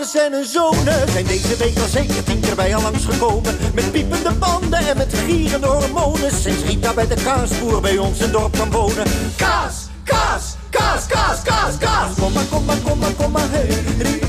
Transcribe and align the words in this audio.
En 0.00 0.44
zonen 0.44 1.08
zijn 1.12 1.26
deze 1.26 1.56
week 1.56 1.78
al 1.78 1.88
zeker 1.88 2.22
tien 2.24 2.40
keer 2.40 2.54
bij 2.54 2.74
al 2.74 2.82
langsgekomen. 2.82 3.56
Met 3.74 3.92
piepende 3.92 4.32
banden 4.32 4.78
en 4.78 4.96
met 4.96 5.14
gierende 5.14 5.66
hormonen. 5.66 6.30
Sinds 6.30 6.62
Rita 6.64 6.94
bij 6.94 7.06
de 7.06 7.14
kaasboer 7.14 7.80
bij 7.80 7.98
ons 7.98 8.20
in 8.20 8.30
dorp 8.30 8.56
kan 8.56 8.70
wonen. 8.70 9.06
Kaas, 9.36 9.74
kaas, 10.04 10.56
kaas, 10.70 11.06
kaas, 11.06 11.42
kaas, 11.42 11.78
kaas. 11.78 12.14
Kom 12.18 12.32
maar, 12.32 12.44
kom 12.44 12.64
maar, 12.64 12.76
kom 12.76 12.98
maar, 12.98 13.12
kom 13.12 13.30
maar, 13.30 13.48
hey. 13.50 14.19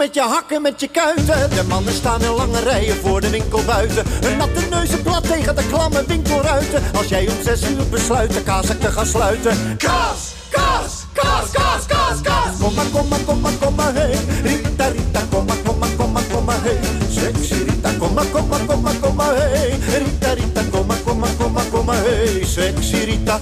Met 0.00 0.14
je 0.14 0.20
hakken, 0.20 0.62
met 0.62 0.80
je 0.80 0.88
kuiten. 0.88 1.50
De 1.50 1.64
mannen 1.68 1.92
staan 1.92 2.22
in 2.22 2.30
lange 2.30 2.60
rijen 2.60 2.96
voor 2.96 3.20
de 3.20 3.30
winkel 3.30 3.62
buiten. 3.64 4.04
Hun 4.06 4.36
natte 4.36 4.60
neuzen 4.70 5.02
plat 5.02 5.24
tegen 5.26 5.56
de 5.56 5.66
klamme 5.66 6.04
winkelruiten. 6.06 6.82
Als 6.96 7.08
jij 7.08 7.28
om 7.28 7.42
zes 7.44 7.62
uur 7.70 7.88
besluit 7.90 8.32
de 8.32 8.42
kaashak 8.42 8.80
te 8.80 8.90
gaan 8.90 9.06
sluiten. 9.06 9.76
Kaas, 9.76 10.32
kaas, 10.50 10.92
kaas, 11.12 11.50
kaas, 11.52 11.86
kaas, 11.86 12.20
kaas. 12.22 12.56
Kom 12.60 12.74
maar, 12.74 12.84
kom 12.92 13.08
maar, 13.08 13.20
kom 13.26 13.40
maar, 13.40 13.52
kom 13.60 13.74
maar, 13.74 13.94
hey. 13.94 14.18
Rita, 14.42 14.86
Rita, 14.86 15.22
kom 15.30 15.44
maar, 15.44 15.56
kom 15.64 15.78
maar, 15.78 15.94
kom 15.96 16.12
maar, 16.12 16.22
kom 16.32 16.44
maar, 16.44 16.62
hey. 16.62 16.78
Sexy 17.10 17.54
Rita, 17.54 17.90
kom 17.98 18.14
maar, 18.14 18.26
kom 18.26 18.48
maar, 18.48 18.64
kom 18.66 18.80
maar, 18.80 18.94
kom 19.00 19.14
maar, 19.14 19.34
hey. 19.34 19.78
Rita, 19.98 20.32
Rita, 20.32 20.62
kom 20.70 20.86
maar, 20.86 21.00
kom 21.04 21.18
maar, 21.18 21.34
kom 21.38 21.52
maar, 21.52 21.64
kom 21.72 21.84
maar, 21.84 22.02
hey. 22.02 22.44
Sexy 22.44 22.96
Rita. 22.96 23.40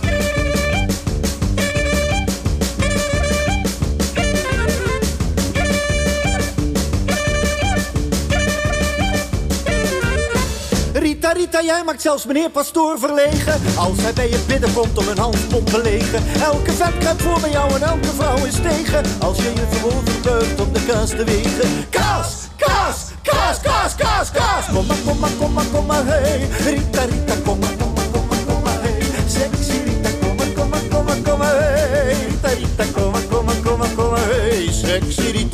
Rita, 11.51 11.63
jij 11.63 11.85
maakt 11.85 12.03
zelfs 12.03 12.27
meneer 12.27 12.51
Pastoor 12.51 12.99
verlegen. 12.99 13.61
Als 13.77 13.97
hij 14.01 14.13
bij 14.13 14.29
je 14.29 14.39
binnenkomt 14.47 14.99
om 14.99 15.09
een 15.09 15.19
handpomp 15.19 15.67
te 15.67 15.83
legen. 15.83 16.23
Elke 16.43 16.73
vet 16.73 16.99
kruipt 16.99 17.23
voor 17.23 17.41
bij 17.41 17.51
jou 17.51 17.75
en 17.75 17.83
elke 17.83 18.13
vrouw 18.17 18.45
is 18.45 18.55
tegen. 18.55 19.03
Als 19.21 19.37
je 19.37 19.53
je 19.55 19.67
verwoorden 19.71 20.23
buigt 20.23 20.61
om 20.61 20.73
de 20.73 20.85
kaas 20.85 21.09
te 21.09 21.25
wegen. 21.25 21.87
Kaas, 21.91 22.35
kaas, 22.57 22.97
kaas, 23.23 23.61
kaas, 23.61 23.95
kaas, 23.95 24.31
kaas. 24.31 24.65
Kom 24.73 24.87
maar, 24.87 24.97
kom 25.05 25.19
maar, 25.19 25.31
kom 25.39 25.53
maar, 25.53 25.65
kom 25.73 25.87
maar, 25.87 26.07
hey. 26.07 26.49
Rita, 26.65 27.03
Rita, 27.03 27.35
kom 27.45 27.59
maar, 27.59 27.75
kom 27.79 27.93
maar, 27.95 28.09
kom 28.13 28.27
maar, 28.29 28.39
kom 28.47 28.63
maar, 28.63 28.83
hey. 28.83 29.03
Sexy 29.27 29.79
Rita, 29.85 30.11
kom 30.21 30.37
maar, 30.37 30.47
kom 30.55 30.69
maar, 30.69 30.83
kom 30.91 31.05
maar, 31.05 31.17
kom 31.23 31.39
maar, 31.39 31.55
hey. 31.55 32.15
Rita, 32.15 32.49
Rita, 32.49 32.85
kom 32.93 33.11
maar, 33.11 33.23
kom 33.23 33.45
maar, 33.45 33.61
kom 33.65 33.79
maar, 33.79 33.93
kom 33.97 34.11
maar, 34.11 34.29
hey. 34.29 34.69
Sexy 34.73 35.31
Rita. 35.31 35.48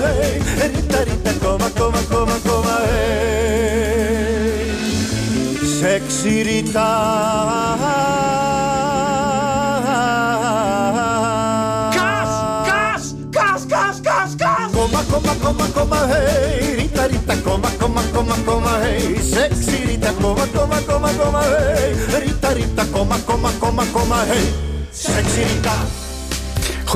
Hey. 0.00 0.38
Rita, 0.68 0.98
Rita, 1.04 1.32
kom 1.42 1.58
maar, 1.58 1.70
kom 1.70 1.90
maar, 1.92 2.02
kom 2.10 2.26
maar, 2.26 2.40
kom 2.44 2.62
maar, 2.64 2.82
hey. 2.82 3.16
Sexy 5.80 6.42
Rita. 6.42 6.88
Kaas! 11.94 12.32
Kaas! 12.68 13.14
Kaas, 13.30 13.62
kaas, 13.68 14.00
kaas, 14.02 14.32
kaas! 14.36 14.72
Kom 14.72 14.90
maar, 14.90 15.04
kom 15.10 15.22
maar, 15.24 15.36
kom 15.42 15.56
maar, 15.56 15.70
kom 15.74 15.88
maar, 15.88 16.08
hey. 16.08 16.74
Rita, 16.74 17.06
Rita, 17.06 17.34
kom 17.44 17.60
maar, 17.60 17.72
kom 17.78 17.92
maar, 17.92 18.04
kom 18.12 18.26
maar, 18.26 18.38
kom 18.44 18.62
maar, 18.62 18.80
hey. 18.80 19.16
Sexy 19.22 19.84
Rita, 19.86 20.12
kom 20.20 20.36
maar, 20.36 20.48
kom 20.54 20.68
maar, 20.68 20.82
kom 20.82 21.00
maar, 21.00 21.14
kom 21.14 21.32
maar, 21.32 21.44
hey. 21.44 21.92
Rita, 22.24 22.48
Rita, 22.48 22.84
kom 22.92 23.06
maar, 23.08 23.20
kom 23.24 23.40
maar, 23.40 23.52
kom 23.58 23.74
maar, 23.74 23.86
kom 23.92 24.08
maar, 24.08 24.26
hey. 24.26 24.44
Sexy 24.90 25.42
Rita. 25.42 26.05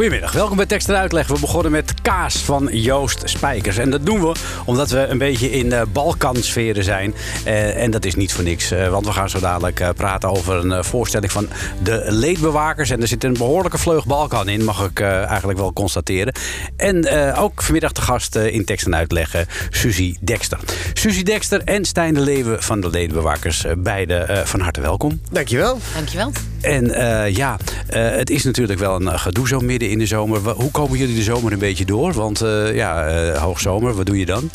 Goedemiddag, 0.00 0.32
welkom 0.32 0.56
bij 0.56 0.66
Tekst 0.66 0.88
en 0.88 0.96
Uitleg. 0.96 1.26
We 1.26 1.40
begonnen 1.40 1.72
met 1.72 1.94
Kaas 2.02 2.36
van 2.36 2.68
Joost 2.72 3.22
Spijkers. 3.24 3.76
En 3.76 3.90
dat 3.90 4.06
doen 4.06 4.20
we 4.20 4.32
omdat 4.64 4.90
we 4.90 4.98
een 4.98 5.18
beetje 5.18 5.50
in 5.50 5.66
uh, 5.66 5.82
Balkansferen 5.92 6.84
zijn. 6.84 7.14
Uh, 7.46 7.82
en 7.82 7.90
dat 7.90 8.04
is 8.04 8.14
niet 8.14 8.32
voor 8.32 8.44
niks, 8.44 8.72
uh, 8.72 8.88
want 8.88 9.06
we 9.06 9.12
gaan 9.12 9.30
zo 9.30 9.40
dadelijk 9.40 9.92
praten 9.96 10.30
over 10.30 10.54
een 10.54 10.84
voorstelling 10.84 11.32
van 11.32 11.48
de 11.82 12.04
leedbewakers. 12.08 12.90
En 12.90 13.00
er 13.00 13.08
zit 13.08 13.24
een 13.24 13.32
behoorlijke 13.32 13.78
vleug 13.78 14.06
Balkan 14.06 14.48
in, 14.48 14.64
mag 14.64 14.84
ik 14.84 15.00
eigenlijk 15.00 15.58
wel 15.58 15.72
constateren. 15.72 16.34
En 16.76 17.08
ook 17.36 17.62
vanmiddag 17.62 17.92
de 17.92 18.00
gast 18.00 18.36
in 18.36 18.64
Tekst 18.64 18.86
en 18.86 18.96
Uitleg, 18.96 19.44
Suzy 19.70 20.16
Dekster. 20.20 20.58
Suzy 20.92 21.22
Dekster 21.22 21.62
en 21.64 21.84
Stijn 21.84 22.14
de 22.14 22.20
Leeuwen 22.20 22.62
van 22.62 22.80
de 22.80 22.90
leedbewakers. 22.90 23.64
beide 23.76 24.42
van 24.44 24.60
harte 24.60 24.80
welkom. 24.80 25.20
Dankjewel. 25.30 25.78
Dankjewel. 25.94 26.32
En 26.60 26.84
ja, 27.32 27.56
het 27.94 28.30
is 28.30 28.44
natuurlijk 28.44 28.78
wel 28.78 29.00
een 29.00 29.18
gedoe 29.18 29.48
zo 29.48 29.60
midden 29.60 29.90
in 29.90 29.98
de 29.98 30.06
zomer. 30.06 30.50
Hoe 30.50 30.70
komen 30.70 30.98
jullie 30.98 31.16
de 31.16 31.22
zomer 31.22 31.52
een 31.52 31.58
beetje 31.58 31.84
door? 31.84 32.12
Want 32.12 32.42
uh, 32.42 32.74
ja, 32.74 33.32
hoogzomer, 33.38 33.94
wat 33.94 34.06
doe 34.06 34.18
je 34.18 34.26
dan? 34.26 34.50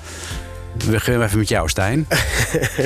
We 0.77 0.91
beginnen 0.91 1.23
even 1.23 1.37
met 1.37 1.49
jou, 1.49 1.69
Stijn. 1.69 2.07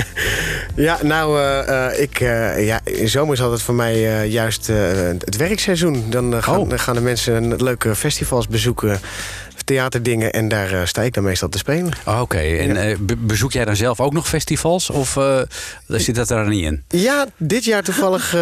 ja, 0.76 0.98
nou, 1.04 1.40
uh, 1.40 2.02
ik, 2.02 2.20
ja, 2.60 2.80
in 2.84 3.10
zomer 3.10 3.34
is 3.34 3.42
altijd 3.42 3.62
voor 3.62 3.76
mij 3.76 4.28
juist 4.28 4.68
het 4.68 5.38
werkseizoen. 5.38 6.06
Dan 6.10 6.44
gaan, 6.44 6.58
oh. 6.58 6.70
gaan 6.76 6.96
de 6.96 7.02
mensen 7.02 7.64
leuke 7.64 7.96
festivals 7.96 8.48
bezoeken 8.48 9.00
theaterdingen 9.70 10.34
en 10.34 10.48
daar 10.48 10.72
uh, 10.72 10.86
sta 10.86 11.02
ik 11.02 11.14
dan 11.14 11.24
meestal 11.24 11.50
te 11.50 11.58
spelen. 11.58 11.92
Oh, 12.06 12.14
Oké, 12.14 12.22
okay. 12.22 12.60
en 12.60 12.74
ja. 12.74 12.90
uh, 12.90 12.98
be 13.00 13.16
bezoek 13.16 13.52
jij 13.52 13.66
dan 13.66 13.76
zelf 13.76 14.00
ook 14.00 14.14
nog 14.14 14.28
festivals 14.28 14.90
of 14.90 15.16
uh, 15.16 15.40
zit 15.88 16.16
dat 16.16 16.30
er 16.30 16.48
niet 16.48 16.64
in? 16.64 16.84
Ja, 16.88 17.26
dit 17.38 17.66
jaar 17.66 17.84
toevallig 17.84 18.36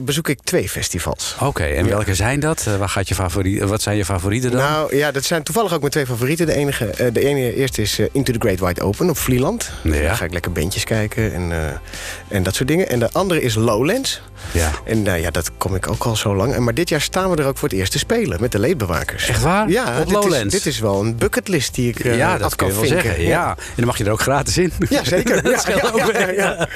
bezoek 0.00 0.28
ik 0.28 0.38
twee 0.44 0.68
festivals. 0.68 1.34
Oké, 1.34 1.46
okay, 1.46 1.76
en 1.76 1.84
ja. 1.84 1.90
welke 1.90 2.14
zijn 2.14 2.40
dat? 2.40 2.64
Waar 2.78 2.88
gaat 2.88 3.08
je 3.08 3.14
favoriet, 3.14 3.62
wat 3.62 3.82
zijn 3.82 3.96
je 3.96 4.04
favorieten 4.04 4.50
dan? 4.50 4.60
Nou 4.60 4.96
ja, 4.96 5.10
dat 5.10 5.24
zijn 5.24 5.42
toevallig 5.42 5.72
ook 5.72 5.80
mijn 5.80 5.92
twee 5.92 6.06
favorieten. 6.06 6.46
De, 6.46 6.54
enige, 6.54 7.10
de 7.12 7.24
ene 7.24 7.54
eerste 7.54 7.82
is 7.82 7.98
Into 8.12 8.32
the 8.32 8.38
Great 8.38 8.60
Wide 8.60 8.82
Open 8.82 9.10
op 9.10 9.18
Vlieland. 9.18 9.70
Ja. 9.82 9.90
Daar 9.90 10.16
ga 10.16 10.24
ik 10.24 10.32
lekker 10.32 10.52
bandjes 10.52 10.84
kijken 10.84 11.34
en, 11.34 11.80
en 12.28 12.42
dat 12.42 12.54
soort 12.54 12.68
dingen. 12.68 12.88
En 12.88 12.98
de 12.98 13.12
andere 13.12 13.42
is 13.42 13.54
Lowlands. 13.54 14.20
Ja. 14.52 14.70
En 14.84 15.02
nou 15.02 15.20
ja, 15.20 15.30
dat 15.30 15.50
kom 15.58 15.74
ik 15.74 15.88
ook 15.88 16.04
al 16.04 16.16
zo 16.16 16.36
lang. 16.36 16.58
Maar 16.58 16.74
dit 16.74 16.88
jaar 16.88 17.00
staan 17.00 17.30
we 17.30 17.36
er 17.36 17.46
ook 17.46 17.58
voor 17.58 17.68
het 17.68 17.78
eerst 17.78 17.92
te 17.92 17.98
spelen 17.98 18.40
met 18.40 18.52
de 18.52 18.58
leedbewakers. 18.58 19.28
Echt 19.28 19.42
waar? 19.42 19.68
Ja, 19.68 20.00
op 20.00 20.10
Lowlands? 20.10 20.57
Dit 20.64 20.72
is 20.72 20.80
wel 20.80 21.00
een 21.00 21.16
bucketlist 21.16 21.74
die 21.74 21.88
ik 21.88 22.04
uh, 22.04 22.16
ja, 22.16 22.38
dat 22.38 22.54
kan 22.54 22.68
je 22.68 22.74
wel 22.74 22.86
zeggen. 22.86 23.20
Ja. 23.20 23.28
ja. 23.28 23.50
En 23.50 23.74
dan 23.76 23.84
mag 23.84 23.98
je 23.98 24.04
er 24.04 24.10
ook 24.10 24.20
gratis 24.20 24.58
in. 24.58 24.72
Ja, 24.88 25.04
zeker. 25.04 25.42
dat 25.42 25.66
ja, 25.66 25.76
ja, 25.76 25.90
ook 25.90 26.12
ja, 26.12 26.30
ja, 26.30 26.68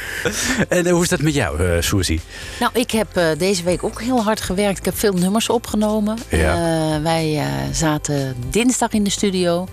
En 0.68 0.86
uh, 0.86 0.92
hoe 0.92 1.02
is 1.02 1.08
dat 1.08 1.20
met 1.20 1.34
jou, 1.34 1.62
uh, 1.62 1.80
Suzy? 1.80 2.20
Nou, 2.60 2.72
ik 2.74 2.90
heb 2.90 3.16
uh, 3.16 3.28
deze 3.38 3.62
week 3.62 3.84
ook 3.84 4.00
heel 4.00 4.22
hard 4.22 4.40
gewerkt. 4.40 4.78
Ik 4.78 4.84
heb 4.84 4.98
veel 4.98 5.12
nummers 5.12 5.48
opgenomen. 5.48 6.18
Ja. 6.28 7.00
wij 7.02 7.42
zaten 7.72 8.36
dinsdag 8.50 8.92
in 8.92 9.04
de 9.04 9.10
studio. 9.10 9.68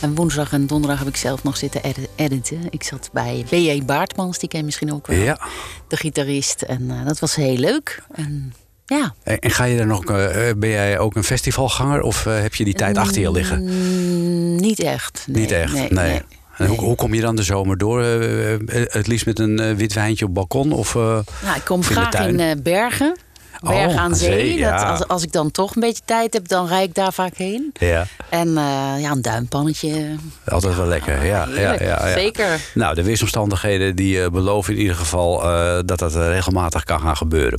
En 0.00 0.14
woensdag 0.14 0.52
en 0.52 0.66
donderdag 0.66 0.98
heb 0.98 1.08
ik 1.08 1.16
zelf 1.16 1.42
nog 1.42 1.56
zitten 1.56 1.82
ed 1.82 1.96
editen. 2.16 2.60
Ik 2.70 2.82
zat 2.82 3.10
bij 3.12 3.44
B.J. 3.48 3.82
Baartmans, 3.84 4.38
die 4.38 4.48
ken 4.48 4.58
je 4.58 4.64
misschien 4.64 4.92
ook 4.92 5.06
wel. 5.06 5.18
Ja. 5.18 5.40
De 5.88 5.96
gitarist. 5.96 6.62
En 6.62 7.04
dat 7.04 7.18
was 7.18 7.34
heel 7.34 7.56
leuk. 7.56 8.02
En 8.14 8.54
ja. 8.96 9.14
En, 9.22 9.50
ga 9.50 9.64
je 9.64 9.78
er 9.78 9.86
nog, 9.86 10.10
uh, 10.10 10.26
ben 10.56 10.70
jij 10.70 10.98
ook 10.98 11.16
een 11.16 11.24
festivalganger 11.24 12.00
of 12.00 12.24
heb 12.24 12.54
je 12.54 12.64
die 12.64 12.74
tijd 12.74 12.96
achter 12.96 13.20
je 13.20 13.30
liggen? 13.30 13.62
Mm, 13.62 14.56
niet 14.56 14.80
echt. 14.80 15.24
Nee, 15.26 15.40
niet 15.40 15.50
echt, 15.50 15.72
nee. 15.72 15.88
nee. 15.90 16.10
nee. 16.10 16.22
En 16.56 16.66
hoe, 16.66 16.78
hoe 16.78 16.96
kom 16.96 17.14
je 17.14 17.20
dan 17.20 17.36
de 17.36 17.42
zomer 17.42 17.78
door? 17.78 18.02
Eh, 18.02 18.54
eh, 18.54 18.60
het 18.68 19.06
liefst 19.06 19.26
met 19.26 19.38
een 19.38 19.58
eh, 19.58 19.74
wit 19.74 19.92
wijntje 19.92 20.24
op 20.24 20.34
balkon? 20.34 20.72
Of, 20.72 20.94
eh, 20.94 21.02
Nou, 21.42 21.56
ik 21.56 21.64
kom 21.64 21.82
graag 21.82 22.26
in 22.26 22.40
eh, 22.40 22.50
Bergen. 22.62 23.16
Bergen 23.62 23.88
Oh, 23.88 23.96
aan 23.96 24.14
zee. 24.16 24.28
zee, 24.32 24.56
ja. 24.58 24.76
dat, 24.76 24.88
als, 24.90 25.08
als 25.08 25.22
ik 25.22 25.32
dan 25.32 25.50
toch 25.50 25.74
een 25.74 25.80
beetje 25.80 26.02
tijd 26.04 26.32
heb, 26.32 26.48
dan 26.48 26.66
rijd 26.66 26.88
ik 26.88 26.94
daar 26.94 27.12
vaak 27.12 27.36
heen. 27.36 27.70
ja, 27.78 28.06
En 28.28 28.48
eh, 28.48 28.54
ja, 29.00 29.10
een 29.10 29.22
duimpannetje. 29.22 30.14
altijd 30.46 30.76
wel 30.76 30.86
lekker. 30.86 31.24
Ja, 31.24 31.46
ja, 31.54 31.60
ja, 31.72 31.82
ja. 31.82 32.12
Zeker. 32.12 32.60
Nou, 32.74 32.94
de 32.94 33.02
weersomstandigheden 33.02 33.96
die 33.96 34.22
eh, 34.22 34.30
beloven 34.30 34.74
in 34.74 34.80
ieder 34.80 34.96
geval 34.96 35.42
eh, 35.42 35.78
dat 35.84 35.98
dat 35.98 36.14
regelmatig 36.14 36.84
kan 36.84 37.00
gaan 37.00 37.16
gebeuren. 37.16 37.58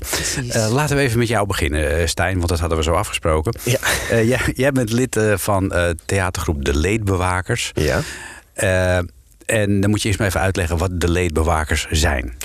Eh, 0.50 0.72
laten 0.72 0.96
we 0.96 1.02
even 1.02 1.20
met 1.20 1.28
jou 1.28 1.48
beginnen, 1.48 2.10
Stijn, 2.10 2.38
want 2.38 2.50
dat 2.50 2.60
hadden 2.60 2.78
we 2.78 2.84
zo 2.84 2.94
afgesproken. 2.94 3.56
Ja. 3.64 3.78
Eh, 4.10 4.28
jij, 4.28 4.40
jij 4.56 4.72
bent 4.72 4.92
lid 4.92 5.20
van 5.36 5.72
eh, 5.72 5.90
theatergroep 6.06 6.66
De 6.66 6.78
Leedbewakers. 6.78 7.72
Ja. 7.74 8.00
Eh, 8.54 8.98
en 9.46 9.82
dan 9.82 9.90
moet 9.90 10.02
je 10.02 10.08
eerst 10.08 10.20
maar 10.20 10.28
even 10.28 10.42
uitleggen 10.42 10.78
wat 10.78 10.90
de 10.94 11.10
leedbewakers 11.10 11.88
zijn. 11.92 12.38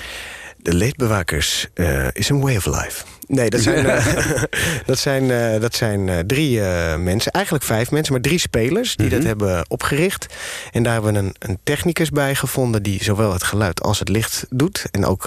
De 0.56 0.74
leedbewakers 0.74 1.66
eh, 1.74 2.06
is 2.12 2.28
een 2.28 2.40
way 2.40 2.56
of 2.56 2.66
life. 2.66 3.04
Nee, 3.28 3.50
dat 3.50 3.60
zijn, 3.60 3.86
eh, 3.88 4.42
dat 4.86 4.98
zijn, 4.98 5.30
eh, 5.30 5.60
dat 5.60 5.74
zijn 5.74 6.08
eh, 6.08 6.18
drie 6.18 6.60
mensen, 6.98 7.32
eigenlijk 7.32 7.64
vijf 7.64 7.90
mensen, 7.90 8.12
maar 8.12 8.22
drie 8.22 8.38
spelers 8.38 8.96
die 8.96 9.08
dat 9.08 9.22
hebben 9.22 9.64
opgericht. 9.68 10.26
En 10.72 10.82
daar 10.82 10.92
hebben 10.92 11.12
we 11.12 11.18
een, 11.18 11.34
een 11.38 11.58
technicus 11.62 12.10
bij 12.10 12.34
gevonden 12.34 12.82
die 12.82 13.04
zowel 13.04 13.32
het 13.32 13.42
geluid 13.42 13.82
als 13.82 13.98
het 13.98 14.08
licht 14.08 14.46
doet. 14.50 14.84
En 14.90 15.04
ook 15.04 15.26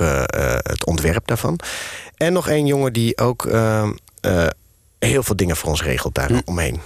het 0.61 0.85
ontwerp 0.85 1.27
daarvan. 1.27 1.59
En 2.17 2.33
nog 2.33 2.47
één 2.47 2.65
jongen 2.65 2.93
die 2.93 3.17
ook 3.17 3.45
eh, 3.45 3.89
eh, 4.21 4.47
heel 4.99 5.23
veel 5.23 5.35
dingen 5.35 5.55
voor 5.55 5.69
ons 5.69 5.83
regelt 5.83 6.15
daar 6.15 6.41
omheen. 6.45 6.79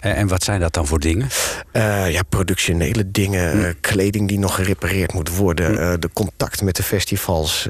Eh, 0.00 0.18
en 0.18 0.28
wat 0.28 0.42
zijn 0.42 0.60
dat 0.60 0.74
dan 0.74 0.86
voor 0.86 1.00
dingen? 1.00 1.28
Ja, 2.08 2.22
productionele 2.28 3.10
dingen, 3.10 3.66
eh, 3.66 3.74
kleding 3.80 4.28
die 4.28 4.38
nog 4.38 4.54
gerepareerd 4.54 5.12
moet 5.12 5.36
worden, 5.36 6.00
de 6.00 6.10
contact 6.12 6.62
met 6.62 6.76
de 6.76 6.82
festivals. 6.82 7.68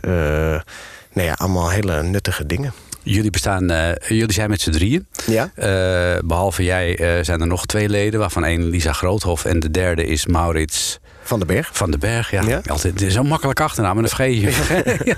Nou 1.12 1.26
ja, 1.26 1.32
allemaal 1.32 1.70
hele 1.70 2.02
nuttige 2.02 2.46
dingen. 2.46 2.72
Jullie, 3.04 3.30
bestaan, 3.30 3.70
eh, 3.70 4.08
jullie 4.08 4.32
zijn 4.32 4.50
met 4.50 4.60
z'n 4.60 4.70
drieën. 4.70 5.06
Ja? 5.26 5.50
Eh, 5.54 6.18
behalve 6.24 6.64
jij 6.64 6.98
eh, 6.98 7.24
zijn 7.24 7.40
er 7.40 7.46
nog 7.46 7.66
twee 7.66 7.88
leden, 7.88 8.20
waarvan 8.20 8.44
één 8.44 8.64
Lisa 8.70 8.92
Groothof 8.92 9.44
en 9.44 9.60
de 9.60 9.70
derde 9.70 10.04
is 10.06 10.26
Maurits 10.26 10.98
Van 11.22 11.38
den 11.38 11.48
Berg. 11.48 11.68
van 11.72 11.90
den 11.90 12.00
Berg. 12.00 12.30
Ja, 12.30 12.42
Ja. 12.42 12.60
altijd 12.66 12.92
het 12.92 13.02
is 13.02 13.14
zo'n 13.14 13.26
makkelijk 13.26 13.60
achternaam, 13.60 13.96
en 13.96 14.02
dat 14.02 14.12
vergeet 14.14 14.40
je. 14.40 15.04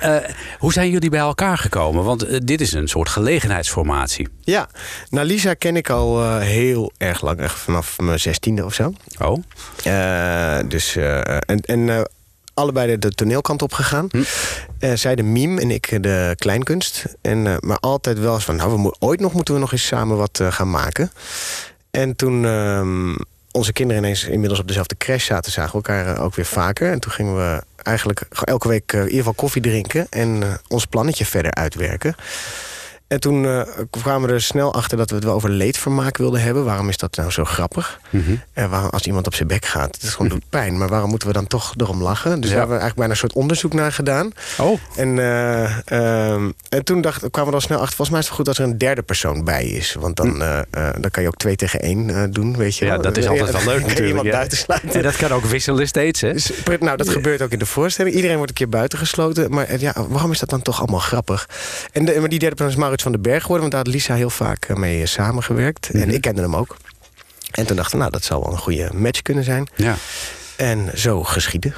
Ja. 0.00 0.22
Hoe 0.58 0.72
zijn 0.72 0.90
jullie 0.90 1.10
bij 1.10 1.20
elkaar 1.20 1.58
gekomen? 1.58 2.04
Want 2.04 2.46
dit 2.46 2.60
is 2.60 2.72
een 2.72 2.88
soort 2.88 3.08
gelegenheidsformatie. 3.08 4.28
Ja, 4.40 4.68
nou 5.10 5.26
Lisa 5.26 5.54
ken 5.54 5.76
ik 5.76 5.90
al 5.90 6.38
heel 6.38 6.92
erg 6.96 7.22
lang, 7.22 7.38
echt 7.40 7.58
vanaf 7.58 7.98
mijn 7.98 8.20
zestiende 8.20 8.64
of 8.64 8.74
zo. 8.74 8.92
Oh, 9.18 9.42
dus, 10.68 10.96
en 10.96 11.60
en 11.60 12.08
allebei 12.58 12.86
de, 12.86 12.98
de 12.98 13.10
toneelkant 13.14 13.62
op 13.62 13.72
gegaan. 13.72 14.08
Eh, 14.78 14.92
zij 14.94 15.14
de 15.14 15.22
mime 15.22 15.60
en 15.60 15.70
ik 15.70 16.02
de 16.02 16.34
kleinkunst. 16.38 17.04
En, 17.20 17.46
eh, 17.46 17.56
maar 17.60 17.78
altijd 17.78 18.18
wel 18.18 18.34
eens 18.34 18.44
van, 18.44 18.56
nou, 18.56 18.70
we 18.72 18.78
mo- 18.78 18.94
ooit 18.98 19.20
nog 19.20 19.32
moeten 19.32 19.54
we 19.54 19.60
nog 19.60 19.72
eens 19.72 19.86
samen 19.86 20.16
wat 20.16 20.40
eh, 20.40 20.52
gaan 20.52 20.70
maken. 20.70 21.10
En 21.90 22.16
toen 22.16 22.44
ehm, 22.44 23.14
onze 23.50 23.72
kinderen 23.72 24.02
ineens 24.02 24.24
inmiddels 24.24 24.60
op 24.60 24.66
dezelfde 24.68 24.96
crash 24.96 25.26
zaten, 25.26 25.52
zagen 25.52 25.70
we 25.70 25.76
elkaar 25.88 26.20
ook 26.20 26.34
weer 26.34 26.44
vaker. 26.44 26.90
En 26.92 27.00
toen 27.00 27.12
gingen 27.12 27.36
we 27.36 27.62
eigenlijk 27.82 28.20
elke 28.44 28.68
week 28.68 28.92
in 28.92 29.00
ieder 29.00 29.16
geval 29.16 29.32
koffie 29.32 29.62
drinken 29.62 30.06
en 30.10 30.60
ons 30.68 30.86
plannetje 30.86 31.26
verder 31.26 31.52
uitwerken. 31.54 32.14
En 33.08 33.20
toen 33.20 33.44
eh, 33.46 33.60
kwamen 33.90 34.28
we 34.28 34.34
er 34.34 34.42
snel 34.42 34.74
achter 34.74 34.96
dat 34.96 35.08
we 35.10 35.14
het 35.16 35.24
wel 35.24 35.34
over 35.34 35.50
leedvermaak 35.50 36.16
wilden 36.16 36.40
hebben. 36.40 36.64
Waarom 36.64 36.88
is 36.88 36.96
dat 36.96 37.16
nou 37.16 37.30
zo 37.30 37.44
grappig? 37.44 38.00
En 38.52 38.70
waarom, 38.70 38.90
als 38.90 39.06
iemand 39.06 39.26
op 39.26 39.34
zijn 39.34 39.48
bek 39.48 39.64
gaat, 39.64 39.94
het 39.94 40.02
is 40.02 40.10
gewoon 40.14 40.28
doet 40.28 40.48
pijn. 40.48 40.78
Maar 40.78 40.88
waarom 40.88 41.10
moeten 41.10 41.28
we 41.28 41.34
dan 41.34 41.46
toch 41.46 41.74
erom 41.76 42.02
lachen? 42.02 42.40
Dus 42.40 42.50
Ja. 42.50 42.56
daar 42.56 42.58
hebben 42.58 42.76
we 42.76 42.82
eigenlijk 42.82 42.94
bijna 42.94 43.12
een 43.12 43.18
soort 43.18 43.32
onderzoek 43.32 43.72
naar 43.72 43.92
gedaan. 43.92 44.32
oh. 44.58 44.78
En, 44.96 45.18
eh, 45.18 46.32
ehm, 46.32 46.50
en 46.68 46.84
toen 46.84 47.00
dacht, 47.00 47.18
kwamen 47.18 47.40
we 47.42 47.46
er 47.46 47.54
al 47.54 47.60
snel 47.60 47.78
achter... 47.78 47.96
volgens 47.96 48.10
mij 48.10 48.18
is 48.20 48.26
het 48.26 48.34
goed 48.36 48.48
als 48.48 48.58
er 48.58 48.64
een 48.64 48.78
derde 48.78 49.02
persoon 49.02 49.44
bij 49.44 49.64
is. 49.66 49.94
Want 49.98 50.16
dan, 50.16 50.42
eh, 50.42 50.58
eh, 50.58 50.64
dan 51.00 51.10
kan 51.10 51.22
je 51.22 51.28
ook 51.28 51.36
twee 51.36 51.56
tegen 51.56 51.80
één 51.80 52.30
doen, 52.32 52.56
weet 52.56 52.76
je 52.76 52.84
Ja, 52.84 52.90
wel. 52.90 53.02
dat 53.02 53.16
is 53.16 53.26
altijd 53.26 53.50
wel 53.52 53.64
leuk 53.74 53.80
natuurlijk. 53.86 54.06
iemand 54.08 54.26
ja. 54.26 54.32
buiten 54.32 54.58
sluiten. 54.58 54.92
En 54.92 55.02
dat 55.02 55.16
kan 55.16 55.30
ook 55.32 55.44
wisselen 55.44 55.86
steeds, 55.88 56.20
hè? 56.20 56.32
Dus, 56.32 56.50
nou, 56.80 56.96
dat 56.96 57.08
gebeurt 57.08 57.42
ook 57.42 57.50
in 57.50 57.58
de 57.58 57.66
voorstelling. 57.66 58.14
Iedereen 58.14 58.36
wordt 58.36 58.50
een 58.50 58.56
keer 58.56 58.68
buitengesloten. 58.68 59.50
Maar 59.50 59.80
ja, 59.80 59.94
waarom 60.08 60.30
is 60.30 60.38
dat 60.38 60.50
dan 60.50 60.62
toch 60.62 60.78
allemaal 60.80 61.00
grappig? 61.00 61.48
En 61.92 62.04
de, 62.04 62.16
maar 62.20 62.28
die 62.28 62.38
derde 62.38 62.54
persoon 62.54 62.72
is 62.74 62.78
Maurits 62.80 62.97
van 63.02 63.12
den 63.12 63.22
Berg 63.22 63.42
geworden. 63.42 63.60
Want 63.60 63.72
daar 63.72 63.84
had 63.84 63.94
Lisa 63.94 64.14
heel 64.14 64.30
vaak 64.30 64.64
eh, 64.64 64.76
mee 64.76 65.00
eh, 65.00 65.06
samengewerkt. 65.06 65.90
En 65.90 66.10
ik 66.10 66.20
kende 66.20 66.42
hem 66.42 66.56
ook. 66.56 66.76
En 67.50 67.66
toen 67.66 67.76
dachten 67.76 67.92
we, 67.92 67.98
nou, 67.98 68.10
dat 68.10 68.24
zou 68.24 68.42
wel 68.42 68.52
een 68.52 68.58
goede 68.58 68.90
match 68.92 69.22
kunnen 69.22 69.44
zijn. 69.44 69.68
Ja. 69.76 69.96
En 70.56 70.90
zo 70.94 71.22
geschieden. 71.24 71.74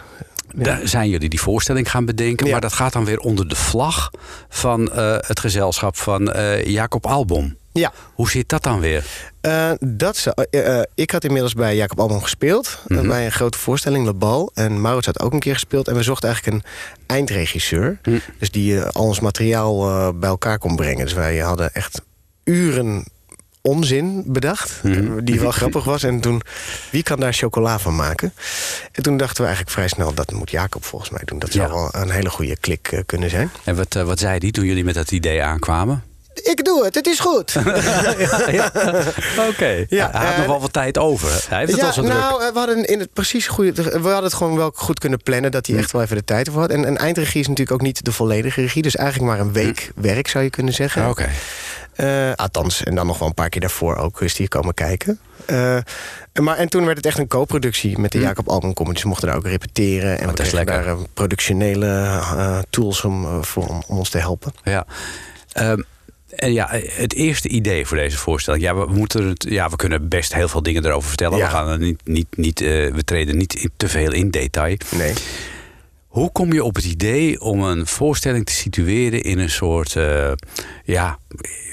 Daar 0.55 0.81
zijn 0.85 1.09
jullie 1.09 1.29
die 1.29 1.41
voorstelling 1.41 1.91
gaan 1.91 2.05
bedenken. 2.05 2.47
Ja. 2.47 2.53
Maar 2.53 2.61
dat 2.61 2.73
gaat 2.73 2.93
dan 2.93 3.05
weer 3.05 3.19
onder 3.19 3.49
de 3.49 3.57
vlag 3.57 4.11
van 4.49 4.93
eh, 4.93 5.17
het 5.21 5.41
gezelschap 5.41 5.97
van 5.97 6.25
Jacob 6.65 7.07
Albom. 7.07 7.57
Ja, 7.73 7.93
Hoe 8.15 8.31
zit 8.31 8.49
dat 8.49 8.63
dan 8.63 8.81
weer? 8.81 9.05
Eh, 9.41 9.71
dat 9.81 10.17
zou, 10.17 10.47
eh, 10.51 10.79
eh, 10.79 10.85
ik 10.95 11.11
had 11.11 11.25
inmiddels 11.25 11.55
bij 11.55 11.77
Jacob 11.77 12.01
Album 12.01 12.23
gespeeld. 12.23 12.79
Mhm. 12.87 13.07
bij 13.09 13.25
een 13.25 13.33
grote 13.33 13.59
voorstelling, 13.59 14.05
Le 14.05 14.15
Bal. 14.15 14.51
En 14.55 14.81
Maurits 14.81 15.07
had 15.07 15.21
ook 15.21 15.33
een 15.33 15.39
keer 15.39 15.53
gespeeld. 15.53 15.89
En 15.89 15.95
we 15.95 16.03
zochten 16.03 16.29
eigenlijk 16.29 16.57
een 16.57 16.71
eindregisseur. 17.07 17.99
Mhm. 18.03 18.19
Dus 18.39 18.51
die 18.51 18.81
al 18.81 19.05
ons 19.05 19.21
materiaal 19.21 19.79
bij 20.15 20.29
elkaar 20.29 20.59
kon 20.59 20.77
brengen. 20.77 21.05
Dus 21.05 21.15
wij 21.15 21.39
hadden 21.39 21.75
echt 21.75 22.03
uren 22.45 23.05
onzin 23.61 24.23
bedacht. 24.27 24.81
Mhm. 24.83 25.25
Die 25.25 25.41
wel 25.41 25.51
grappig 25.51 25.85
was. 25.85 26.03
En 26.03 26.21
toen, 26.21 26.43
wie 26.91 27.03
kan 27.03 27.21
daar 27.21 27.33
chocola 27.33 27.79
van 27.79 27.97
maken? 27.97 28.33
En 28.93 29.03
toen 29.03 29.17
dachten 29.17 29.37
we 29.37 29.47
eigenlijk 29.47 29.71
vrij 29.71 29.89
snel... 29.89 30.15
dat 30.15 30.33
moet 30.33 30.51
Jacob 30.51 30.85
volgens 30.85 31.11
mij 31.11 31.23
doen. 31.25 31.39
Dat 31.39 31.53
zou 31.53 31.69
wel 31.69 31.89
een 31.93 32.11
hele 32.11 32.31
goede 32.31 32.57
klik 32.57 33.03
kunnen 33.07 33.31
zijn. 33.31 33.51
En 33.65 33.77
wat, 33.77 33.95
wat 33.95 34.19
zei 34.19 34.39
die 34.39 34.53
toen 34.53 34.65
jullie 34.65 34.85
met 34.85 34.95
dat 34.95 35.11
idee 35.11 35.43
aankwamen? 35.43 36.05
Ik 36.35 36.65
doe 36.65 36.85
het, 36.85 36.95
het 36.95 37.07
is 37.07 37.21
goed. 37.21 37.57
Oké. 39.51 39.85
Ja, 39.89 40.11
hij 40.13 40.25
had 40.25 40.33
eh, 40.33 40.37
nog 40.39 40.47
wel 40.47 40.61
wat 40.61 40.73
tijd 40.73 40.99
over. 40.99 41.45
Hij 41.49 41.59
heeft 41.59 41.73
het 41.73 41.83
al 41.83 41.93
zo 41.93 42.03
druk. 42.03 42.15
nou, 42.15 42.43
eh, 42.45 42.53
we 42.53 42.59
hadden 42.59 42.85
in 42.85 42.99
het 42.99 43.13
precies 43.13 43.47
goede. 43.49 43.73
We 43.83 43.91
hadden 43.93 44.23
het 44.23 44.35
gewoon 44.35 44.57
wel 44.57 44.71
goed 44.75 44.99
kunnen 44.99 45.23
plannen 45.23 45.51
dat 45.51 45.67
hij 45.67 45.75
Hm. 45.77 45.81
echt 45.83 45.93
wel 45.93 46.03
even 46.03 46.17
de 46.17 46.25
tijd 46.25 46.49
voor 46.49 46.61
had. 46.61 46.71
En 46.71 46.87
een 46.87 46.99
eindregie 46.99 47.41
is 47.41 47.49
natuurlijk 47.49 47.77
ook 47.81 47.87
niet 47.87 48.05
de 48.05 48.13
volledige 48.13 48.61
regie. 48.61 48.83
Dus 48.83 48.97
eigenlijk 48.97 49.31
maar 49.33 49.41
een 49.41 49.53
week 49.53 49.93
werk 49.95 50.29
zou 50.29 50.45
je 50.45 50.51
kunnen 50.51 50.75
zeggen. 50.75 51.03
Hm. 51.03 51.09
Oké. 51.09 51.29
Eh, 51.95 52.33
althans, 52.35 52.83
en 52.83 52.95
dan 52.95 53.07
nog 53.07 53.19
wel 53.19 53.29
een 53.29 53.35
paar 53.35 53.49
keer 53.49 53.61
daarvoor 53.61 53.97
ook 53.97 54.21
is 54.21 54.35
die 54.35 54.49
komen 54.49 54.75
kijken. 54.75 55.21
Eh, 55.47 55.77
maar, 56.41 56.57
en 56.57 56.69
toen 56.69 56.85
werd 56.85 56.97
het 56.97 57.07
echt 57.07 57.19
een 57.19 57.29
co-productie 57.29 57.99
met 57.99 58.13
de 58.13 58.21
Jacob 58.21 58.49
Album 58.49 58.73
Comedy. 58.75 58.95
Dus 58.95 59.03
we 59.03 59.09
mochten 59.09 59.29
daar 59.29 59.37
ook 59.37 59.47
repeteren. 59.47 60.11
En 60.11 60.17
we 60.17 60.23
Hm. 60.23 60.29
Oh, 60.29 60.31
is 60.31 60.37
kregen 60.37 60.57
lekker. 60.57 60.75
daar 60.85 60.95
eh, 60.95 61.01
productionele 61.15 61.87
eh, 61.87 62.59
tools 62.71 63.05
om, 63.05 63.25
eh, 63.25 63.43
voor, 63.43 63.67
om, 63.67 63.83
om 63.87 63.99
ons 63.99 64.09
te 64.11 64.19
helpen. 64.19 64.53
Ja. 64.65 64.87
Ehm, 65.53 65.81
en 66.41 66.53
ja, 66.53 66.69
het 66.87 67.15
eerste 67.15 67.49
idee 67.49 67.87
voor 67.87 67.97
deze 67.97 68.17
voorstelling. 68.17 68.63
Ja, 68.63 68.75
we, 68.75 68.93
moeten 68.93 69.29
het, 69.29 69.47
ja, 69.49 69.69
we 69.69 69.77
kunnen 69.77 70.09
best 70.09 70.35
heel 70.35 70.49
veel 70.49 70.63
dingen 70.63 70.85
erover 70.87 71.09
vertellen. 71.09 71.39
Ja. 71.39 71.45
We, 71.45 71.51
gaan 71.51 71.69
er 71.69 71.79
niet, 71.79 72.01
niet, 72.05 72.27
niet, 72.37 72.61
eh, 72.61 72.67
we 72.69 73.05
treden 73.05 73.37
niet 73.37 73.69
te 73.77 73.89
veel 73.89 74.13
in 74.13 74.31
detail. 74.31 74.77
Nee. 74.97 75.15
Hoe 76.07 76.33
kom 76.33 76.53
je 76.53 76.65
op 76.65 76.75
het 76.75 76.85
idee 76.85 77.41
om 77.41 77.63
een 77.63 77.87
voorstelling 77.87 78.47
te 78.47 78.53
situeren 78.53 79.23
in 79.23 79.39
een 79.39 79.51
soort. 79.51 79.97
eh, 79.97 80.33
ja, 80.85 81.19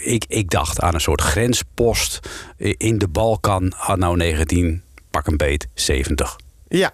ik, 0.04 0.26
ik 0.28 0.50
dacht 0.50 0.80
aan 0.82 0.94
een 0.94 1.02
soort 1.02 1.22
grenspost 1.22 2.20
in 2.58 2.98
de 2.98 3.08
Balkan 3.08 3.74
anno 3.78 4.16
19, 4.16 4.82
pak 5.12 5.28
een 5.28 5.38
beet, 5.38 5.68
70. 5.74 6.36
Ja, 6.70 6.94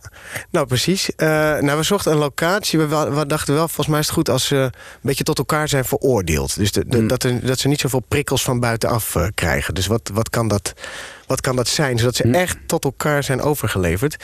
nou 0.50 0.68
precies. 0.68 1.16
Eh, 1.16 1.28
nou, 1.60 1.78
we 1.78 1.84
zochten 1.84 2.12
een 2.12 2.18
locatie. 2.18 2.80
We, 2.80 3.24
dachten 3.28 3.54
wel, 3.54 3.66
volgens 3.68 3.88
mij 3.88 4.00
is 4.00 4.06
het 4.06 4.16
goed 4.16 4.30
als 4.30 4.46
ze 4.46 4.56
een 4.56 4.72
beetje 5.02 5.24
tot 5.24 5.38
elkaar 5.38 5.68
zijn 5.70 5.86
veroordeeld. 5.86 6.56
Dus 6.58 6.72
de, 6.72 6.88
de- 6.88 6.98
Hmm. 6.98 7.08
dat, 7.08 7.24
er, 7.24 7.46
dat 7.46 7.60
ze 7.60 7.68
niet 7.68 7.80
zoveel 7.80 8.04
prikkels 8.08 8.44
van 8.44 8.60
buitenaf 8.60 9.16
eh, 9.16 9.28
krijgen. 9.34 9.74
Dus 9.74 9.88
wat, 9.88 10.10
wat, 10.14 10.30
kan 10.30 10.48
dat, 10.48 10.74
wat 11.28 11.42
kan 11.42 11.56
dat 11.56 11.68
zijn? 11.68 11.98
Zodat 12.00 12.16
ze 12.16 12.24
Hmm. 12.24 12.34
echt 12.34 12.58
tot 12.66 12.84
elkaar 12.84 13.24
zijn 13.24 13.42
overgeleverd. 13.42 14.16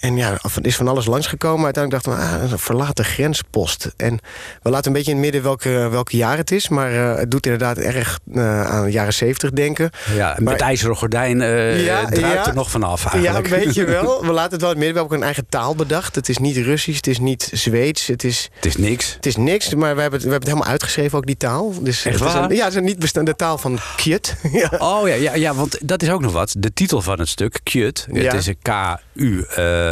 En 0.00 0.16
ja, 0.16 0.30
er 0.30 0.66
is 0.66 0.76
van 0.76 0.88
alles 0.88 1.06
langsgekomen. 1.06 1.64
Uiteindelijk 1.64 2.04
dachten 2.04 2.22
we, 2.30 2.36
ah, 2.44 2.50
een 2.50 2.58
verlaten 2.58 3.04
grenspost. 3.04 3.92
En 3.96 4.18
we 4.62 4.70
laten 4.70 4.86
een 4.86 4.92
beetje 4.92 5.10
in 5.10 5.16
het 5.16 5.24
midden 5.24 5.42
welke, 5.42 5.88
welk 5.90 6.10
jaar 6.10 6.36
het 6.36 6.50
is. 6.50 6.68
Maar 6.68 6.92
eh, 6.92 7.18
het 7.18 7.30
doet 7.30 7.44
inderdaad 7.46 7.78
erg 7.78 8.18
eh, 8.34 8.62
aan 8.66 8.84
de 8.84 8.90
jaren 8.90 9.14
zeventig 9.14 9.50
denken. 9.50 9.90
Ja, 10.14 10.28
met 10.38 10.40
Maar- 10.44 10.56
ijzeren 10.56 10.96
gordijn 10.96 11.40
eh 11.40 11.84
Ja, 11.84 12.04
druipt 12.04 12.34
ja. 12.44 12.46
er 12.46 12.54
nog 12.54 12.70
vanaf 12.70 13.02
Ja, 13.04 13.10
eigenlijk. 13.12 13.46
weet 13.46 13.74
je 13.74 13.84
wel. 13.84 14.20
We 14.26 14.32
laten 14.32 14.52
het 14.52 14.60
wel 14.60 14.70
in 14.70 14.76
het 14.76 14.78
midden. 14.78 14.78
We 14.78 14.84
hebben 14.84 15.02
ook 15.02 15.12
een 15.12 15.22
eigen 15.22 15.46
taal 15.48 15.74
bedacht. 15.74 16.14
Het 16.14 16.28
is 16.28 16.38
niet 16.38 16.56
Russisch, 16.56 16.96
het 16.96 17.06
is 17.06 17.18
niet 17.18 17.50
Zweeds. 17.52 18.06
Het 18.06 18.24
is, 18.24 18.50
Het 18.54 18.66
is 18.66 18.76
niks. 18.76 19.14
het 19.14 19.26
is 19.26 19.36
niks, 19.36 19.74
maar 19.74 19.94
we 19.94 20.00
hebben 20.00 20.20
het, 20.20 20.28
we 20.28 20.30
hebben 20.32 20.38
het 20.40 20.44
helemaal 20.48 20.66
uitgeschreven, 20.72 21.18
ook 21.18 21.26
die 21.26 21.36
taal. 21.36 21.74
Dus 21.82 22.04
Echt 22.04 22.18
het 22.18 22.28
is 22.28 22.34
waar? 22.34 22.42
een, 22.50 22.56
ja, 22.56 22.62
het 22.64 22.72
is 22.72 22.78
een 22.78 22.84
niet 22.84 22.98
bestaande 22.98 23.36
taal 23.36 23.58
van 23.58 23.78
Kjut. 23.96 24.34
ja. 24.52 24.70
Oh 24.78 25.08
ja, 25.08 25.14
ja, 25.14 25.34
ja, 25.34 25.54
want 25.54 25.78
dat 25.88 26.02
is 26.02 26.10
ook 26.10 26.20
nog 26.20 26.32
wat. 26.32 26.54
De 26.58 26.72
titel 26.72 27.02
van 27.02 27.18
het 27.18 27.28
stuk, 27.28 27.60
Kjut, 27.62 28.06
Ja. 28.12 28.22
het 28.22 28.32
is 28.34 28.46
een 28.46 28.58
K-U, 28.62 29.46
uh, 29.58 29.89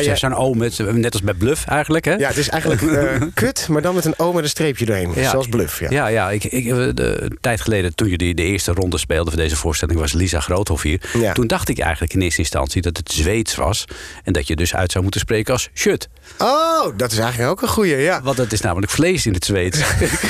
ja. 0.00 0.14
zo'n 0.14 0.34
O, 0.34 0.54
met, 0.54 0.78
net 0.92 1.12
als 1.12 1.22
bij 1.22 1.34
Bluff 1.34 1.66
eigenlijk. 1.66 2.04
Hè? 2.04 2.14
Ja, 2.14 2.28
het 2.28 2.36
is 2.36 2.48
eigenlijk 2.48 2.82
uh, 2.82 3.22
kut, 3.34 3.66
maar 3.68 3.82
dan 3.82 3.94
met 3.94 4.04
een 4.04 4.18
O 4.18 4.32
met 4.32 4.42
een 4.42 4.48
streepje 4.48 4.84
doorheen. 4.84 5.12
Ja. 5.14 5.30
Zoals 5.30 5.48
Bluff. 5.48 5.80
Ja, 5.80 5.88
ja, 5.90 6.06
ja 6.06 6.30
ik, 6.30 6.44
ik, 6.44 6.64
de, 6.96 7.16
een 7.20 7.38
tijd 7.40 7.60
geleden, 7.60 7.94
toen 7.94 8.08
jullie 8.08 8.34
de 8.34 8.42
eerste 8.42 8.72
ronde 8.72 8.98
speelden 8.98 9.32
voor 9.32 9.42
deze 9.42 9.56
voorstelling, 9.56 10.00
was 10.00 10.12
Lisa 10.12 10.40
Groothof 10.40 10.82
hier. 10.82 11.00
Ja. 11.18 11.32
Toen 11.32 11.46
dacht 11.46 11.68
ik 11.68 11.78
eigenlijk 11.78 12.14
in 12.14 12.20
eerste 12.20 12.40
instantie 12.40 12.82
dat 12.82 12.96
het 12.96 13.12
Zweeds 13.12 13.54
was. 13.54 13.84
En 14.24 14.32
dat 14.32 14.46
je 14.46 14.56
dus 14.56 14.74
uit 14.74 14.90
zou 14.90 15.02
moeten 15.02 15.20
spreken 15.20 15.52
als 15.52 15.68
shut. 15.74 16.08
Oh, 16.38 16.86
dat 16.96 17.12
is 17.12 17.18
eigenlijk 17.18 17.50
ook 17.50 17.62
een 17.62 17.68
goeie, 17.68 17.96
ja. 17.96 18.20
Want 18.22 18.38
het 18.38 18.52
is 18.52 18.60
namelijk 18.60 18.92
vlees 18.92 19.26
in 19.26 19.32
het 19.32 19.44
Zweeds. 19.44 19.78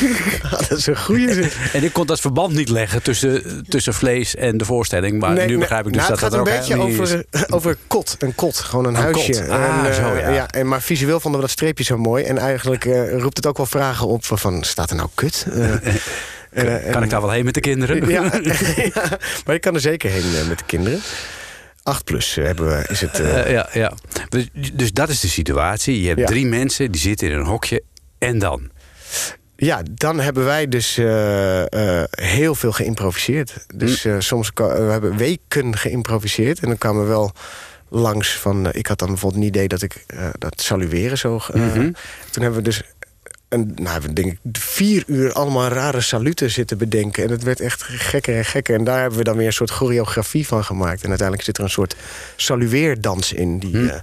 dat 0.68 0.70
is 0.70 0.86
een 0.86 0.96
goeie 0.96 1.32
zin. 1.32 1.50
en 1.72 1.84
ik 1.84 1.92
kon 1.92 2.06
dat 2.06 2.20
verband 2.20 2.54
niet 2.54 2.68
leggen 2.68 3.02
tussen, 3.02 3.64
tussen 3.68 3.94
vlees 3.94 4.34
en 4.36 4.56
de 4.58 4.64
voorstelling. 4.64 5.20
Maar 5.20 5.32
Nee, 5.32 5.46
nu 5.46 5.58
begrijp 5.58 5.86
ik 5.86 5.92
dus 5.92 6.02
nou, 6.02 6.12
dat 6.12 6.20
het 6.20 6.30
dat 6.30 6.38
gaat 6.40 6.46
er 6.46 6.54
ook 6.54 6.60
een 6.60 6.66
beetje 6.66 6.86
helemaal 6.86 7.14
niet 7.14 7.24
is. 7.30 7.42
over, 7.48 7.54
over 7.54 7.76
kot. 7.86 8.16
Een 8.18 8.34
kot, 8.34 8.56
gewoon 8.58 8.84
een, 8.84 8.94
Een 8.94 9.02
huisje. 9.02 9.46
Ah, 9.48 9.64
en, 9.64 9.90
eh, 9.90 9.96
zo, 9.96 10.32
ja. 10.32 10.48
en, 10.48 10.68
maar 10.68 10.82
visueel 10.82 11.20
vonden 11.20 11.40
we 11.40 11.46
dat 11.46 11.56
streepje 11.56 11.84
zo 11.84 11.96
mooi. 11.96 12.24
En 12.24 12.38
eigenlijk 12.38 12.84
eh, 12.84 13.18
roept 13.18 13.36
het 13.36 13.46
ook 13.46 13.56
wel 13.56 13.66
vragen 13.66 14.06
op 14.06 14.24
van, 14.24 14.64
staat 14.64 14.90
er 14.90 14.96
nou 14.96 15.08
kut? 15.14 15.46
Eh, 15.52 15.72
eh, 16.84 16.92
Kan 16.92 17.02
ik 17.02 17.10
daar 17.10 17.20
wel 17.20 17.30
heen 17.30 17.44
met 17.44 17.54
de 17.54 17.60
kinderen? 17.60 18.08
ja, 18.08 18.22
ja, 18.94 19.18
maar 19.44 19.54
je 19.54 19.58
kan 19.60 19.74
er 19.74 19.80
zeker 19.80 20.10
heen 20.10 20.48
met 20.48 20.58
de 20.58 20.64
kinderen. 20.66 21.00
8 21.90 22.04
plus 22.04 22.36
eh, 22.36 22.44
hebben 22.44 22.66
we, 22.68 22.84
is 22.88 23.00
het... 23.00 23.20
eh, 23.20 23.40
Eh, 23.40 23.50
ja, 23.52 23.68
ja. 23.72 23.92
Dus, 24.28 24.48
dus 24.72 24.92
dat 24.92 25.08
is 25.08 25.20
de 25.20 25.28
situatie. 25.28 26.00
Je 26.00 26.08
hebt 26.08 26.20
Ja. 26.20 26.26
drie 26.26 26.46
mensen 26.46 26.90
die 26.92 27.00
zitten 27.00 27.28
in 27.30 27.34
een 27.38 27.44
hokje. 27.44 27.82
En 28.18 28.38
dan? 28.38 28.70
Ja, 29.56 29.82
dan 29.90 30.20
hebben 30.20 30.44
wij 30.44 30.68
dus 30.68 30.94
heel 32.10 32.54
veel 32.54 32.72
geïmproviseerd. 32.72 33.66
Dus 33.74 34.04
eh, 34.04 34.14
soms 34.18 34.50
we 34.54 34.62
hebben 34.64 35.16
weken 35.16 35.76
geïmproviseerd. 35.76 36.58
En 36.60 36.68
dan 36.68 36.78
kwamen 36.78 37.02
we 37.02 37.08
wel 37.08 37.32
langs 37.88 38.32
van... 38.36 38.72
ik 38.72 38.86
had 38.86 38.98
dan 38.98 39.08
bijvoorbeeld 39.08 39.42
een 39.42 39.48
idee 39.48 39.68
dat 39.68 39.82
ik 39.82 40.04
dat 40.38 40.60
salueren 40.60 41.18
zo... 41.18 41.40
Mhm. 41.52 41.90
Toen 42.30 42.42
hebben 42.42 42.54
we 42.54 42.62
dus... 42.62 42.82
Een, 43.50 43.72
nou, 43.74 43.88
hebben 43.88 44.14
we 44.14 44.22
denk 44.22 44.32
ik 44.32 44.38
vier 44.58 45.04
uur 45.06 45.32
allemaal 45.32 45.68
rare 45.68 46.00
saluten 46.00 46.50
zitten 46.50 46.78
bedenken. 46.78 47.24
En 47.24 47.30
het 47.30 47.42
werd 47.42 47.60
echt 47.60 47.82
gekker 47.82 48.36
en 48.36 48.44
gekker. 48.44 48.74
En 48.74 48.84
daar 48.84 49.00
hebben 49.00 49.18
we 49.18 49.24
dan 49.24 49.36
weer 49.36 49.46
een 49.46 49.52
soort 49.52 49.70
choreografie 49.70 50.46
van 50.46 50.64
gemaakt. 50.64 51.02
En 51.02 51.08
uiteindelijk 51.08 51.46
zit 51.46 51.58
er 51.58 51.64
een 51.64 51.70
soort 51.70 51.96
salueerdans 52.36 53.32
in... 53.32 53.58
die 53.58 53.76
Hm. 53.76 53.86
eh, 53.86 53.98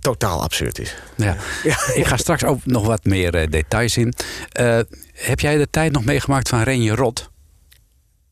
totaal 0.00 0.42
absurd 0.42 0.78
is. 0.78 0.94
Ja. 1.16 1.36
Ik 1.94 2.06
ga 2.06 2.16
straks 2.16 2.44
ook 2.44 2.66
nog 2.66 2.86
wat 2.86 3.04
meer 3.04 3.34
eh, 3.34 3.50
details 3.50 3.96
in. 3.96 4.14
Eh, 4.52 4.80
heb 5.12 5.40
jij 5.40 5.56
de 5.56 5.70
tijd 5.70 5.92
nog 5.92 6.04
meegemaakt 6.04 6.48
van 6.48 6.62
Renje 6.62 6.94
Rot? 6.94 7.30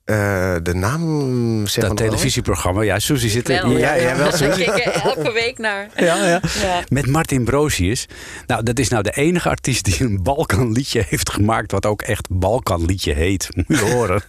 Eh, 0.05 0.55
de 0.63 0.75
naam, 0.75 1.67
zeg 1.67 1.85
Dat 1.85 1.97
televisieprogramma. 1.97 2.83
Ja, 2.83 2.99
Suzy 2.99 3.29
zit 3.29 3.49
er. 3.49 3.63
Wel, 3.63 3.77
ja, 3.77 3.95
ja, 3.95 4.17
wel 4.17 4.29
ik 4.59 4.69
elke 4.69 5.33
week 5.33 5.59
naar. 5.59 5.89
Ja, 5.97 6.17
ja. 6.27 6.41
Ja. 6.63 6.83
Met 6.89 7.07
Martin 7.07 7.45
Brosius. 7.45 8.07
Nou, 8.47 8.63
dat 8.63 8.79
is 8.79 8.89
nou 8.89 9.03
de 9.03 9.13
enige 9.13 9.49
artiest 9.49 9.85
die 9.85 10.01
een 10.01 10.23
Balkanliedje 10.23 11.05
heeft 11.09 11.31
gemaakt... 11.31 11.73
wat 11.73 11.87
ook 11.87 12.03
echt 12.03 12.29
Balkanliedje 12.31 13.13
heet. 13.13 13.49
Moet 13.55 13.79
je 13.79 13.91
horen. 13.91 14.23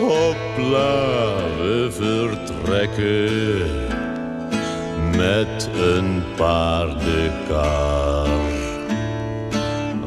Hopla, 0.00 1.36
we 1.56 1.88
vertrekken 1.90 3.32
met 5.16 5.68
een 5.76 6.22
paardenkar. 6.36 8.23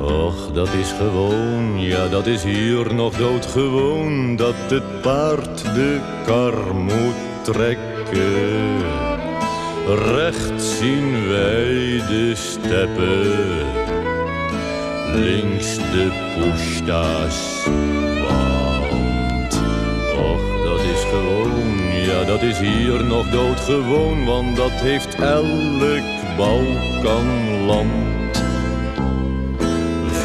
Och, 0.07 0.51
dat 0.53 0.73
is 0.73 0.91
gewoon, 0.91 1.79
ja, 1.79 2.07
dat 2.07 2.25
is 2.27 2.43
hier 2.43 2.93
nog 2.93 3.13
doodgewoon, 3.13 4.35
dat 4.35 4.55
het 4.69 5.01
paard 5.01 5.63
de 5.63 5.99
kar 6.25 6.75
moet 6.75 7.43
trekken. 7.43 8.77
Rechts 10.15 10.77
zien 10.77 11.27
wij 11.27 12.01
de 12.07 12.31
steppen, 12.35 13.31
links 15.13 15.75
de 15.75 16.11
poesta's. 16.35 17.67
Och, 20.17 20.41
dat 20.65 20.79
is 20.79 21.03
gewoon, 21.09 21.77
ja, 22.05 22.23
dat 22.23 22.41
is 22.41 22.59
hier 22.59 23.03
nog 23.03 23.29
doodgewoon, 23.29 24.25
want 24.25 24.55
dat 24.55 24.71
heeft 24.71 25.15
elk 25.15 26.03
Balkanland. 26.37 28.26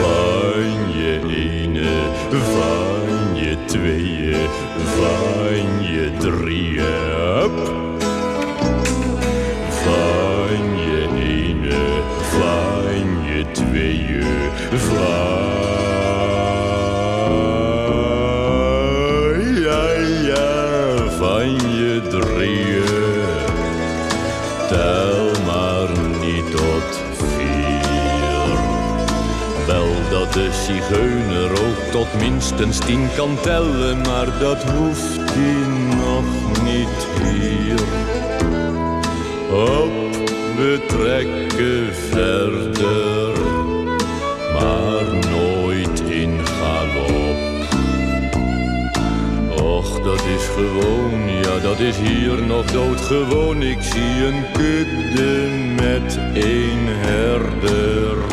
Van 0.03 0.93
je 0.99 1.21
ene, 1.27 1.95
van 2.31 3.37
je 3.37 3.57
tweeën, 3.65 4.49
van 4.97 5.83
je 5.83 6.11
drieën. 6.19 7.51
Van 9.85 10.65
je 10.87 11.09
ene, 11.19 12.03
van 12.31 13.25
je 13.27 13.45
tweeën, 13.53 14.51
van 14.79 15.32
zigeuner 30.73 31.51
ook 31.51 31.91
tot 31.91 32.07
minstens 32.19 32.79
tien 32.79 33.09
kan 33.17 33.39
tellen, 33.43 34.01
maar 34.01 34.39
dat 34.39 34.63
hoeft 34.63 35.21
hij 35.31 35.67
nog 35.97 36.63
niet 36.63 37.07
hier. 37.23 37.81
Op, 39.51 40.15
we 40.57 40.81
trekken 40.87 41.95
verder, 41.95 43.33
maar 44.53 45.31
nooit 45.31 46.01
in 46.01 46.47
galop. 46.47 47.41
Och, 49.63 50.01
dat 50.03 50.23
is 50.37 50.47
gewoon, 50.55 51.31
ja, 51.43 51.59
dat 51.63 51.79
is 51.79 51.97
hier 51.97 52.43
nog 52.43 52.65
doodgewoon. 52.65 53.63
Ik 53.63 53.83
zie 53.83 54.27
een 54.27 54.45
kudde 54.53 55.49
met 55.77 56.19
één 56.35 56.87
herder. 56.87 58.32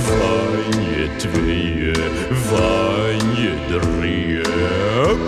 Van 0.00 0.82
je 0.82 1.08
tweeën, 1.16 2.12
van 2.30 3.34
je 3.34 3.54
drieën. 3.68 5.18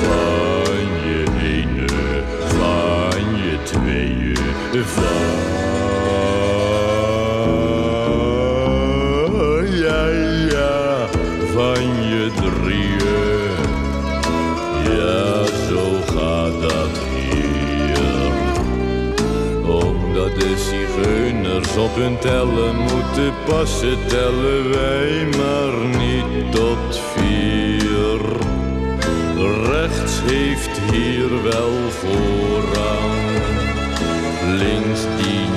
Van 0.00 0.88
je 1.08 1.24
ene, 1.42 2.22
van 2.58 3.36
je 3.36 3.58
tweeën, 3.62 4.84
van 4.84 5.58
ja, 9.80 10.06
ja, 10.48 11.08
hier. 21.04 21.28
Zigeuners 21.28 21.76
op 21.76 21.94
hun 21.94 22.18
tellen 22.18 22.76
moeten 22.76 23.32
passen, 23.46 24.06
tellen 24.06 24.70
wij 24.70 25.26
maar 25.36 25.86
niet 25.98 26.52
tot 26.52 27.00
vier. 27.16 28.20
Rechts 29.70 30.20
heeft 30.24 30.80
hier 30.92 31.42
wel 31.42 31.72
voorrang, 31.90 33.42
links 34.58 35.00
die 35.22 35.48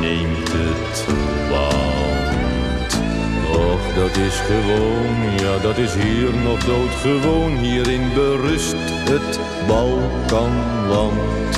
neemt 0.00 0.52
het 0.52 1.04
want. 1.50 2.98
Och, 3.56 3.94
dat 3.94 4.16
is 4.16 4.40
gewoon, 4.40 5.16
ja, 5.40 5.58
dat 5.62 5.78
is 5.78 5.94
hier 5.94 6.34
nog 6.44 6.64
doodgewoon. 6.64 7.56
Hierin 7.56 8.12
berust 8.14 8.76
het 9.10 9.38
Balkanland. 9.66 11.49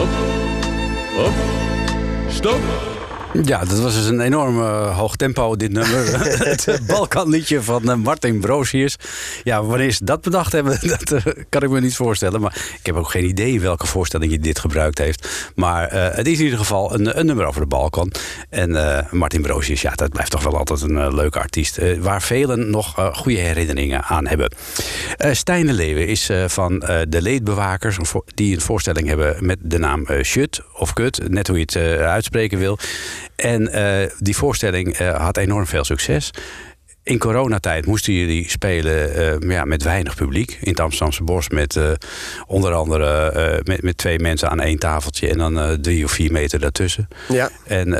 Up. 0.00 0.08
Up. 1.18 2.32
Stop. 2.32 2.99
Ja, 3.32 3.64
dat 3.64 3.78
was 3.78 3.94
dus 3.94 4.06
een 4.06 4.20
enorm 4.20 4.60
eh, 4.60 4.98
hoog 4.98 5.16
tempo, 5.16 5.56
dit 5.56 5.72
nummer. 5.72 6.18
het 6.44 6.80
Balkanliedje 6.86 7.62
van 7.62 7.90
eh, 7.90 7.96
Martin 7.96 8.40
Brosius. 8.40 8.96
Ja, 9.44 9.64
wanneer 9.64 9.90
ze 9.90 10.04
dat 10.04 10.20
bedacht 10.20 10.52
hebben, 10.52 10.78
dat 10.98 11.12
eh, 11.12 11.32
kan 11.48 11.62
ik 11.62 11.70
me 11.70 11.80
niet 11.80 11.96
voorstellen. 11.96 12.40
Maar 12.40 12.56
ik 12.78 12.86
heb 12.86 12.96
ook 12.96 13.10
geen 13.10 13.24
idee 13.24 13.60
welke 13.60 13.86
voorstelling 13.86 14.32
je 14.32 14.38
dit 14.38 14.58
gebruikt 14.58 14.98
heeft. 14.98 15.50
Maar 15.54 15.92
het 15.92 16.26
is 16.26 16.38
in 16.38 16.44
ieder 16.44 16.58
geval 16.58 16.94
een, 16.94 17.18
een 17.18 17.26
nummer 17.26 17.46
over 17.46 17.60
de 17.60 17.66
Balkan. 17.66 18.12
En 18.48 18.70
Martin 19.10 19.42
Brosius, 19.42 19.82
ja, 19.82 19.92
dat 19.94 20.10
blijft 20.10 20.30
toch 20.30 20.42
wel 20.42 20.58
altijd 20.58 20.80
een 20.80 21.14
leuke 21.14 21.38
artiest. 21.38 21.78
waar 22.00 22.22
velen 22.22 22.70
nog 22.70 23.12
goede 23.12 23.38
herinneringen 23.38 24.02
aan 24.02 24.26
hebben. 24.26 24.52
Stijn 25.32 25.66
de 25.66 25.72
Leeuwen 25.72 26.06
is 26.06 26.30
van 26.46 26.78
de 27.08 27.22
Leedbewakers... 27.22 27.98
die 28.34 28.54
een 28.54 28.60
voorstelling 28.60 29.08
hebben 29.08 29.36
met 29.40 29.58
de 29.62 29.78
naam 29.78 30.06
Shut 30.22 30.60
of 30.72 30.92
Kut. 30.92 31.28
Net 31.28 31.46
hoe 31.46 31.56
je 31.56 31.62
het 31.62 31.76
uitspreken 32.00 32.58
wil. 32.58 32.78
En 33.40 33.72
eh, 33.72 34.10
die 34.18 34.36
voorstelling 34.36 34.96
eh, 34.96 35.16
had 35.16 35.36
enorm 35.36 35.66
veel 35.66 35.84
succes. 35.84 36.30
in 37.02 37.18
coronatijd 37.18 37.86
moesten 37.86 38.12
jullie 38.12 38.50
spelen 38.50 39.16
uh, 39.42 39.50
ja, 39.50 39.64
met 39.64 39.82
weinig 39.82 40.14
publiek. 40.14 40.58
In 40.60 40.70
het 40.70 40.80
Amsterdamse 40.80 41.24
Bos 41.24 41.48
met 41.48 41.76
uh, 41.76 41.90
onder 42.46 42.72
andere 42.72 43.32
uh, 43.36 43.64
met, 43.64 43.82
met 43.82 43.96
twee 43.96 44.18
mensen 44.18 44.50
aan 44.50 44.60
één 44.60 44.78
tafeltje... 44.78 45.28
en 45.28 45.38
dan 45.38 45.80
drie 45.80 46.04
of 46.04 46.10
vier 46.10 46.32
meter 46.32 46.60
daartussen. 46.60 47.08
Ja. 47.28 47.50
En 47.64 47.94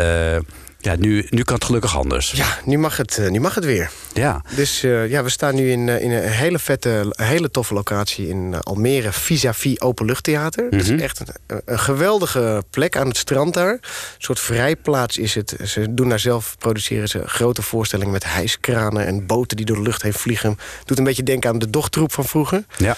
ja, 0.81 0.97
nu, 0.97 1.27
nu 1.31 1.43
kan 1.43 1.55
het 1.55 1.65
gelukkig 1.65 1.97
anders. 1.97 2.31
Ja, 2.31 2.59
nu 2.65 2.79
mag 2.79 2.97
het, 2.97 3.19
uh, 3.21 3.29
nu 3.29 3.41
mag 3.41 3.55
het 3.55 3.65
weer. 3.65 3.91
Ja. 4.13 4.43
Dus 4.55 4.85
uh, 4.85 5.09
ja, 5.11 5.23
we 5.23 5.29
staan 5.31 5.55
nu 5.55 5.71
in, 5.71 5.87
uh, 5.87 6.03
in 6.03 6.11
een 6.11 6.23
hele 6.23 6.59
vette, 6.59 7.15
hele 7.17 7.51
toffe 7.51 7.75
locatie 7.75 8.29
in 8.29 8.61
Almere, 8.61 9.13
vis-à-vis 9.13 9.81
Openluchttheater. 9.81 10.65
Mm 10.65 10.71
-hmm. 10.71 10.79
Dat 10.79 10.89
is 10.89 11.03
echt 11.03 11.21
een, 11.21 11.61
een, 11.65 11.79
geweldige 11.79 12.65
plek 12.71 12.97
aan 12.97 13.07
het 13.07 13.17
strand 13.17 13.55
daar. 13.55 13.73
Een 13.73 13.81
soort 14.19 14.41
vrijplaats 14.41 15.19
is 15.19 15.35
het. 15.35 15.57
Ze 15.65 15.95
doen 15.95 16.09
daar 16.09 16.19
zelf, 16.19 16.57
produceren 16.59 17.09
ze 17.09 17.23
grote 17.27 17.63
voorstellingen 17.63 18.13
met 18.13 18.25
hijskranen 18.25 19.07
en 19.07 19.27
boten 19.27 19.57
die 19.57 19.67
door 19.67 19.77
de 19.77 19.83
lucht 19.83 20.03
heen 20.03 20.13
vliegen. 20.13 20.59
Doet 20.85 20.99
een 20.99 21.05
beetje 21.05 21.23
denken 21.23 21.51
aan 21.51 21.59
de 21.59 21.71
dochtroep 21.71 22.13
van 22.13 22.25
vroeger. 22.25 22.65
Ja. 22.77 22.97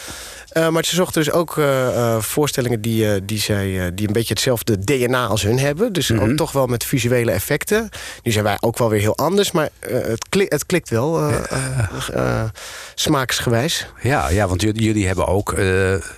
Uh, 0.54 0.68
maar 0.68 0.85
ze 0.85 0.94
zochten 0.94 1.25
dus 1.25 1.32
ook 1.32 1.56
uh, 1.56 1.64
uh, 1.66 2.21
voorstellingen 2.21 2.80
die, 2.80 3.25
die, 3.25 3.38
zij, 3.38 3.90
die 3.94 4.06
een 4.06 4.12
beetje 4.12 4.32
hetzelfde 4.32 4.78
DNA 4.78 5.26
als 5.26 5.42
hun 5.42 5.59
hebben. 5.59 5.92
Dus 5.92 6.09
mm 6.09 6.18
-hmm. 6.18 6.30
ook 6.30 6.37
toch 6.37 6.52
wel 6.52 6.66
met 6.66 6.85
visuele 6.85 7.30
effecten. 7.30 7.88
Nu 8.23 8.32
zijn 8.32 8.44
wij 8.44 8.56
ook 8.61 8.78
wel 8.78 8.88
weer 8.88 9.00
heel 9.00 9.16
anders, 9.16 9.50
maar 9.52 9.68
het, 9.80 10.26
het 10.49 10.66
klikt 10.66 10.90
wel 10.90 11.32
smaaksgewijs. 12.94 13.87
Ja, 14.02 14.28
ja, 14.28 14.49
want 14.49 14.62
jullie 14.62 15.06
hebben 15.06 15.26
ook. 15.26 15.54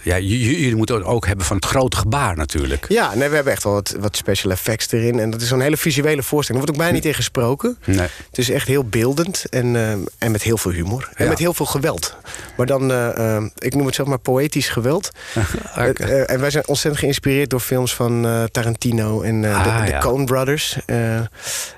ja, 0.03 0.19
jullie 0.19 0.77
moeten 0.77 1.05
ook 1.05 1.27
hebben 1.27 1.47
van 1.47 1.57
het 1.57 1.65
grote 1.65 1.97
gebaar 1.97 2.37
natuurlijk. 2.37 2.87
Ja, 2.89 3.15
nee, 3.15 3.29
we 3.29 3.35
hebben 3.35 3.53
echt 3.53 3.65
wel 3.65 3.73
wat, 3.73 3.97
wat 4.01 4.17
special 4.17 4.53
effects 4.53 4.93
erin. 4.93 5.19
En 5.19 5.31
dat 5.31 5.41
is 5.41 5.49
zo'n 5.49 5.61
hele 5.61 5.77
visuele 5.77 6.23
voorstelling. 6.23 6.63
Er 6.63 6.67
wordt 6.67 6.71
ook 6.71 6.77
bijna 6.77 6.93
niet 6.93 7.05
in 7.05 7.15
gesproken. 7.15 7.79
Nee. 7.85 8.09
Het 8.29 8.39
is 8.39 8.51
echt 8.51 8.67
heel 8.67 8.85
beeldend 8.85 9.45
en, 9.51 9.77
en 10.19 10.31
met 10.31 10.43
heel 10.43 10.59
veel 10.59 10.71
humor. 10.71 11.09
En 11.15 11.25
ja. 11.25 11.31
met 11.31 11.39
heel 11.39 11.55
veel 11.55 11.67
geweld. 11.67 12.17
Maar 12.57 12.67
dan, 12.67 12.83
ik 13.59 13.75
noem 13.75 13.87
het 13.87 13.95
zeg 13.95 14.07
maar 14.07 14.19
poëtisch 14.25 14.69
geweld. 14.69 15.11
okay. 15.71 15.95
uh, 16.01 16.31
en 16.31 16.41
wij 16.41 16.51
zijn 16.51 16.67
ontzettend 16.67 17.03
geïnspireerd 17.03 17.51
door 17.51 17.61
films 17.61 17.95
van 17.95 18.27
uh, 18.27 18.45
Tarantino 18.45 19.23
en 19.23 19.43
uh, 19.43 19.59
ah, 19.59 19.79
de, 19.79 19.85
de 19.85 19.91
ja. 19.91 19.99
Coen 19.99 20.25
Brothers. 20.25 20.79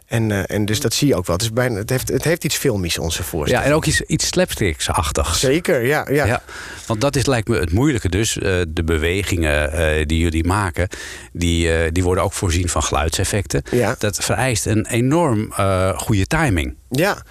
en, 0.06 0.46
en 0.46 0.64
dus 0.64 0.80
dat 0.80 0.94
zie 0.94 1.08
je 1.08 1.14
ook 1.14 1.26
wel. 1.26 1.36
Het, 1.36 1.44
is 1.44 1.52
bijna, 1.52 1.78
het, 1.78 1.90
heeft, 1.90 2.08
het 2.08 2.24
heeft 2.24 2.44
iets 2.44 2.56
filmisch, 2.56 2.98
onze 2.98 3.22
Ja, 3.22 3.28
voorstelling. 3.28 3.66
en 3.66 3.72
ook 3.72 3.84
iets, 3.84 4.00
iets 4.00 4.26
slapsticksachtigs. 4.26 5.40
Zeker, 5.40 5.86
ja, 5.86 6.06
ja. 6.10 6.26
Ja, 6.26 6.42
want 6.86 7.00
dat 7.00 7.16
is 7.16 7.26
lijkt 7.26 7.48
me 7.48 7.58
het 7.58 7.72
moeilijke 7.72 8.08
dus. 8.08 8.32
De 8.68 8.82
bewegingen 8.84 10.08
die 10.08 10.18
jullie 10.18 10.44
maken, 10.44 10.88
die, 11.32 11.92
die 11.92 12.02
worden 12.02 12.24
ook 12.24 12.32
voorzien 12.32 12.68
van 12.68 12.82
geluidseffecten. 12.82 13.62
Ja. 13.70 13.94
Dat 13.98 14.16
vereist 14.16 14.66
een 14.66 14.86
enorm 14.86 15.52
goede 15.96 16.26
timing. 16.26 16.74
Ja, 16.90 17.22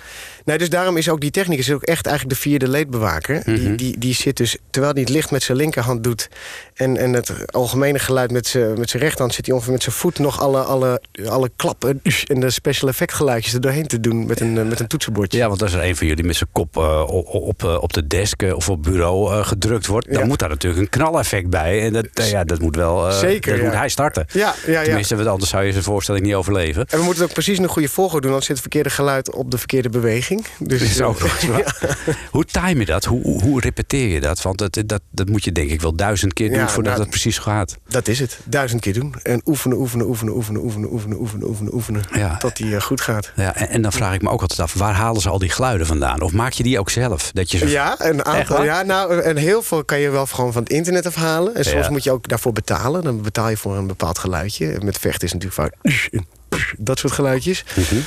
nou, 0.46 0.60
dus 0.60 0.70
daarom 0.70 0.98
is 0.98 1.10
ook 1.10 1.22
die 1.22 1.32
technicus 1.32 1.72
ook 1.72 1.84
echt 1.84 2.06
eigenlijk 2.06 2.36
de 2.36 2.42
vierde 2.42 2.68
leedbewaker. 2.68 3.42
Mhm. 3.46 3.56
Die, 3.56 3.76
die, 3.76 3.98
die 3.98 4.14
zit 4.14 4.38
dus, 4.38 4.58
terwijl 4.70 4.94
hij 4.94 5.02
het 5.02 5.12
licht 5.12 5.32
met 5.32 5.44
zijn 5.44 5.58
linkerhand 5.58 6.04
doet... 6.04 6.30
en, 6.74 6.98
en 6.98 7.14
het 7.14 7.54
algemene 7.54 8.00
geluid 8.00 8.32
met 8.32 8.48
zijn 8.48 8.80
met 8.80 8.90
zijn 8.90 9.02
rechterhand... 9.02 9.34
zit 9.34 9.46
hij 9.46 9.56
ongeveer 9.56 9.74
met 9.74 9.84
zijn 9.84 9.96
voet 9.96 10.20
nog 10.20 10.42
alle, 10.42 10.62
alle, 10.62 11.02
alle 11.28 11.52
klappen 11.56 12.02
en 12.28 12.40
de 12.40 12.50
special 12.50 12.90
effect 12.90 13.14
geluidjes 13.14 13.54
er 13.54 13.62
doorheen 13.62 13.88
te 13.88 14.00
doen... 14.00 14.26
met 14.26 14.40
een, 14.40 14.68
met 14.68 14.80
een 14.80 14.88
toetsenbordje. 14.88 15.38
Ja, 15.38 15.48
want 15.48 15.62
als 15.62 15.74
er 15.74 15.84
een 15.84 15.96
van 15.96 16.08
jullie 16.08 16.24
met 16.24 16.36
zijn 16.36 16.50
kop 16.52 16.78
uh, 16.78 17.04
op, 17.08 17.28
op, 17.34 17.64
op 17.64 17.94
de 17.94 18.08
desk 18.08 18.42
of 18.42 18.70
op 18.70 18.84
bureau 18.84 19.44
gedrukt 19.44 19.88
wordt... 19.88 20.12
dan 20.12 20.22
Ja. 20.22 20.28
moet 20.28 20.40
daar 20.40 20.50
natuurlijk 20.50 20.82
een 20.82 20.90
knaleffect 20.90 21.50
bij. 21.50 21.82
En 21.82 21.94
dat, 21.94 22.30
ja, 22.30 22.44
dat 22.44 22.60
moet 22.60 22.76
wel... 22.76 23.12
Zeker, 23.12 23.52
dat 23.52 23.62
ja. 23.62 23.68
moet 23.68 23.78
hij 23.78 23.90
starten. 23.90 24.26
Ja, 24.32 24.54
ja, 24.66 24.72
ja. 24.72 24.84
Tenminste, 24.84 25.16
want 25.16 25.28
anders 25.28 25.50
zou 25.50 25.64
je 25.64 25.72
zijn 25.72 25.84
voorstelling 25.84 26.26
niet 26.26 26.34
overleven. 26.34 26.86
En 26.90 26.98
we 26.98 27.04
moeten 27.04 27.22
het 27.22 27.24
ook 27.24 27.34
precies 27.34 27.58
een 27.58 27.68
goede 27.68 27.90
volgorde 27.90 28.22
doen... 28.22 28.30
anders 28.30 28.46
zit 28.46 28.56
het 28.56 28.66
verkeerde 28.72 28.90
geluid 28.90 29.32
op 29.32 29.52
de 29.52 29.58
verkeerde 29.58 29.90
beweging. 29.90 30.35
Dus 30.60 30.80
Dat 30.80 30.90
is 30.90 31.02
ook 31.02 31.20
nog 31.20 31.42
waar. 31.42 31.98
Hoe 32.32 32.46
time 32.46 32.80
je 32.80 32.86
dat? 32.86 33.06
Hoe, 33.06 33.42
hoe, 33.42 33.60
repeteer 33.60 34.08
je 34.08 34.22
dat? 34.22 34.42
Want 34.42 34.58
dat, 34.58 34.84
dat, 34.86 35.02
dat 35.12 35.30
moet 35.30 35.44
je 35.44 35.52
denk 35.52 35.70
ik 35.70 35.82
wel 35.82 35.96
duizend 35.96 36.34
keer 36.34 36.50
doen 36.50 36.58
Ja, 36.58 36.70
voordat 36.70 36.92
nou, 36.92 37.02
het 37.02 37.10
precies 37.10 37.38
gaat. 37.38 37.78
Dat 37.88 38.08
is 38.08 38.20
het. 38.20 38.40
Duizend 38.44 38.82
keer 38.82 38.94
doen. 38.94 39.16
En 39.24 39.42
oefenen, 39.46 39.78
oefenen, 39.78 40.08
oefenen, 40.08 40.34
oefenen, 40.36 40.62
oefenen, 40.62 40.92
oefenen, 40.92 41.20
oefenen, 41.20 41.48
oefenen, 41.48 41.74
oefenen. 41.74 42.04
Ja. 42.14 42.38
Tot 42.38 42.58
die 42.58 42.76
eh, 42.76 42.82
goed 42.82 43.02
gaat. 43.02 43.32
Ja, 43.36 43.56
en, 43.56 43.70
en 43.70 43.82
dan 43.82 43.92
vraag 43.92 44.14
ik 44.14 44.22
me 44.22 44.30
ook 44.30 44.42
altijd 44.42 44.60
af, 44.60 44.74
waar 44.74 44.94
halen 44.94 45.22
ze 45.22 45.30
al 45.30 45.40
die 45.40 45.50
geluiden 45.50 45.88
vandaan? 45.88 46.22
Of 46.22 46.32
maak 46.34 46.52
je 46.52 46.64
die 46.64 46.80
ook 46.80 46.90
zelf? 46.90 47.32
Dat 47.32 47.52
je 47.52 47.58
zo... 47.58 47.68
Ja, 47.68 47.96
een 47.98 48.26
aantal. 48.26 48.64
Ja, 48.64 48.82
nou, 48.82 49.22
en 49.22 49.38
heel 49.38 49.62
veel 49.62 49.84
kan 49.86 50.00
je 50.00 50.10
wel 50.10 50.26
gewoon 50.26 50.54
van 50.54 50.64
het 50.64 50.72
internet 50.72 51.06
afhalen. 51.06 51.56
En 51.56 51.66
soms 51.66 51.86
Ja. 51.86 51.92
moet 51.92 52.04
je 52.04 52.12
ook 52.12 52.28
daarvoor 52.28 52.54
betalen. 52.54 53.04
Dan 53.04 53.22
betaal 53.22 53.50
je 53.50 53.58
voor 53.58 53.76
een 53.76 53.88
bepaald 53.88 54.18
geluidje. 54.18 54.78
Met 54.84 54.98
vechten 54.98 55.28
is 55.28 55.34
natuurlijk 55.34 55.62
vaak 55.62 55.74
dat 56.78 57.00
soort 57.00 57.14
geluidjes. 57.14 57.64
Eh, 57.76 57.98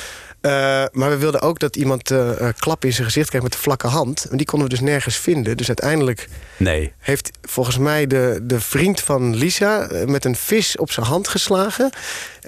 maar 0.92 1.10
we 1.10 1.16
wilden 1.18 1.40
ook 1.40 1.58
dat 1.58 1.76
iemand 1.76 2.10
eh 2.10 2.48
eh, 2.48 2.54
klap 2.58 2.84
in 2.84 2.92
zijn 2.92 3.06
gezicht 3.06 3.28
krijgt 3.28 3.46
met 3.46 3.56
de 3.56 3.62
vlakke 3.62 3.86
hand. 3.86 4.24
En 4.30 4.36
die 4.36 4.46
konden 4.46 4.68
we 4.68 4.74
dus 4.74 4.84
nergens 4.84 5.16
vinden. 5.16 5.56
Dus 5.56 5.66
uiteindelijk 5.66 6.28
Nee. 6.56 6.92
heeft 6.98 7.30
volgens 7.42 7.78
mij 7.78 8.06
de, 8.06 8.40
de 8.42 8.60
vriend 8.60 9.00
van 9.00 9.36
Lisa 9.36 9.88
eh, 9.88 10.04
met 10.06 10.24
een 10.24 10.36
vis 10.36 10.76
op 10.76 10.90
zijn 10.90 11.06
hand 11.06 11.28
geslagen. 11.28 11.90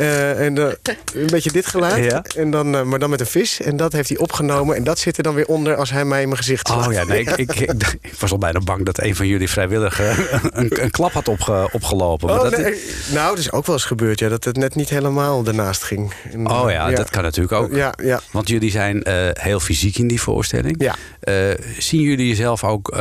Eh, 0.00 0.44
en 0.44 0.58
eh, 0.58 0.94
een 1.14 1.26
beetje 1.26 1.52
dit 1.52 1.66
geluid. 1.66 2.04
Ja. 2.04 2.24
En 2.36 2.50
dan, 2.50 2.76
eh, 2.76 2.82
maar 2.82 2.98
dan 2.98 3.10
met 3.10 3.20
een 3.20 3.26
vis. 3.26 3.60
En 3.60 3.76
dat 3.76 3.92
heeft 3.92 4.08
hij 4.08 4.18
opgenomen. 4.18 4.76
En 4.76 4.84
dat 4.84 4.98
zit 4.98 5.16
er 5.16 5.22
dan 5.22 5.34
weer 5.34 5.46
onder 5.46 5.76
als 5.76 5.90
hij 5.90 6.04
mij 6.04 6.20
in 6.22 6.28
mijn 6.28 6.40
gezicht 6.40 6.66
slaat. 6.66 6.86
Oh 6.86 6.92
ja, 6.92 7.04
nee, 7.04 7.20
ik, 7.20 7.30
ik, 7.36 7.54
ik, 7.54 7.98
ik 8.02 8.14
was 8.18 8.30
al 8.32 8.38
bijna 8.38 8.60
bang 8.60 8.84
dat 8.84 9.00
een 9.00 9.16
van 9.16 9.26
jullie 9.26 9.50
vrijwillig 9.50 10.00
eh, 10.00 10.18
een, 10.42 10.82
een 10.82 10.90
klap 10.90 11.12
had 11.12 11.28
opge, 11.28 11.68
opgelopen. 11.72 12.30
Oh, 12.30 12.42
dat, 12.42 12.56
nee. 12.56 12.82
Nou, 13.12 13.28
dat 13.28 13.38
is 13.38 13.52
ook 13.52 13.66
wel 13.66 13.74
eens 13.74 13.84
gebeurd, 13.84 14.18
ja, 14.18 14.28
dat 14.28 14.44
het 14.44 14.56
net 14.56 14.74
niet 14.74 14.88
helemaal 14.88 15.46
ernaast 15.46 15.82
ging. 15.82 16.12
En, 16.32 16.50
Oh 16.50 16.70
ja, 16.70 16.90
dat 16.90 17.10
kan 17.10 17.22
natuurlijk 17.22 17.52
ook. 17.52 17.74
Ja, 17.74 17.94
ja. 18.02 18.20
Want 18.30 18.48
jullie 18.48 18.70
zijn 18.70 19.06
heel 19.32 19.60
fysiek 19.60 19.98
in 19.98 20.08
die 20.08 20.20
voorstelling. 20.20 20.74
Ja. 20.78 20.96
Zien 21.78 22.00
jullie 22.00 22.28
jezelf 22.28 22.64
ook 22.64 22.98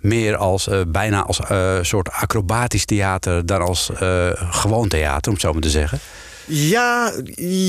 meer 0.00 0.36
als 0.36 0.68
bijna 0.88 1.22
als 1.22 1.40
eh, 1.40 1.78
soort 1.82 2.10
acrobatisch 2.10 2.84
theater 2.84 3.46
dan 3.46 3.62
als 3.62 3.90
gewoon 4.50 4.88
theater, 4.88 5.26
om 5.26 5.32
het 5.32 5.40
zo 5.40 5.52
maar 5.52 5.62
te 5.62 5.70
zeggen? 5.70 5.98
Ja, 6.54 7.12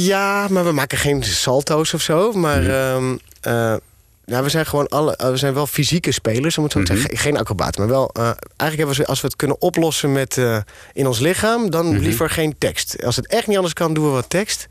ja, 0.05 0.47
maar 0.49 0.63
we 0.65 0.71
maken 0.71 0.97
geen 0.97 1.23
salto's 1.23 1.93
of 1.93 2.01
zo. 2.01 2.31
Maar 2.31 2.63
ja, 4.25 4.43
we 4.43 4.49
zijn 4.49 4.65
gewoon 4.65 4.87
alle, 4.87 5.15
eh, 5.15 5.29
we 5.29 5.37
zijn 5.37 5.53
wel 5.53 5.67
fysieke 5.67 6.11
spelers, 6.11 6.57
om 6.57 6.63
het 6.63 6.73
zo 6.73 6.83
te 6.83 6.91
Mhm. 6.91 7.01
zeggen. 7.01 7.17
Geen 7.19 7.37
acrobaten, 7.37 7.81
maar 7.81 7.89
wel. 7.89 8.09
eh, 8.13 8.23
eigenlijk 8.23 8.77
hebben 8.77 8.95
we, 8.95 9.05
als 9.05 9.21
we 9.21 9.27
het 9.27 9.35
kunnen 9.35 9.61
oplossen 9.61 10.11
met 10.11 10.37
in 10.93 11.07
ons 11.07 11.19
lichaam, 11.19 11.69
dan 11.69 11.87
Mhm. 11.93 11.97
liever 12.03 12.29
geen 12.29 12.55
tekst. 12.57 13.03
Als 13.05 13.15
het 13.15 13.27
echt 13.27 13.47
niet 13.47 13.55
anders 13.55 13.73
kan, 13.73 13.93
doen 13.93 14.05
we 14.05 14.09
wat 14.11 14.29
tekst. 14.29 14.67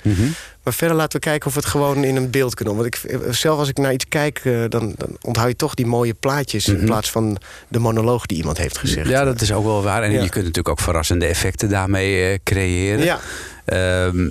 Maar 0.63 0.73
verder 0.75 0.97
laten 0.97 1.21
we 1.21 1.27
kijken 1.27 1.47
of 1.49 1.55
we 1.55 1.61
het 1.61 1.69
gewoon 1.69 2.05
in 2.05 2.17
een 2.17 2.31
beeld 2.31 2.55
kunnen. 2.55 2.75
Want 2.75 2.87
ik, 2.87 2.95
eh, 2.97 3.19
zelf 3.31 3.59
als 3.59 3.69
ik 3.69 3.79
naar 3.79 3.93
iets 3.93 4.09
kijk, 4.09 4.41
eh, 4.45 4.53
dan, 4.69 4.95
dan 4.97 5.17
onthoud 5.21 5.49
je 5.49 5.57
toch 5.57 5.75
die 5.75 5.87
mooie 5.87 6.15
plaatjes... 6.15 6.69
in 6.69 6.85
plaats 6.85 7.11
van 7.11 7.39
de 7.69 7.79
monoloog 7.79 8.27
die 8.27 8.37
iemand 8.39 8.59
heeft 8.59 8.79
gezegd. 8.79 9.07
Mhm. 9.07 9.15
Ja, 9.17 9.25
dat 9.25 9.41
is 9.41 9.53
ook 9.53 9.65
wel 9.65 9.83
waar. 9.83 10.03
En 10.03 10.11
Ja. 10.13 10.17
je 10.23 10.29
kunt 10.29 10.35
natuurlijk 10.45 10.69
ook 10.69 10.81
verrassende 10.81 11.27
effecten 11.27 11.69
daarmee 11.69 12.31
eh, 12.33 12.39
creëren. 12.45 13.05
Ja. 13.05 13.19
Ehm, 13.65 14.31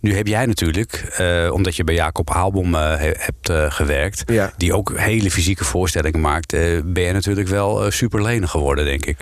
nu 0.00 0.14
heb 0.16 0.26
jij 0.26 0.46
natuurlijk, 0.46 1.18
omdat 1.52 1.76
je 1.76 1.84
bij 1.84 1.94
Jacob 1.94 2.30
Aalbom 2.30 2.74
he- 2.74 3.12
hebt 3.18 3.50
gewerkt... 3.74 4.22
Ja. 4.26 4.52
die 4.56 4.74
ook 4.74 4.92
hele 4.98 5.30
fysieke 5.30 5.64
voorstellingen 5.64 6.20
maakt... 6.20 6.50
ben 6.84 7.02
je 7.02 7.12
natuurlijk 7.12 7.48
wel 7.48 7.90
super 7.90 8.22
lenig 8.22 8.50
geworden, 8.50 8.84
denk 8.84 9.06
ik. 9.06 9.16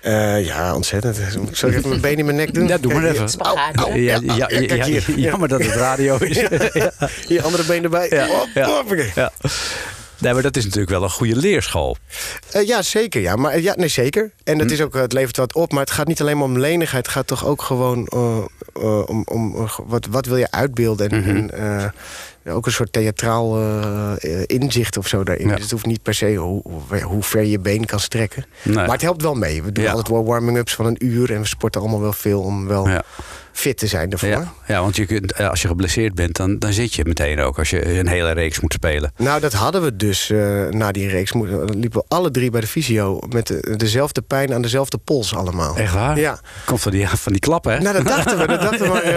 Eh, 0.00 0.44
ja, 0.44 0.74
ontzettend. 0.74 1.16
Zal 1.52 1.68
ik 1.68 1.76
even 1.76 1.88
mijn 1.88 2.00
been 2.00 2.16
in 2.18 2.24
mijn 2.24 2.36
nek 2.36 2.54
doen? 2.54 2.66
Ja, 2.66 2.78
doe 2.78 2.94
maar 2.94 3.04
even. 3.04 3.28
Spagaat? 3.28 3.86
Ja, 3.94 4.18
ja, 4.22 4.48
ja, 4.48 5.00
jammer 5.16 5.48
dat 5.48 5.62
het 5.64 5.74
radio 5.74 6.16
is. 6.16 6.36
Ja. 6.72 6.92
Hier, 7.26 7.42
andere 7.42 7.64
been 7.64 7.82
erbij. 7.84 8.06
Ja, 8.10 8.26
Hop, 8.66 8.94
ja. 9.14 9.30
Nee, 10.18 10.32
maar 10.32 10.42
dat 10.42 10.56
is 10.56 10.64
natuurlijk 10.64 10.90
wel 10.90 11.02
een 11.02 11.10
goede 11.10 11.36
leerschool. 11.36 11.96
Eh, 12.50 12.66
ja, 12.66 12.82
zeker. 12.82 13.20
Ja. 13.20 13.36
Maar, 13.36 13.52
eh, 13.52 13.62
ja, 13.62 13.74
nee, 13.76 13.88
zeker. 13.88 14.30
En 14.44 14.54
Hm. 14.54 14.60
het, 14.60 14.70
is 14.70 14.80
ook, 14.82 14.94
het 14.94 15.12
levert 15.12 15.36
wat 15.36 15.54
op. 15.54 15.72
Maar 15.72 15.80
het 15.80 15.90
gaat 15.90 16.06
niet 16.06 16.20
alleen 16.20 16.36
maar 16.36 16.46
om 16.46 16.58
lenigheid. 16.58 17.06
Het 17.06 17.14
gaat 17.14 17.26
toch 17.26 17.46
ook 17.46 17.62
gewoon 17.62 18.06
eh, 18.06 18.38
eh, 18.74 19.08
om, 19.08 19.22
om 19.24 19.68
wat, 19.86 20.06
wat 20.10 20.26
wil 20.26 20.36
je 20.36 20.50
uitbeelden. 20.50 21.08
En, 21.10 21.18
Mhm. 21.20 21.28
en, 21.36 21.50
eh, 21.50 21.84
ook 22.50 22.66
een 22.66 22.72
soort 22.72 22.92
theatraal 22.92 23.56
eh, 23.56 24.12
eh, 24.12 24.42
inzicht 24.46 24.96
of 24.96 25.06
zo 25.06 25.24
daarin. 25.24 25.46
Ja. 25.46 25.52
Dus 25.52 25.62
het 25.62 25.70
hoeft 25.70 25.86
niet 25.86 26.02
per 26.02 26.14
se 26.14 26.34
hoe, 26.34 26.62
hoe, 27.02 27.22
ver 27.22 27.44
je 27.44 27.58
been 27.58 27.84
kan 27.84 28.00
strekken. 28.00 28.44
Nee. 28.62 28.74
Maar 28.74 28.88
het 28.90 29.02
helpt 29.02 29.22
wel 29.22 29.34
mee. 29.34 29.62
We 29.62 29.72
doen 29.72 29.84
Ja. 29.84 29.90
altijd 29.90 30.08
wel 30.08 30.24
warming-ups 30.24 30.74
van 30.74 30.86
een 30.86 31.04
uur. 31.06 31.32
En 31.32 31.40
we 31.40 31.46
sporten 31.46 31.80
allemaal 31.80 32.00
wel 32.00 32.12
veel 32.12 32.40
om 32.40 32.66
wel 32.66 32.88
Ja. 32.88 33.02
Fit 33.58 33.78
te 33.78 33.86
zijn 33.86 34.10
ervoor. 34.12 34.28
Ja, 34.28 34.52
ja, 34.66 34.80
want 34.80 34.96
je 34.96 35.06
kunt, 35.06 35.32
eh, 35.32 35.48
als 35.48 35.62
je 35.62 35.68
geblesseerd 35.68 36.14
bent, 36.14 36.36
dan, 36.36 36.58
dan 36.58 36.72
zit 36.72 36.94
je 36.94 37.04
meteen 37.04 37.40
ook 37.40 37.58
als 37.58 37.70
je 37.70 37.98
een 37.98 38.06
hele 38.08 38.30
reeks 38.32 38.60
moet 38.60 38.72
spelen. 38.72 39.12
Nou, 39.16 39.40
dat 39.40 39.52
hadden 39.52 39.82
we 39.82 39.96
dus 39.96 40.30
eh, 40.30 40.66
na 40.66 40.92
die 40.92 41.08
reeks. 41.08 41.30
Dan 41.32 41.78
liepen 41.78 42.00
we 42.00 42.04
alle 42.08 42.30
drie 42.30 42.50
bij 42.50 42.60
de 42.60 42.66
fysio 42.66 43.18
met 43.28 43.46
de- 43.46 43.74
dezelfde 43.76 44.22
pijn 44.22 44.54
aan 44.54 44.62
dezelfde 44.62 44.98
pols 44.98 45.34
allemaal. 45.34 45.76
Echt 45.76 45.92
waar? 45.94 46.18
Ja. 46.18 46.38
Komt 46.64 46.80
van 46.80 46.92
die, 46.92 47.08
van 47.08 47.32
die 47.32 47.40
klappen, 47.40 47.72
hè? 47.72 47.78
Nou, 47.80 47.96
dat 47.96 48.06
dachten 48.06 48.38
we. 48.38 48.46
Dat 48.46 48.60
dachten 48.60 48.92
we 48.92 48.98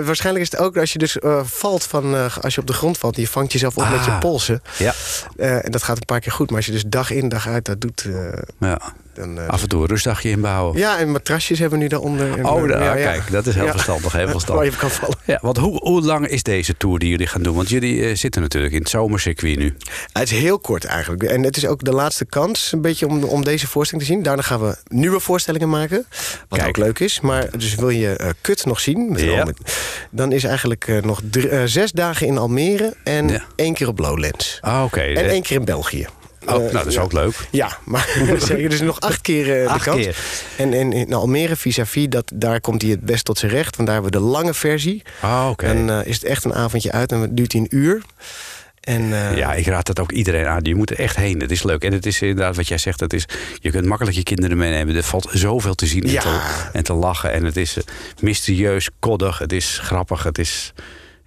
eh, 0.00 0.06
waarschijnlijk 0.06 0.44
is 0.44 0.50
het 0.50 0.60
ook 0.60 0.76
als 0.76 0.92
je 0.92 0.98
dus 0.98 1.18
eh, 1.18 1.40
valt 1.44 1.84
van, 1.84 2.14
eh, 2.14 2.36
als 2.40 2.54
je 2.54 2.60
op 2.60 2.66
de 2.66 2.72
grond 2.72 2.98
valt, 2.98 3.16
je 3.16 3.28
vangt 3.28 3.52
jezelf 3.52 3.76
op 3.76 3.88
met 3.90 4.04
je 4.04 4.10
Ah. 4.10 4.18
polsen. 4.20 4.62
Ja. 4.78 4.92
Eh, 5.36 5.64
en 5.64 5.70
dat 5.70 5.82
gaat 5.82 5.96
een 5.96 6.04
paar 6.04 6.20
keer 6.20 6.32
goed. 6.32 6.46
Maar 6.48 6.56
als 6.56 6.66
je 6.66 6.72
dus 6.72 6.84
dag 6.86 7.10
in 7.10 7.28
dag 7.28 7.46
uit 7.48 7.64
dat 7.64 7.80
doet, 7.80 8.04
eh, 8.04 8.38
ja. 8.60 8.80
Dan, 9.20 9.38
eh, 9.40 9.48
Af 9.48 9.62
en 9.62 9.68
toe 9.68 9.80
een 9.82 9.88
rustdagje 9.88 10.30
inbouwen. 10.30 10.78
ja, 10.78 10.98
en 10.98 11.10
matrasjes 11.10 11.58
hebben 11.58 11.78
we 11.78 11.84
nu 11.84 11.90
daaronder. 11.90 12.38
En, 12.38 12.46
Oh, 12.46 12.62
eh, 12.62 12.68
ja, 12.68 12.94
ja. 12.96 13.04
kijk, 13.12 13.30
dat 13.30 13.46
is 13.46 13.54
heel 13.54 13.68
verstandig. 13.68 14.12
Heel 14.12 14.22
Waar 14.24 14.30
verstandig. 14.32 14.72
je 14.72 14.78
kan 14.78 14.90
vallen. 14.90 15.16
Ja, 15.24 15.38
want 15.42 15.56
hoe, 15.56 15.76
hoe 15.82 16.02
lang 16.02 16.26
is 16.28 16.42
deze 16.42 16.76
tour 16.76 16.98
die 16.98 17.08
jullie 17.08 17.26
gaan 17.26 17.42
doen? 17.42 17.54
Want 17.56 17.68
jullie 17.68 18.04
eh, 18.08 18.16
zitten 18.16 18.42
natuurlijk 18.42 18.72
in 18.72 18.78
het 18.80 18.88
zomercircuit 18.88 19.58
nu. 19.58 19.76
Het 20.12 20.30
is 20.32 20.38
heel 20.38 20.58
kort 20.58 20.84
eigenlijk. 20.84 21.22
En 21.22 21.42
het 21.42 21.56
is 21.56 21.66
ook 21.66 21.84
de 21.84 21.92
laatste 21.92 22.24
kans 22.24 22.72
een 22.72 22.80
beetje 22.80 23.06
om, 23.06 23.24
om 23.24 23.44
deze 23.44 23.66
voorstelling 23.66 24.06
te 24.06 24.12
zien. 24.14 24.22
Daarna 24.22 24.42
gaan 24.42 24.60
we 24.60 24.76
nieuwe 24.88 25.20
voorstellingen 25.20 25.68
maken. 25.68 26.06
Wat 26.48 26.58
Kijk. 26.58 26.68
ook 26.68 26.76
leuk 26.76 26.98
is. 26.98 27.20
Maar 27.20 27.58
dus 27.58 27.74
wil 27.74 27.88
je 27.90 28.34
Kut 28.40 28.64
nog 28.66 28.80
zien? 28.80 29.14
Ja. 29.16 29.46
dan 30.10 30.32
is 30.32 30.44
eigenlijk 30.44 31.00
nog 31.04 31.20
drie- 31.30 31.66
zes 31.66 31.92
dagen 31.92 32.26
in 32.26 32.38
Almere. 32.38 32.94
En 33.04 33.42
één 33.56 33.74
keer 33.74 33.88
op 33.88 33.98
Lowlands. 33.98 34.58
Ah, 34.60 34.82
oké. 34.84 35.00
En 35.00 35.28
één 35.28 35.42
keer 35.42 35.56
in 35.58 35.64
België. 35.64 36.06
Oh, 36.40 36.46
nou, 36.46 36.66
Eh, 36.66 36.72
dat 36.72 36.86
is 36.86 36.94
ja. 36.94 37.00
ook 37.00 37.12
leuk. 37.12 37.34
Ja, 37.50 37.78
maar 37.84 38.08
zeker. 38.38 38.68
Dus 38.70 38.80
nog 38.80 39.00
acht 39.00 39.20
keer 39.20 39.62
eh, 39.62 39.68
Acht 39.68 39.84
de 39.84 39.90
kans. 39.90 40.02
keer. 40.04 40.16
En, 40.56 40.72
en 40.72 40.92
in 40.92 41.12
Almere, 41.12 41.56
vis-à-vis, 41.56 42.08
dat, 42.08 42.30
daar 42.34 42.60
komt 42.60 42.82
hij 42.82 42.90
het 42.90 43.00
best 43.00 43.24
tot 43.24 43.38
zijn 43.38 43.52
recht. 43.52 43.76
Want 43.76 43.88
daar 43.88 44.00
hebben 44.02 44.20
we 44.20 44.26
de 44.26 44.32
lange 44.32 44.54
versie. 44.54 45.02
Ah, 45.20 45.46
oké. 45.50 45.66
Dan 45.66 45.90
eh, 45.90 46.06
is 46.06 46.14
het 46.14 46.24
echt 46.24 46.44
een 46.44 46.54
avondje 46.54 46.92
uit 46.92 47.12
en 47.12 47.20
het 47.20 47.36
duurt 47.36 47.52
hij 47.52 47.60
een 47.60 47.76
uur. 47.76 48.02
En, 48.80 49.08
Ja, 49.36 49.52
ik 49.54 49.66
raad 49.66 49.88
het 49.88 50.00
ook 50.00 50.12
iedereen 50.12 50.46
aan. 50.46 50.60
Je 50.62 50.74
moet 50.74 50.90
er 50.90 50.98
echt 50.98 51.16
heen. 51.16 51.40
Het 51.40 51.50
is 51.50 51.62
leuk. 51.62 51.84
En 51.84 51.92
het 51.92 52.06
is 52.06 52.22
inderdaad 52.22 52.56
wat 52.56 52.68
jij 52.68 52.78
zegt. 52.78 53.00
Het 53.00 53.12
is, 53.12 53.24
je 53.60 53.70
kunt 53.70 53.86
makkelijk 53.86 54.16
je 54.16 54.22
kinderen 54.22 54.56
meenemen. 54.56 54.96
Er 54.96 55.02
valt 55.02 55.28
zoveel 55.32 55.74
te 55.74 55.86
zien 55.86 56.04
en, 56.04 56.18
te, 56.20 56.40
en 56.72 56.82
te 56.84 56.92
lachen. 56.92 57.32
En 57.32 57.44
het 57.44 57.56
is 57.56 57.76
mysterieus, 58.20 58.88
koddig. 58.98 59.38
Het 59.38 59.52
is 59.52 59.78
grappig. 59.82 60.22
Het 60.22 60.38
is, 60.38 60.72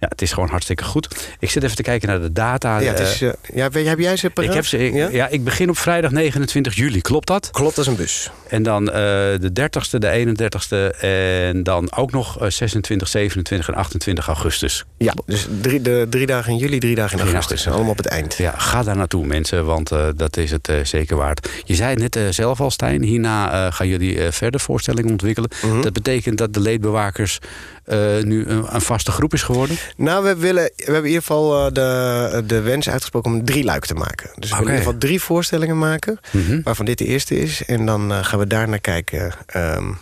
ja, 0.04 0.10
het 0.10 0.22
is 0.22 0.32
gewoon 0.32 0.48
hartstikke 0.48 0.84
goed. 0.84 1.28
Ik 1.38 1.50
zit 1.50 1.62
even 1.62 1.76
te 1.76 1.82
kijken 1.82 2.08
naar 2.08 2.20
de 2.20 2.32
data. 2.32 2.78
ja, 2.78 2.90
het 2.90 3.00
Eh, 3.00 3.10
is, 3.10 3.22
eh, 3.22 3.30
ja, 3.54 3.68
heb 3.72 3.98
jij 3.98 4.16
ze 4.16 4.30
paraat? 4.30 4.50
ik 4.50 4.56
heb 4.56 4.66
ze, 4.66 4.78
ik- 4.86 4.94
Ja? 4.94 5.08
ja? 5.08 5.28
ik 5.28 5.44
begin 5.44 5.68
op 5.68 5.78
vrijdag 5.78 6.10
29 6.10 6.74
juli. 6.74 7.00
Klopt 7.00 7.26
dat? 7.26 7.48
Klopt 7.50 7.78
als 7.78 7.86
een 7.86 7.96
bus. 7.96 8.30
En 8.48 8.62
dan 8.62 8.88
eh, 8.90 8.94
de 8.94 9.50
30ste, 9.52 9.98
de 9.98 10.08
31ste 10.08 10.96
en 11.00 11.62
dan 11.62 11.92
ook 11.96 12.10
nog 12.12 12.40
eh, 12.40 12.50
26, 12.50 13.08
27 13.08 13.68
en 13.68 13.74
28 13.74 14.26
augustus. 14.26 14.84
Ja, 14.98 15.14
dus 15.26 15.46
drie, 15.60 15.80
de, 15.82 16.06
drie 16.10 16.26
dagen 16.26 16.52
in 16.52 16.58
juli, 16.58 16.78
drie 16.78 16.94
dagen 16.94 17.18
in 17.18 17.24
augustus. 17.24 17.68
Allemaal 17.68 17.90
op 17.90 17.96
het 17.96 18.06
eind. 18.06 18.34
Ja, 18.34 18.54
ga 18.56 18.82
daar 18.82 18.96
naartoe 18.96 19.26
mensen, 19.26 19.64
want 19.64 19.88
dat 20.16 20.36
is 20.36 20.50
het 20.50 20.72
zeker 20.82 21.16
waard. 21.16 21.48
Je 21.64 21.74
zei 21.74 21.90
het 22.02 22.14
net 22.14 22.34
zelf 22.34 22.60
al, 22.60 22.70
Stijn. 22.70 23.02
Hierna 23.02 23.70
gaan 23.70 23.88
jullie 23.88 24.18
verder 24.30 24.60
voorstellingen 24.60 25.10
ontwikkelen. 25.10 25.50
Mhm. 25.62 25.80
Dat 25.80 25.92
betekent 25.92 26.38
dat 26.38 26.54
de 26.54 26.60
leedbewakers 26.60 27.38
eh, 27.84 28.22
nu 28.22 28.46
een, 28.46 28.74
een 28.74 28.80
vaste 28.80 29.10
groep 29.10 29.32
is 29.32 29.42
geworden? 29.42 29.76
Nou, 29.96 30.24
we, 30.24 30.36
willen, 30.36 30.62
we 30.76 30.82
hebben 30.82 31.02
in 31.02 31.06
ieder 31.06 31.20
geval 31.20 31.66
eh, 31.66 31.72
de, 31.72 32.42
de 32.46 32.60
wens 32.60 32.88
uitgesproken 32.90 33.32
om 33.32 33.44
drie 33.44 33.64
luik 33.64 33.86
te 33.86 33.94
maken. 33.94 34.30
Dus 34.34 34.50
we 34.50 34.56
willen 34.56 34.72
in 34.72 34.78
ieder 34.78 34.84
geval 34.84 34.98
drie 34.98 35.20
voorstellingen 35.22 35.78
maken. 35.78 36.20
Mhm. 36.32 36.60
Waarvan 36.62 36.84
dit 36.84 36.98
de 36.98 37.04
eerste 37.06 37.38
is. 37.38 37.64
En 37.64 37.86
dan 37.86 38.12
eh, 38.12 38.24
gaan 38.24 38.38
we 38.38 38.46
daarna 38.46 38.76
kijken 38.76 39.32
ehm, 39.46 39.92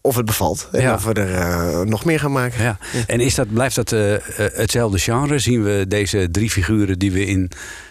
of 0.00 0.16
het 0.16 0.26
bevalt. 0.26 0.68
En 0.72 0.80
Ja. 0.80 0.94
of 0.94 1.04
we 1.04 1.12
er 1.12 1.86
nog 1.86 2.04
meer 2.04 2.20
gaan 2.20 2.32
maken. 2.32 2.62
Ja. 2.62 2.78
En 3.06 3.20
is 3.20 3.34
dat, 3.34 3.52
blijft 3.52 3.74
dat 3.74 3.90
hetzelfde 4.34 4.98
genre? 4.98 5.38
Zien 5.38 5.62
we 5.62 5.84
deze 5.88 6.28
drie 6.30 6.50
figuren 6.50 6.98
die 6.98 7.12
we 7.12 7.26
in 7.26 7.50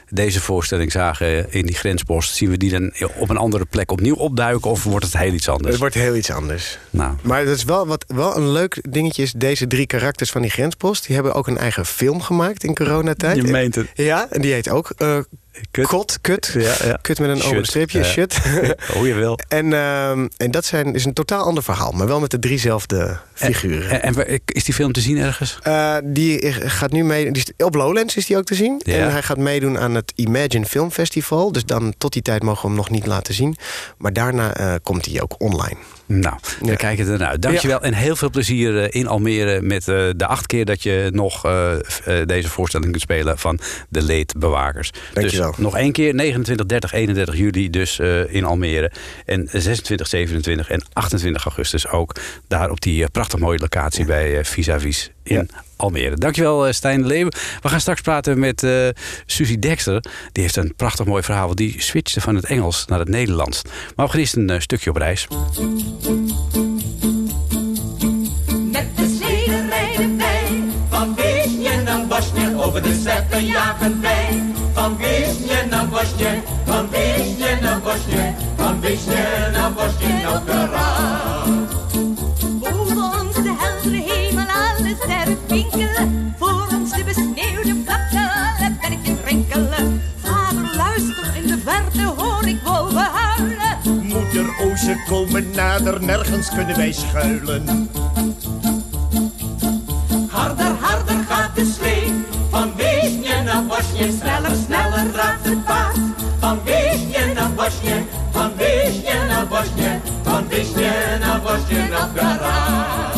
deze 0.10 0.42
voorstelling 0.42 0.92
zagen 0.92 1.52
in 1.52 1.66
die 1.66 1.76
grenspost... 1.76 2.36
zien 2.36 2.50
we 2.50 2.58
die 2.58 2.72
dan 2.72 2.94
op 3.18 3.30
een 3.30 3.38
andere 3.38 3.66
plek 3.66 3.92
opnieuw 3.92 4.16
opduiken... 4.16 4.72
of 4.72 4.84
wordt 4.84 5.06
het 5.06 5.18
heel 5.18 5.34
iets 5.34 5.50
anders? 5.50 5.70
Het 5.70 5.80
wordt 5.80 5.96
heel 5.96 6.16
iets 6.16 6.32
anders. 6.32 6.78
Nou, 6.90 7.14
Maar 7.22 7.46
dat 7.46 7.56
is 7.56 7.64
wel, 7.64 7.88
wat, 7.88 8.06
wel 8.08 8.38
een 8.38 8.52
leuk 8.52 8.82
dingetje 8.90 9.24
is... 9.24 9.32
deze 9.32 9.68
drie 9.68 9.86
karakters 9.88 10.30
van 10.32 10.42
die 10.42 10.52
grenspost... 10.52 11.06
die 11.06 11.16
hebben 11.16 11.34
ook 11.34 11.48
een 11.48 11.58
eigen 11.58 11.86
film 11.86 12.22
gemaakt 12.22 12.64
in 12.64 12.76
coronatijd. 12.76 13.36
je 13.36 13.44
meent 13.44 13.76
het. 13.76 13.88
Ja, 13.94 14.28
en 14.30 14.42
die 14.42 14.54
heet 14.54 14.70
ook 14.70 14.90
eh 14.98 15.18
Kut. 15.72 15.88
Kot, 15.88 16.18
Kut. 16.22 16.52
Ja, 16.58 16.76
ja. 16.84 17.00
Kut 17.02 17.20
met 17.20 17.30
een 17.30 17.38
Shut. 17.38 17.52
open 17.52 17.66
streepje, 17.66 18.00
Ja. 18.00 18.06
shut. 18.06 18.38
Hoe 18.94 19.08
je 19.08 19.14
wil. 19.14 19.40
en, 19.48 19.74
ehm, 19.74 20.28
en 20.38 20.52
dat 20.52 20.66
zijn, 20.66 20.94
is 20.94 21.06
een 21.06 21.14
totaal 21.14 21.44
ander 21.44 21.64
verhaal, 21.64 21.92
maar 21.92 22.08
wel 22.08 22.20
met 22.20 22.32
de 22.32 22.40
driezelfde 22.40 23.18
figuren. 23.34 24.02
En, 24.02 24.40
is 24.46 24.64
die 24.64 24.74
film 24.74 24.92
te 24.92 25.02
zien 25.02 25.18
ergens? 25.18 25.60
Eh, 25.64 25.96
die 26.04 26.52
gaat 26.52 26.92
nu 26.92 27.04
mee. 27.04 27.32
Die 27.32 27.44
is, 27.56 27.66
op 27.66 27.76
Lowlands 27.76 28.16
is 28.16 28.26
die 28.26 28.38
ook 28.38 28.46
te 28.46 28.56
zien. 28.56 28.82
Ja. 28.86 28.94
En 28.94 29.12
hij 29.12 29.24
gaat 29.24 29.38
meedoen 29.38 29.78
aan 29.80 29.94
het 29.98 30.12
Imagine 30.16 30.66
Film 30.66 30.92
Festival. 30.92 31.52
Dus 31.52 31.66
dan 31.66 31.94
tot 31.98 32.14
die 32.14 32.22
tijd 32.22 32.44
mogen 32.44 32.62
we 32.62 32.68
hem 32.68 32.76
nog 32.76 32.90
niet 32.90 33.06
laten 33.06 33.34
zien. 33.34 33.56
Maar 33.98 34.14
daarna 34.14 34.54
eh, 34.54 34.74
komt 34.84 35.06
hij 35.06 35.22
ook 35.22 35.36
online. 35.38 35.78
Nou, 36.06 36.36
we 36.60 36.66
Ja. 36.66 36.76
kijken 36.76 37.08
ernaar 37.08 37.28
uit. 37.28 37.42
Dankjewel 37.42 37.82
en 37.82 37.94
heel 37.94 38.16
veel 38.16 38.30
plezier 38.30 38.84
eh, 38.84 39.00
in 39.02 39.08
Almere 39.08 39.62
met 39.62 39.88
eh, 39.88 40.10
de 40.16 40.26
acht 40.28 40.46
keer 40.46 40.66
dat 40.66 40.84
je 40.84 41.10
nog 41.14 41.42
deze 42.26 42.50
voorstelling 42.50 42.90
kunt 42.92 43.04
spelen 43.04 43.38
van 43.38 43.60
de 43.90 44.02
Leedbewakers. 44.02 44.92
Dankjewel. 45.14 45.50
Dus 45.50 45.58
nog 45.60 45.78
één 45.78 45.92
keer, 45.92 46.14
29, 46.14 46.66
30, 46.66 46.92
31 46.94 47.36
juli 47.38 47.70
dus 47.70 48.00
in 48.28 48.44
Almere. 48.44 48.92
En 49.26 49.48
26, 49.52 50.08
27 50.08 50.70
en 50.70 50.86
28 50.94 51.44
augustus 51.46 51.88
ook 51.88 52.16
daar 52.48 52.70
op 52.70 52.82
die 52.82 53.10
prachtig 53.10 53.40
mooie 53.40 53.60
locatie 53.60 54.06
bij 54.06 54.46
Vis-a-Vis 54.46 55.12
in 55.24 55.50
Almere. 55.78 56.16
Dankjewel 56.16 56.68
eh, 56.68 56.74
Stijn 56.74 57.06
Leeuwen. 57.06 57.34
We 57.62 57.70
gaan 57.70 57.80
straks 57.80 58.02
praten 58.02 58.40
met 58.40 58.64
eh 58.64 58.88
Susie 59.26 59.60
Dexter. 59.60 60.04
Die 60.32 60.44
heeft 60.44 60.56
een 60.56 60.74
prachtig 60.76 61.06
mooi 61.06 61.24
verhaal. 61.24 61.46
want 61.46 61.58
Die 61.58 61.82
switchte 61.82 62.22
van 62.22 62.36
het 62.36 62.46
Engels 62.46 62.86
naar 62.86 63.00
het 63.00 63.10
Nederlands. 63.10 63.62
Maar 63.96 64.06
we 64.06 64.12
gaan 64.12 64.20
eerst 64.20 64.36
een 64.36 64.50
eh, 64.50 64.60
stukje 64.60 64.90
op 64.90 64.96
reis. 64.96 65.28
Met 68.72 68.98
de 68.98 69.18
sleden 69.20 69.70
rijden 69.70 70.18
wij 70.18 70.64
van 70.90 71.16
Weesje 71.16 71.82
naar 71.84 72.08
Bosje 72.08 72.56
over 72.58 72.82
de 72.82 72.98
steppen 73.02 73.46
jagen 73.46 74.02
wij. 74.02 74.44
Van 74.74 74.98
Weesje 74.98 75.66
naar 75.70 75.88
Bosje, 75.88 76.42
van 76.66 76.90
Weesje 76.90 77.58
naar 77.62 77.80
Bosje, 77.80 78.34
komen 95.08 95.52
nader, 95.52 96.04
nergens 96.04 96.50
kunnen 96.50 96.76
wij 96.76 96.92
schuilen. 96.92 97.90
Harder, 100.30 100.76
harder 100.80 101.24
gaat 101.28 101.56
de 101.56 101.74
slee. 101.78 102.26
Van 102.50 102.76
Weesje 102.76 103.42
naar 103.44 103.66
Bosje, 103.66 104.12
sneller, 104.20 104.56
sneller 104.66 105.12
draait 105.12 105.44
het 105.44 105.66
paard. 105.66 105.98
Van 106.40 106.60
Weesje 106.64 107.34
naar 107.34 107.52
Bosje, 107.52 108.04
van 108.32 108.56
Weesje 108.56 109.26
naar 109.28 109.48
Bosje, 109.48 110.00
van 110.24 110.48
Weesje 110.48 111.18
naar 111.20 111.42
Bosje 111.42 111.88
naar 111.90 112.10
Verraad. 112.14 113.18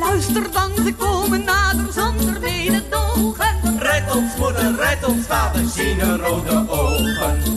Luister 0.00 0.42
dan, 0.52 0.70
ze 0.84 0.94
komen 0.94 1.44
nader 1.44 1.92
zonder 1.92 2.40
mededogen. 2.40 3.78
Red 3.78 4.14
ons 4.16 4.36
moeder, 4.38 4.74
red 4.76 5.04
ons 5.04 5.26
vader, 5.26 5.64
zien 5.74 6.00
er 6.00 6.18
rode 6.18 6.64
ogen. 6.68 7.55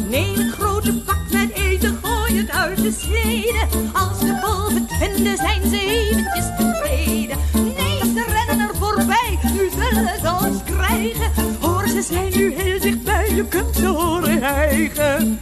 Je 13.40 13.46
kunt 13.46 13.76
ze 13.76 13.88
horen 13.88 14.42
hijgen. 14.42 15.40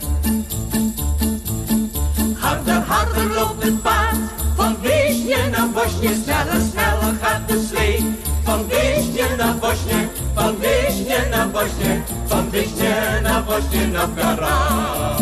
Harder, 2.38 2.82
harder 2.82 3.34
loopt 3.34 3.64
het 3.64 3.82
paard. 3.82 4.18
Van 4.56 4.78
Weesje 4.82 5.50
naar 5.52 5.70
Bosje, 5.70 6.16
sneller, 6.24 6.62
sneller 6.72 7.14
gaat 7.22 7.48
de 7.48 7.66
slee. 7.70 8.16
Van 8.44 8.68
Weesje 8.68 9.36
naar 9.38 9.56
Bosje, 9.56 10.10
van 10.34 10.58
Weesje 10.60 11.28
naar 11.30 11.50
Bosje, 11.50 12.02
van 12.26 12.50
Weesje 12.50 13.20
naar 13.24 13.44
Bosje 13.44 13.88
naar 13.88 14.08
Verraad. 14.16 15.22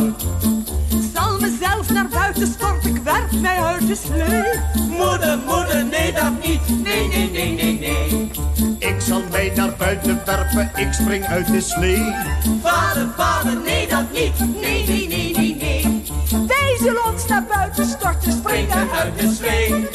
Zal 1.13 1.39
mezelf 1.39 1.89
naar 1.89 2.07
buiten 2.07 2.47
storten, 2.47 2.95
ik 2.95 3.01
werp 3.03 3.31
mij 3.41 3.61
uit 3.61 3.87
de 3.87 3.95
slee. 3.95 4.59
Moeder, 4.89 5.37
moeder, 5.45 5.85
nee 5.85 6.13
dat 6.13 6.31
niet, 6.43 6.83
nee, 6.83 7.07
nee, 7.07 7.31
nee, 7.31 7.53
nee, 7.55 7.79
nee. 7.79 8.31
Zal 9.05 9.23
mij 9.31 9.51
naar 9.55 9.75
buiten 9.77 10.21
werpen, 10.25 10.71
ik 10.75 10.93
spring 10.93 11.25
uit 11.25 11.47
de 11.47 11.61
slee. 11.61 12.13
Vader, 12.61 13.07
vader, 13.17 13.57
nee 13.65 13.87
dat 13.87 14.11
niet, 14.11 14.39
nee, 14.61 14.85
nee, 14.87 15.07
nee, 15.07 15.33
nee, 15.35 15.55
nee. 15.55 16.03
Wij 16.47 16.77
zullen 16.79 17.05
ons 17.05 17.27
naar 17.27 17.45
buiten 17.53 17.85
storten, 17.85 18.31
Springen 18.31 18.91
uit 18.91 19.19
de 19.19 19.33
slee. 19.33 19.87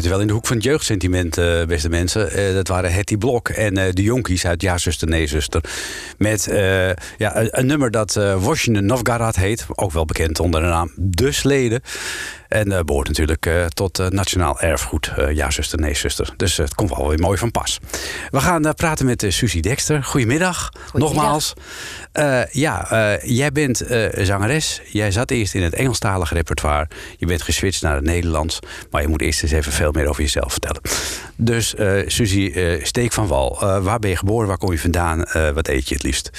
Zitten 0.00 0.18
wel 0.18 0.20
in 0.20 0.26
de 0.26 0.32
hoek 0.32 0.46
van 0.46 0.56
het 0.56 0.64
jeugdsentiment, 0.64 1.38
eh, 1.38 1.64
beste 1.64 1.88
mensen. 1.88 2.30
Eh, 2.30 2.54
dat 2.54 2.68
waren 2.68 2.92
Hetty 2.92 3.16
Blok 3.16 3.48
en 3.48 3.76
eh, 3.76 3.92
de 3.92 4.02
Jonkies 4.02 4.46
uit 4.46 4.62
Ja, 4.62 4.78
zuster, 4.78 5.08
nee, 5.08 5.26
zuster. 5.26 5.64
Met 6.18 6.48
ja, 7.18 7.32
een, 7.34 7.66
nummer 7.66 7.90
dat 7.90 8.14
Wozniak 8.38 8.82
Novgorod 8.82 9.36
heet. 9.36 9.66
Ook 9.74 9.92
wel 9.92 10.04
bekend 10.04 10.40
onder 10.40 10.60
de 10.60 10.66
naam 10.66 10.90
De 10.96 11.32
Sleden. 11.32 11.82
En 12.50 12.72
eh, 12.72 12.80
behoort 12.80 13.08
natuurlijk 13.08 13.46
eh, 13.46 13.66
tot 13.66 13.98
eh, 13.98 14.06
nationaal 14.06 14.60
erfgoed. 14.60 15.12
ja, 15.32 15.50
zuster, 15.50 15.78
nee, 15.78 15.94
zuster. 15.94 16.32
Dus 16.36 16.56
het 16.56 16.74
komt 16.74 16.96
wel 16.96 17.08
weer 17.08 17.18
mooi 17.18 17.38
van 17.38 17.50
pas. 17.50 17.78
We 18.30 18.40
gaan 18.40 18.74
praten 18.74 19.06
met 19.06 19.22
uh, 19.22 19.30
Susie 19.30 19.62
Dexter. 19.62 20.04
Goedemiddag. 20.04 20.72
Nogmaals. 20.92 21.54
Eh, 22.12 22.40
ja, 22.52 23.18
jij 23.22 23.52
bent 23.52 23.82
zangeres. 24.12 24.80
Jij 24.92 25.10
zat 25.10 25.30
eerst 25.30 25.54
in 25.54 25.62
het 25.62 25.74
Engelstalige 25.74 26.34
repertoire. 26.34 26.88
Je 27.16 27.26
bent 27.26 27.42
geswitcht 27.42 27.82
naar 27.82 27.94
het 27.94 28.04
Nederlands. 28.04 28.58
Maar 28.90 29.02
je 29.02 29.08
moet 29.08 29.20
eerst 29.20 29.42
eens 29.42 29.52
even 29.52 29.72
veel 29.72 29.92
meer 29.92 30.08
over 30.08 30.22
jezelf 30.22 30.52
vertellen. 30.52 30.80
Dus 31.36 31.74
Susie, 32.06 32.52
eh, 32.52 32.84
steek 32.84 33.12
van 33.12 33.26
wal. 33.26 33.58
Waar 33.82 33.98
ben 33.98 34.10
je 34.10 34.16
geboren? 34.16 34.48
Waar 34.48 34.58
kom 34.58 34.72
je 34.72 34.78
vandaan? 34.78 35.24
Wat 35.54 35.68
eet 35.68 35.88
je 35.88 35.94
het 35.94 36.02
liefst? 36.02 36.30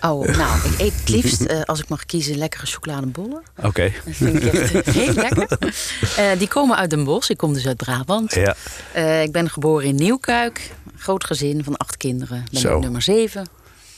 Oh, 0.00 0.26
nou, 0.26 0.58
ik 0.58 0.80
eet 0.80 0.92
het 1.00 1.08
liefst, 1.08 1.66
als 1.66 1.80
ik 1.80 1.88
mag 1.88 2.04
kiezen, 2.04 2.36
lekkere 2.36 2.66
chocoladebollen. 2.66 3.42
Oké. 3.62 3.92
Dat 4.04 4.14
vind 4.14 4.42
ik 4.42 4.52
echt 4.52 4.86
heel 5.00 5.14
lekker. 5.16 5.58
Eh, 6.16 6.38
die 6.38 6.48
komen 6.48 6.76
uit 6.76 6.90
Den 6.90 7.04
Bosch. 7.04 7.30
Ik 7.30 7.36
kom 7.36 7.52
dus 7.52 7.66
uit 7.66 7.76
Brabant. 7.76 8.34
Ja. 8.34 8.56
Eh, 8.92 9.22
ik 9.22 9.32
ben 9.32 9.50
geboren 9.50 9.86
in 9.86 9.94
Nieuwkuik. 9.94 10.70
Groot 10.96 11.24
gezin 11.24 11.64
van 11.64 11.76
acht 11.76 11.96
kinderen. 11.96 12.44
Ben 12.50 12.60
Zo. 12.60 12.78
nummer 12.78 13.02
zeven. 13.02 13.48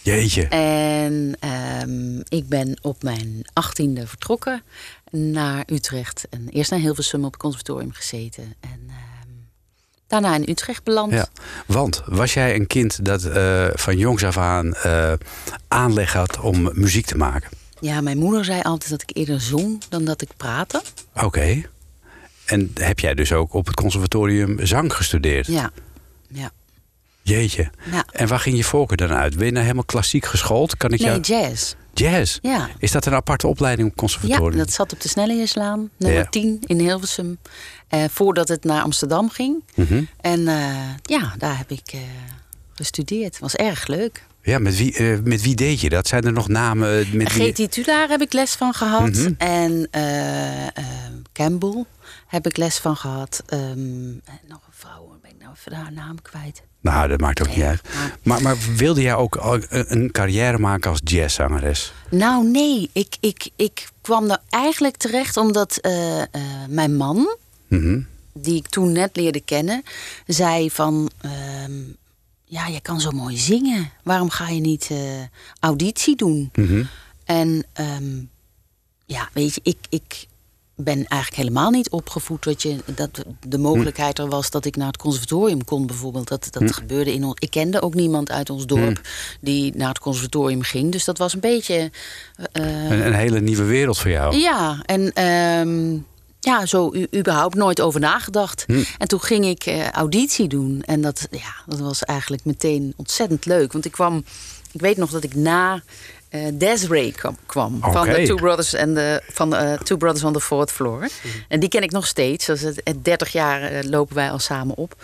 Jeetje. 0.03 0.47
En 0.49 1.37
ehm, 1.41 2.19
ik 2.29 2.49
ben 2.49 2.79
op 2.83 3.03
mijn 3.03 3.47
achttiende 3.53 4.07
vertrokken 4.07 4.63
naar 5.11 5.63
Utrecht. 5.67 6.27
En 6.31 6.49
eerst 6.49 6.71
naar 6.71 6.81
Hilversum 6.81 7.25
op 7.25 7.33
het 7.33 7.41
conservatorium 7.41 7.93
gezeten. 7.93 8.55
En 8.61 8.81
ehm, 8.89 9.29
daarna 10.07 10.35
in 10.35 10.49
Utrecht 10.49 10.83
beland. 10.85 11.13
Ja, 11.13 11.29
want 11.67 12.03
was 12.07 12.35
jij 12.35 12.55
een 12.55 12.67
kind 12.67 13.05
dat 13.05 13.25
eh, 13.25 13.67
van 13.73 13.99
jongs 13.99 14.25
af 14.25 14.37
aan 14.37 14.75
aanleg 15.69 16.13
had 16.13 16.41
om 16.41 16.71
muziek 16.73 17.07
te 17.07 17.17
maken? 17.17 17.58
Ja, 17.81 18.01
mijn 18.01 18.19
moeder 18.19 18.45
zei 18.45 18.63
altijd 18.63 18.91
dat 18.91 19.03
ik 19.03 19.11
eerder 19.17 19.41
zong 19.41 19.83
dan 19.89 20.05
dat 20.05 20.23
ik 20.23 20.29
praatte. 20.37 20.83
Oké. 21.23 21.63
En 22.47 22.71
heb 22.75 22.99
jij 23.01 23.15
dus 23.15 23.33
ook 23.33 23.53
op 23.55 23.67
het 23.67 23.75
conservatorium 23.75 24.67
zang 24.67 24.95
gestudeerd? 24.95 25.47
Ja, 25.47 25.71
ja. 26.29 26.51
Jeetje. 27.23 27.71
Ja. 27.91 28.05
En 28.13 28.29
waar 28.29 28.41
ging 28.41 28.57
je 28.57 28.65
voorkeur 28.65 28.97
dan 28.97 29.11
uit? 29.13 29.37
Ben 29.37 29.45
je 29.47 29.51
nou 29.53 29.63
helemaal 29.63 29.85
klassiek 29.85 30.25
geschoold? 30.27 30.77
Kan 30.77 30.91
ik 30.93 31.01
Nee, 31.01 31.09
jou... 31.09 31.21
jazz. 31.21 31.75
Jazz? 31.95 32.39
Ja. 32.43 32.69
Is 32.79 32.91
dat 32.93 33.07
een 33.07 33.15
aparte 33.15 33.47
opleiding 33.47 33.89
op 33.91 33.95
het 34.01 34.11
Ja, 34.11 34.17
conservatorium? 34.19 34.59
dat 34.59 34.73
zat 34.73 34.93
op 34.93 35.01
de 35.01 35.09
Snelleheerslaan, 35.09 35.91
nummer 35.97 36.19
Ja. 36.21 36.27
10 36.29 36.59
in 36.67 36.79
Hilversum. 36.79 37.39
eh, 37.89 38.05
voordat 38.11 38.49
het 38.49 38.65
naar 38.65 38.83
Amsterdam 38.83 39.31
ging. 39.31 39.63
Mhm. 39.75 40.03
En 40.21 40.49
eh, 40.49 40.75
ja, 41.03 41.35
daar 41.39 41.59
heb 41.59 41.71
ik 41.71 41.93
eh, 41.93 42.01
gestudeerd. 42.75 43.39
Was 43.39 43.55
erg 43.57 43.87
leuk. 43.87 44.25
Ja, 44.49 44.59
met 44.59 44.77
wie, 44.77 44.95
eh, 44.95 45.19
met 45.25 45.43
wie 45.43 45.55
deed 45.55 45.81
je 45.81 45.89
dat? 45.89 46.07
Zijn 46.07 46.25
er 46.25 46.33
nog 46.33 46.49
namen 46.49 46.99
eh, 47.01 47.13
met 47.13 47.33
wie... 47.35 47.53
G. 47.53 47.69
Tulaar 47.69 48.09
heb 48.09 48.21
ik 48.21 48.33
les 48.33 48.53
van 48.55 48.75
gehad. 48.75 49.11
Mhm. 49.13 49.33
En 49.39 49.89
eh, 49.91 50.05
Campbell 51.33 51.85
heb 52.27 52.47
ik 52.47 52.57
les 52.57 52.79
van 52.79 52.97
gehad. 52.97 53.43
Ehm, 53.47 53.61
en 53.61 54.41
nog 54.49 54.61
een 54.67 54.73
vrouw, 54.73 55.19
ben 55.23 55.31
ik 55.31 55.37
nou 55.41 55.53
even 55.57 55.73
haar 55.73 55.93
naam 55.93 56.23
kwijt. 56.23 56.63
Nou, 56.81 57.09
dat 57.09 57.21
maakt 57.21 57.41
ook 57.41 57.49
niet 57.57 57.65
uit. 57.65 57.81
maar- 57.95 58.19
Maar, 58.23 58.43
maar 58.43 58.57
wilde 58.77 59.03
jij 59.03 59.15
ook 59.15 59.39
een 59.69 60.11
carrière 60.11 60.59
maken 60.59 60.91
als 60.91 61.01
jazzzangeres? 61.05 61.93
Nou, 62.11 62.47
nee. 62.51 62.91
Ik, 62.93 63.17
ik, 63.21 63.49
ik 63.57 63.89
kwam 64.01 64.31
er 64.31 64.39
eigenlijk 64.51 64.97
terecht 64.97 65.37
omdat 65.37 65.81
mijn 66.69 66.97
man, 66.97 67.37
Mhm. 67.69 68.01
die 68.33 68.57
ik 68.57 68.69
toen 68.69 68.93
net 68.93 69.17
leerde 69.17 69.41
kennen, 69.41 69.83
zei 70.27 70.71
van... 70.71 71.11
ehm, 71.21 71.73
ja, 72.49 72.67
je 72.67 72.81
kan 72.81 73.01
zo 73.01 73.11
mooi 73.11 73.37
zingen. 73.37 73.91
Waarom 74.03 74.31
ga 74.31 74.49
je 74.49 74.61
niet 74.61 74.89
eh, 74.91 74.99
auditie 75.61 76.17
doen? 76.17 76.51
Mhm. 76.55 76.83
En 77.25 77.65
ehm, 77.73 78.19
ja, 79.07 79.29
weet 79.33 79.55
je, 79.55 79.61
ik, 79.65 79.77
ik 79.89 80.27
ben 80.75 80.95
eigenlijk 81.07 81.35
helemaal 81.43 81.71
niet 81.71 81.91
opgevoed 81.91 82.43
dat, 82.45 82.63
je, 82.63 82.77
dat 82.95 83.25
de 83.49 83.59
mogelijkheid 83.59 84.19
er 84.19 84.29
was 84.29 84.51
dat 84.51 84.65
ik 84.65 84.77
naar 84.77 84.87
het 84.87 84.97
conservatorium 84.97 85.65
kon 85.65 85.87
bijvoorbeeld. 85.87 86.29
Dat, 86.29 86.49
dat 86.51 86.73
gebeurde 86.75 87.13
in 87.15 87.25
ons. 87.25 87.35
Ik 87.39 87.51
kende 87.51 87.83
ook 87.83 87.95
niemand 87.95 88.31
uit 88.31 88.51
ons 88.51 88.67
dorp 88.67 89.01
die 89.41 89.77
naar 89.77 89.89
het 89.89 89.99
conservatorium 89.99 90.63
ging. 90.63 90.93
Dus 90.93 91.05
dat 91.05 91.19
was 91.19 91.35
een 91.35 91.41
beetje. 91.41 91.91
eh, 92.53 92.91
Een, 92.91 93.07
een 93.07 93.15
hele 93.15 93.41
nieuwe 93.41 93.65
wereld 93.65 93.99
voor 93.99 94.11
jou. 94.11 94.37
ja, 94.37 94.83
en 94.85 95.13
ehm, 95.13 95.97
ja, 96.41 96.67
zo 96.67 96.91
u, 96.93 97.07
überhaupt 97.17 97.55
nooit 97.55 97.81
over 97.81 98.01
nagedacht. 98.01 98.67
En 98.99 99.09
toen 99.09 99.21
ging 99.21 99.47
ik 99.47 99.67
eh, 99.67 99.91
auditie 99.91 100.49
doen. 100.49 100.83
En 100.87 101.01
dat, 101.01 101.29
ja, 101.31 101.55
dat 101.67 101.79
was 101.79 102.05
eigenlijk 102.05 102.45
meteen 102.45 102.95
ontzettend 102.97 103.45
leuk. 103.45 103.73
Want 103.73 103.85
ik 103.85 103.93
kwam, 103.93 104.25
ik 104.73 104.81
weet 104.81 104.97
nog 104.97 105.11
dat 105.11 105.25
ik 105.25 105.35
na 105.35 105.83
eh 106.29 106.43
Desiree 106.55 107.13
kwam, 107.13 107.37
kwam 107.47 107.79
van 107.81 108.07
de 108.09 108.23
Two 108.23 108.37
Brothers 108.37 108.75
en 108.75 108.95
de 108.95 109.23
van 109.33 109.55
eh, 109.55 109.73
Two 109.73 109.97
Brothers 109.97 110.25
on 110.25 110.33
the 110.33 110.41
Fourth 110.41 110.73
Floor. 110.73 111.09
En 111.49 111.61
die 111.61 111.69
ken 111.69 111.83
ik 111.83 111.91
nog 111.91 112.07
steeds. 112.07 112.49
Is 112.49 112.63
het, 112.63 112.81
het 112.85 113.05
30 113.05 113.33
jaar 113.33 113.85
lopen 113.85 114.15
wij 114.15 114.31
al 114.31 114.39
samen 114.39 114.77
op. 114.77 114.97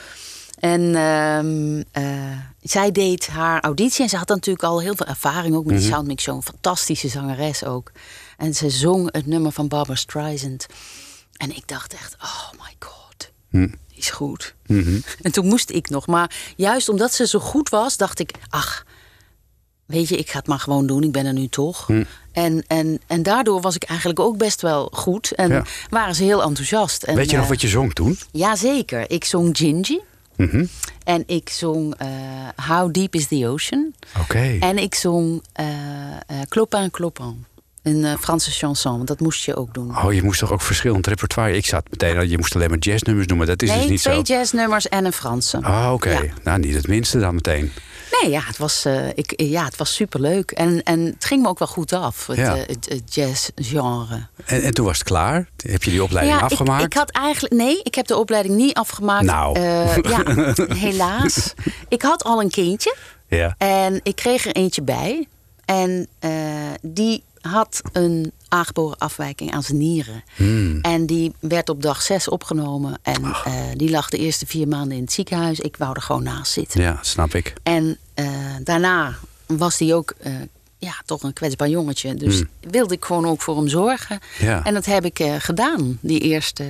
En 0.58 0.94
ehm, 0.94 1.82
eh, 1.92 2.38
zij 2.62 2.92
deed 2.92 3.26
haar 3.26 3.60
auditie 3.60 4.02
en 4.02 4.08
ze 4.08 4.16
had 4.16 4.28
natuurlijk 4.28 4.64
al 4.64 4.80
heel 4.80 4.94
veel 4.94 5.06
ervaring 5.06 5.54
ook 5.54 5.64
met 5.64 5.78
die 5.78 5.88
Soundmix 5.88 6.22
Show. 6.22 6.36
Een 6.36 6.42
fantastische 6.42 7.08
zangeres 7.08 7.64
ook. 7.64 7.92
En 8.36 8.54
ze 8.54 8.70
zong 8.70 9.12
het 9.12 9.26
nummer 9.26 9.52
van 9.52 9.68
Barbara 9.68 9.96
Streisand. 9.96 10.66
En 11.36 11.56
ik 11.56 11.68
dacht 11.68 11.92
echt, 11.92 12.16
oh 12.22 12.50
my 12.52 12.74
god, 12.78 13.30
die 13.50 13.98
is 13.98 14.10
goed. 14.10 14.54
En 15.22 15.32
toen 15.32 15.46
moest 15.46 15.70
ik 15.70 15.88
nog. 15.90 16.06
Maar 16.06 16.30
juist 16.56 16.88
omdat 16.88 17.12
ze 17.14 17.26
zo 17.26 17.38
goed 17.38 17.68
was, 17.68 17.96
dacht 17.96 18.18
ik, 18.18 18.30
ach, 18.48 18.84
weet 19.86 20.08
je, 20.08 20.16
ik 20.16 20.30
ga 20.30 20.38
het 20.38 20.46
maar 20.46 20.58
gewoon 20.58 20.86
doen. 20.86 21.02
Ik 21.02 21.12
ben 21.12 21.26
er 21.26 21.32
nu 21.32 21.48
toch. 21.48 21.88
En, 22.32 22.64
en, 22.66 23.00
en 23.06 23.22
daardoor 23.22 23.60
was 23.60 23.74
ik 23.74 23.82
eigenlijk 23.82 24.20
ook 24.20 24.36
best 24.36 24.60
wel 24.60 24.88
goed. 24.92 25.32
En 25.32 25.48
Ja. 25.50 25.64
waren 25.90 26.14
ze 26.14 26.22
heel 26.24 26.42
enthousiast. 26.42 27.02
En, 27.02 27.14
Weet 27.14 27.30
je 27.30 27.36
nog 27.36 27.44
eh, 27.44 27.50
wat 27.50 27.60
je 27.60 27.68
zong 27.68 27.94
toen? 27.94 28.18
Jazeker. 28.32 29.10
Ik 29.10 29.24
zong 29.24 29.56
Gingy. 29.56 29.98
Mhm. 30.36 30.66
En 31.04 31.22
ik 31.26 31.48
zong 31.48 31.94
eh, 31.94 32.08
How 32.66 32.92
Deep 32.92 33.14
is 33.14 33.26
the 33.26 33.48
Ocean. 33.48 33.94
Oké. 34.20 34.56
En 34.60 34.78
ik 34.78 34.94
zong 34.94 35.42
eh 35.52 35.66
eh, 36.26 36.40
Clopin 36.48 36.90
Clopin. 36.90 37.46
Een 37.84 38.04
eh, 38.04 38.12
Franse 38.20 38.50
chanson, 38.50 38.96
want 38.96 39.08
dat 39.08 39.20
moest 39.20 39.44
je 39.44 39.56
ook 39.56 39.74
doen. 39.74 39.96
Oh, 40.04 40.12
je 40.12 40.22
moest 40.22 40.40
toch 40.40 40.52
ook 40.52 40.62
verschillend 40.62 41.06
repertoire? 41.06 41.56
Ik 41.56 41.66
zat 41.66 41.84
meteen, 41.90 42.16
al, 42.16 42.22
je 42.22 42.38
moest 42.38 42.54
alleen 42.54 42.68
maar 42.68 42.78
jazznummers 42.78 43.26
doen, 43.26 43.38
maar 43.38 43.46
dat 43.46 43.62
is 43.62 43.68
nee, 43.68 43.80
dus 43.80 43.88
niet 43.88 44.00
twee 44.02 44.14
zo. 44.14 44.22
jazznummers 44.22 44.88
en 44.88 45.04
een 45.04 45.12
Franse. 45.12 45.56
Oh, 45.58 45.90
oké. 45.92 46.10
Ja. 46.10 46.22
Nou, 46.44 46.58
niet 46.58 46.74
het 46.74 46.86
minste 46.86 47.18
dan 47.18 47.34
meteen. 47.34 47.72
Nee, 48.22 48.30
ja, 48.30 48.40
het 48.44 48.56
was, 48.58 48.84
eh, 48.84 49.08
ik, 49.08 49.32
ja, 49.36 49.64
het 49.64 49.76
was 49.76 49.94
superleuk. 49.94 50.50
En, 50.50 50.82
en 50.82 51.00
het 51.04 51.24
ging 51.24 51.42
me 51.42 51.48
ook 51.48 51.58
wel 51.58 51.68
goed 51.68 51.92
af, 51.92 52.26
het, 52.26 52.36
Ja. 52.36 52.56
eh, 52.56 52.62
het, 52.66 53.14
jazzgenre. 53.14 54.26
En, 54.44 54.62
en 54.62 54.74
toen 54.74 54.84
was 54.86 54.98
het 54.98 55.06
klaar? 55.06 55.48
Heb 55.56 55.82
je 55.82 55.90
die 55.90 56.02
opleiding 56.02 56.38
ja, 56.38 56.44
ik, 56.44 56.50
afgemaakt? 56.50 56.84
ik 56.84 56.92
had 56.92 57.10
eigenlijk... 57.10 57.54
Nee, 57.54 57.80
ik 57.82 57.94
heb 57.94 58.06
de 58.06 58.16
opleiding 58.16 58.54
niet 58.54 58.74
afgemaakt. 58.74 59.24
Nou. 59.24 59.60
Ja, 59.60 60.22
helaas. 60.86 61.54
Ik 61.88 62.02
had 62.02 62.24
al 62.24 62.40
een 62.40 62.50
kindje. 62.50 62.96
Ja. 63.28 63.54
En 63.58 64.00
ik 64.02 64.16
kreeg 64.16 64.46
er 64.46 64.52
eentje 64.52 64.82
bij. 64.82 65.28
En 65.64 66.08
die 66.82 67.22
had 67.50 67.82
een 67.92 68.32
aangeboren 68.48 68.98
afwijking 68.98 69.52
aan 69.52 69.62
zijn 69.62 69.78
nieren. 69.78 70.24
Hmm. 70.34 70.80
En 70.80 71.06
die 71.06 71.32
werd 71.40 71.68
op 71.68 71.82
dag 71.82 72.02
zes 72.02 72.28
opgenomen. 72.28 72.98
En 73.02 73.24
eh, 73.24 73.54
die 73.74 73.90
lag 73.90 74.08
de 74.08 74.18
eerste 74.18 74.46
vier 74.46 74.68
maanden 74.68 74.96
in 74.96 75.02
het 75.02 75.12
ziekenhuis. 75.12 75.60
Ik 75.60 75.76
wou 75.76 75.94
er 75.94 76.02
gewoon 76.02 76.22
naast 76.22 76.52
zitten. 76.52 76.80
ja, 76.80 76.98
snap 77.00 77.34
ik. 77.34 77.52
En 77.62 77.98
eh, 78.14 78.26
daarna 78.62 79.14
was 79.46 79.78
hij 79.78 79.94
ook 79.94 80.14
eh, 80.20 80.32
ja, 80.78 80.94
toch 81.04 81.22
een 81.22 81.32
kwetsbaar 81.32 81.68
jongetje. 81.68 82.14
Dus 82.14 82.42
wilde 82.60 82.94
ik 82.94 83.04
gewoon 83.04 83.26
ook 83.26 83.42
voor 83.42 83.56
hem 83.56 83.68
zorgen. 83.68 84.18
Hmm. 84.38 84.46
Ja. 84.46 84.64
En 84.64 84.74
dat 84.74 84.84
heb 84.84 85.04
ik 85.04 85.24
gedaan, 85.38 85.98
die 86.00 86.20
eerste 86.20 86.64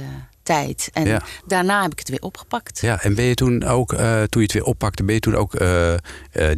tijd. 0.45 0.91
En 0.93 1.07
Ja. 1.07 1.23
daarna 1.47 1.83
heb 1.83 1.93
ik 1.93 1.99
het 1.99 2.09
weer 2.09 2.23
opgepakt. 2.23 2.81
Ja, 2.81 3.03
en 3.03 3.15
ben 3.15 3.25
je 3.25 3.35
toen 3.35 3.65
ook, 3.65 3.93
eh, 3.93 4.23
toen 4.23 4.41
je 4.41 4.47
het 4.47 4.53
weer 4.53 4.65
oppakte, 4.65 5.05
ben 5.05 5.15
je 5.15 5.21
toen 5.21 5.35
ook 5.37 5.55
eh, 5.55 5.93
eh, 5.95 5.99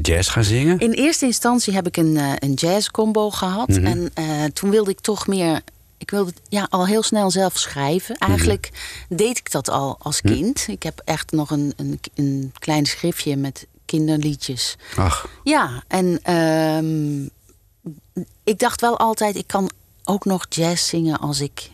jazz 0.02 0.30
gaan 0.30 0.44
zingen? 0.44 0.78
In 0.78 0.92
eerste 0.92 1.26
instantie 1.26 1.74
heb 1.74 1.86
ik 1.86 1.96
een, 1.96 2.18
een 2.38 2.52
jazz-combo 2.54 3.30
gehad. 3.30 3.68
Mhm. 3.68 3.84
En 4.14 4.52
toen 4.52 4.70
wilde 4.70 4.90
ik 4.90 5.00
toch 5.00 5.26
meer... 5.26 5.60
Ik 5.98 6.10
wilde 6.10 6.32
ja, 6.48 6.66
al 6.70 6.86
heel 6.86 7.02
snel 7.02 7.30
zelf 7.30 7.58
schrijven. 7.58 8.16
Mhm. 8.18 8.28
Eigenlijk 8.30 8.70
deed 9.08 9.38
ik 9.38 9.50
dat 9.50 9.68
al 9.68 9.96
als 9.98 10.20
kind. 10.20 10.64
Ik 10.68 10.82
heb 10.82 11.00
echt 11.04 11.32
nog 11.32 11.50
een, 11.50 11.72
een, 11.76 12.00
een 12.14 12.52
klein 12.58 12.86
schriftje 12.86 13.36
met 13.36 13.66
kinderliedjes. 13.84 14.76
Ach, 14.96 15.28
Ja, 15.44 15.82
en 15.88 16.18
ehm, 16.22 17.22
ik 18.44 18.58
dacht 18.58 18.80
wel 18.80 18.98
altijd, 18.98 19.36
ik 19.36 19.46
kan 19.46 19.70
ook 20.04 20.24
nog 20.24 20.46
jazz 20.48 20.88
zingen 20.88 21.18
als 21.18 21.40
ik 21.40 21.70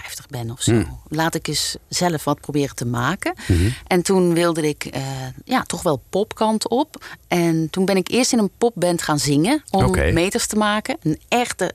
50 0.00 0.26
ben 0.26 0.50
of 0.50 0.62
zo. 0.62 0.72
Hmm. 0.72 1.00
Laat 1.08 1.34
ik 1.34 1.48
eens 1.48 1.76
zelf 1.88 2.24
wat 2.24 2.40
proberen 2.40 2.74
te 2.74 2.86
maken. 2.86 3.34
Mhm. 3.46 3.68
En 3.86 4.02
toen 4.02 4.34
wilde 4.34 4.68
ik 4.68 4.84
eh, 4.84 5.02
ja, 5.44 5.62
toch 5.62 5.82
wel 5.82 6.02
popkant 6.10 6.68
op. 6.68 7.04
En 7.28 7.70
toen 7.70 7.84
ben 7.84 7.96
ik 7.96 8.08
eerst 8.08 8.32
in 8.32 8.38
een 8.38 8.50
popband 8.58 9.02
gaan 9.02 9.18
zingen 9.18 9.62
om 9.70 9.90
meters 10.12 10.46
te 10.46 10.56
maken. 10.56 10.96
Een 11.02 11.20
echte 11.28 11.74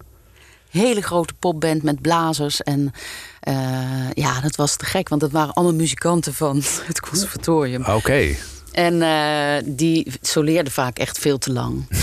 hele 0.70 1.02
grote 1.02 1.34
popband 1.34 1.84
met 1.84 2.02
blazers. 2.02 2.62
En 2.62 2.94
eh, 3.40 4.12
ja, 4.14 4.42
dat 4.42 4.56
was 4.56 4.76
te 4.76 4.86
gek, 4.86 5.10
want 5.10 5.22
dat 5.22 5.32
waren 5.32 5.54
allemaal 5.54 5.76
muzikanten 5.76 6.34
van 6.34 6.62
het 6.90 7.00
conservatorium. 7.00 7.86
Oké. 7.86 8.36
En 8.72 9.02
eh, 9.02 9.64
die 9.66 10.12
soleerden 10.22 10.72
vaak 10.72 10.98
echt 10.98 11.20
veel 11.20 11.38
te 11.38 11.52
lang. 11.52 11.86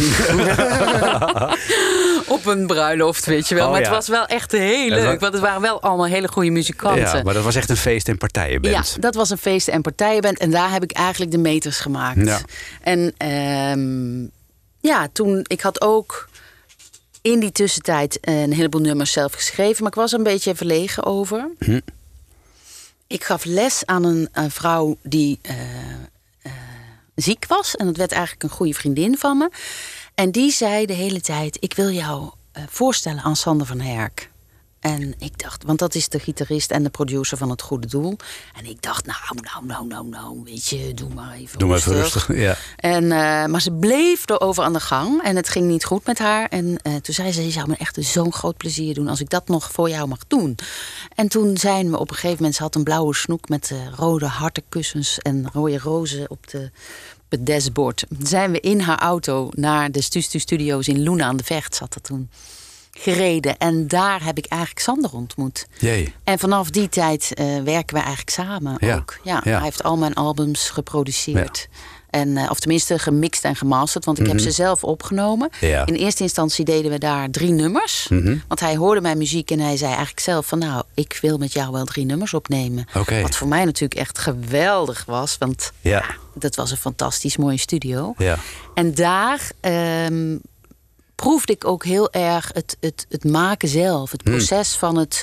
Op 2.29 2.47
een 2.47 2.67
bruiloft, 2.67 3.25
weet 3.25 3.49
je 3.49 3.55
wel. 3.55 3.65
Oh, 3.65 3.71
maar 3.71 3.81
ja. 3.81 3.87
het 3.87 3.97
was 3.97 4.09
wel 4.09 4.27
echt 4.27 4.53
heel 4.53 4.89
leuk. 4.89 5.21
Want 5.21 5.33
het 5.33 5.43
waren 5.43 5.61
wel 5.61 5.83
allemaal 5.83 6.07
hele 6.07 6.29
goede 6.29 6.51
muzikanten. 6.51 7.01
Ja, 7.03 7.23
maar 7.23 7.35
dat 7.35 7.45
was 7.45 7.55
echt 7.55 7.71
een 7.71 7.77
feest- 7.77 8.09
en 8.09 8.19
partijenband. 8.19 8.75
Ja, 8.75 9.01
dat 9.01 9.15
was 9.15 9.31
een 9.31 9.39
feesten- 9.39 9.73
en 9.73 9.83
partijenband. 9.83 10.39
En 10.39 10.51
daar 10.51 10.71
heb 10.73 10.83
ik 10.83 10.93
eigenlijk 10.93 11.31
de 11.31 11.39
meters 11.39 11.79
gemaakt. 11.79 12.27
Ja. 12.27 12.39
En 12.81 13.15
ehm, 13.17 14.23
ja, 14.81 15.09
toen, 15.13 15.41
ik 15.47 15.61
had 15.61 15.81
ook 15.81 16.29
in 17.23 17.41
die 17.41 17.53
tussentijd 17.53 18.19
een 18.21 18.53
heleboel 18.53 18.81
nummers 18.81 19.13
zelf 19.13 19.33
geschreven. 19.33 19.83
Maar 19.83 19.93
ik 19.93 19.99
was 19.99 20.13
er 20.13 20.19
een 20.19 20.25
beetje 20.25 20.55
verlegen 20.55 21.05
over. 21.05 21.49
Hm. 21.59 21.81
Ik 23.07 23.25
gaf 23.25 23.45
les 23.45 23.83
aan 23.87 24.05
een, 24.05 24.29
een 24.33 24.51
vrouw 24.51 24.97
die 25.03 25.39
eh, 25.43 25.55
eh, 26.43 26.53
ziek 27.15 27.45
was. 27.49 27.77
En 27.77 27.87
dat 27.87 27.97
werd 27.97 28.13
eigenlijk 28.13 28.43
een 28.43 28.57
goede 28.57 28.75
vriendin 28.75 29.19
van 29.19 29.39
me. 29.39 29.51
En 30.19 30.31
die 30.31 30.51
zei 30.51 30.87
de 30.87 30.93
hele 30.93 31.21
tijd: 31.21 31.57
Ik 31.61 31.75
wil 31.75 31.91
jou 31.91 32.31
eh, 32.53 32.63
voorstellen 32.69 33.23
aan 33.23 33.37
Sander 33.37 33.67
van 33.67 33.81
Herk. 33.81 34.31
En 34.81 35.15
ik 35.19 35.39
dacht, 35.39 35.65
want 35.65 35.79
dat 35.79 35.95
is 35.95 36.09
de 36.09 36.19
gitarist 36.19 36.71
en 36.71 36.83
de 36.83 36.91
producer 36.91 37.37
van 37.37 37.51
Het 37.51 37.63
Goede 37.63 37.87
Doel. 37.87 38.17
En 38.57 38.67
ik 38.67 38.83
dacht, 38.83 39.07
nou, 39.07 39.19
nou, 39.41 39.67
nou, 39.67 39.87
nou, 39.87 40.09
nou, 40.09 40.43
weet 40.45 40.67
je, 40.67 40.95
doe 40.95 41.15
maar 41.15 41.35
even 41.35 41.59
Doe 41.59 41.69
maar 41.69 41.79
even 41.79 41.93
rustig. 41.93 42.37
Ja. 42.37 42.57
En, 42.77 43.03
eh, 43.03 43.45
maar 43.47 43.61
ze 43.61 43.73
bleef 43.73 44.29
erover 44.31 44.65
aan 44.65 44.73
de 44.73 44.81
gang 44.81 45.23
en 45.23 45.37
het 45.37 45.49
ging 45.49 45.67
niet 45.67 45.85
goed 45.85 46.07
met 46.07 46.19
haar. 46.19 46.49
En 46.49 46.79
eh, 46.83 46.95
toen 46.95 47.15
zei 47.15 47.33
ze, 47.33 47.45
je 47.45 47.51
zou 47.51 47.69
me 47.69 47.77
echt 47.77 47.97
zo'n 48.01 48.33
groot 48.33 48.57
plezier 48.57 48.95
doen 48.95 49.09
als 49.09 49.21
ik 49.21 49.31
dat 49.31 49.49
nog 49.49 49.73
voor 49.73 49.89
jou 49.89 50.09
mag 50.09 50.27
doen. 50.27 50.59
En 51.15 51.29
toen 51.29 51.57
zijn 51.57 51.91
we 51.91 51.99
op 51.99 52.09
een 52.09 52.15
gegeven 52.15 52.37
moment, 52.37 52.55
ze 52.55 52.63
had 52.63 52.75
een 52.75 52.85
blauwe 52.85 53.15
snoek 53.15 53.49
met 53.49 53.71
eh, 53.71 53.79
rode 53.97 54.27
hartenkussens 54.27 55.19
en 55.19 55.51
rode 55.53 55.79
rozen 55.79 56.31
op, 56.31 56.49
de, 56.51 56.71
het 57.29 57.47
dashboard. 57.47 58.05
Zijn 58.19 58.53
we 58.53 58.61
in 58.61 58.81
haar 58.81 58.99
auto 58.99 59.49
naar 59.55 59.91
de 59.91 60.01
Stu 60.03 60.21
Stu 60.21 60.39
Studios 60.39 60.89
in 60.89 61.03
Loenen 61.03 61.27
aan 61.27 61.37
de 61.37 61.45
Vecht, 61.45 61.75
zat 61.75 61.93
dat 61.93 62.03
toen, 62.03 62.31
gereden. 62.93 63.59
En 63.59 63.89
daar 63.89 64.25
heb 64.25 64.39
ik 64.39 64.47
eigenlijk 64.47 64.81
Sander 64.81 65.13
ontmoet. 65.13 65.67
Jee. 65.79 66.15
En 66.25 66.39
vanaf 66.39 66.71
die 66.71 66.89
tijd 66.89 67.35
eh, 67.35 67.47
werken 67.63 67.95
we 67.95 68.01
eigenlijk 68.01 68.31
samen 68.31 68.77
Ja, 68.81 68.97
ook. 68.97 69.19
Ja, 69.23 69.41
ja. 69.45 69.53
Hij 69.53 69.63
heeft 69.63 69.83
al 69.83 69.97
mijn 69.97 70.15
albums 70.15 70.71
geproduceerd. 70.71 71.69
En, 72.11 72.37
eh, 72.37 72.51
of 72.51 72.59
tenminste 72.61 72.99
gemixt 72.99 73.45
en 73.45 73.57
gemasterd, 73.57 74.05
want 74.05 74.19
ik 74.21 74.27
heb 74.27 74.39
ze 74.41 74.51
zelf 74.51 74.85
opgenomen. 74.85 75.49
Mhm. 75.53 75.67
Ja. 75.67 75.87
In 75.87 75.95
eerste 75.95 76.23
instantie 76.23 76.65
deden 76.65 76.91
we 76.91 76.99
daar 76.99 77.31
drie 77.31 77.51
nummers. 77.51 78.07
Mhm. 78.09 78.37
Want 78.49 78.61
hij 78.61 78.77
hoorde 78.77 79.01
mijn 79.01 79.19
muziek 79.19 79.51
en 79.51 79.59
hij 79.61 79.77
zei 79.77 79.91
eigenlijk 79.91 80.21
zelf 80.21 80.47
van... 80.47 80.59
nou, 80.59 80.83
ik 80.95 81.19
wil 81.23 81.39
met 81.39 81.53
jou 81.53 81.73
wel 81.73 81.85
drie 81.85 82.05
nummers 82.05 82.35
opnemen. 82.35 82.87
Wat 83.23 83.37
voor 83.37 83.49
mij 83.49 83.65
natuurlijk 83.65 84.01
echt 84.01 84.19
geweldig 84.19 85.05
was. 85.05 85.39
Want 85.39 85.73
Ja. 85.81 86.05
dat 86.35 86.55
was 86.55 86.71
een 86.71 86.77
fantastisch 86.77 87.37
mooie 87.37 87.59
studio. 87.59 88.15
Ja. 88.19 88.39
En 88.75 88.95
daar 88.95 89.51
ehm, 89.61 90.37
proefde 91.15 91.53
ik 91.53 91.65
ook 91.65 91.85
heel 91.85 92.13
erg 92.13 92.51
het, 92.55 92.77
het, 92.81 93.07
het 93.09 93.25
maken 93.25 93.69
zelf. 93.69 94.11
Het 94.11 94.23
proces 94.23 94.75
van 94.77 94.97
het 94.97 95.23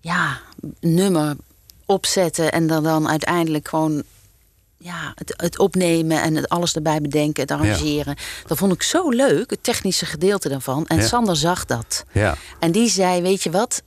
ja, 0.00 0.40
nummer 0.80 1.36
opzetten 1.86 2.52
en 2.52 2.66
dan, 2.66 2.82
dan 2.82 3.08
uiteindelijk 3.08 3.68
gewoon 3.68 4.02
ja, 4.78 5.12
het, 5.14 5.34
het 5.36 5.58
opnemen 5.58 6.22
en 6.22 6.34
het 6.34 6.48
alles 6.48 6.74
erbij 6.74 7.00
bedenken, 7.00 7.42
het 7.42 7.50
arrangeren. 7.50 8.16
Dat 8.46 8.58
vond 8.58 8.72
ik 8.72 8.82
zo 8.82 9.08
leuk, 9.08 9.50
het 9.50 9.62
technische 9.62 10.06
gedeelte 10.06 10.48
daarvan. 10.48 10.86
En 10.86 10.96
Ja. 10.96 11.06
Sander 11.06 11.36
zag 11.36 11.64
dat. 11.64 12.04
Ja. 12.12 12.36
En 12.58 12.72
die 12.72 12.88
zei, 12.88 13.22
weet 13.22 13.42
je 13.42 13.50
wat, 13.50 13.82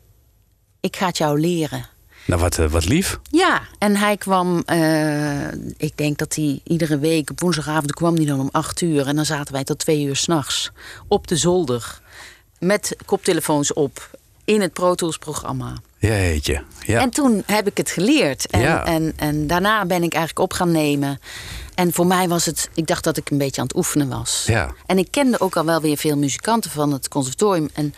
ik 0.79 0.95
ga 0.95 1.05
het 1.05 1.17
jou 1.17 1.39
leren. 1.39 1.85
Nou, 2.25 2.41
wat, 2.41 2.57
eh, 2.57 2.69
wat 2.69 2.85
lief. 2.85 3.19
Ja, 3.29 3.61
en 3.77 3.95
hij 3.95 4.17
kwam, 4.17 4.61
eh, 4.65 5.51
ik 5.77 5.97
denk 5.97 6.17
dat 6.17 6.35
hij 6.35 6.61
iedere 6.63 6.97
week 6.99 7.29
op 7.29 7.39
woensdagavond 7.39 7.93
kwam 7.93 8.15
hij 8.15 8.25
dan 8.25 8.39
om 8.39 8.49
acht 8.51 8.81
uur. 8.81 9.07
En 9.07 9.15
dan 9.15 9.25
zaten 9.25 9.53
wij 9.53 9.63
tot 9.63 9.79
twee 9.79 10.03
uur 10.03 10.15
s'nachts 10.15 10.71
op 11.07 11.27
de 11.27 11.35
zolder. 11.37 11.99
Met 12.59 12.95
koptelefoons 13.05 13.73
op 13.73 14.09
in 14.45 14.61
het 14.61 14.73
Pro 14.73 14.95
Tools 14.95 15.17
programma. 15.17 15.73
Jeetje. 16.09 16.63
Ja. 16.85 16.99
En 17.01 17.09
toen 17.09 17.43
heb 17.45 17.67
ik 17.67 17.77
het 17.77 17.89
geleerd. 17.89 18.47
En, 18.47 18.59
Ja. 18.59 18.85
en, 18.85 19.13
en 19.15 19.47
daarna 19.47 19.85
ben 19.85 20.03
ik 20.03 20.13
eigenlijk 20.13 20.39
op 20.39 20.53
gaan 20.53 20.71
nemen. 20.71 21.19
En 21.75 21.93
voor 21.93 22.07
mij 22.07 22.27
was 22.27 22.45
het, 22.45 22.69
ik 22.73 22.87
dacht 22.87 23.03
dat 23.03 23.17
ik 23.17 23.29
een 23.29 23.37
beetje 23.37 23.61
aan 23.61 23.67
het 23.67 23.75
oefenen 23.75 24.09
was. 24.09 24.43
Ja. 24.47 24.73
En 24.85 24.97
ik 24.97 25.07
kende 25.11 25.39
ook 25.39 25.55
al 25.55 25.65
wel 25.65 25.81
weer 25.81 25.97
veel 25.97 26.17
muzikanten 26.17 26.71
van 26.71 26.91
het 26.93 27.07
conservatorium. 27.07 27.69
En 27.73 27.93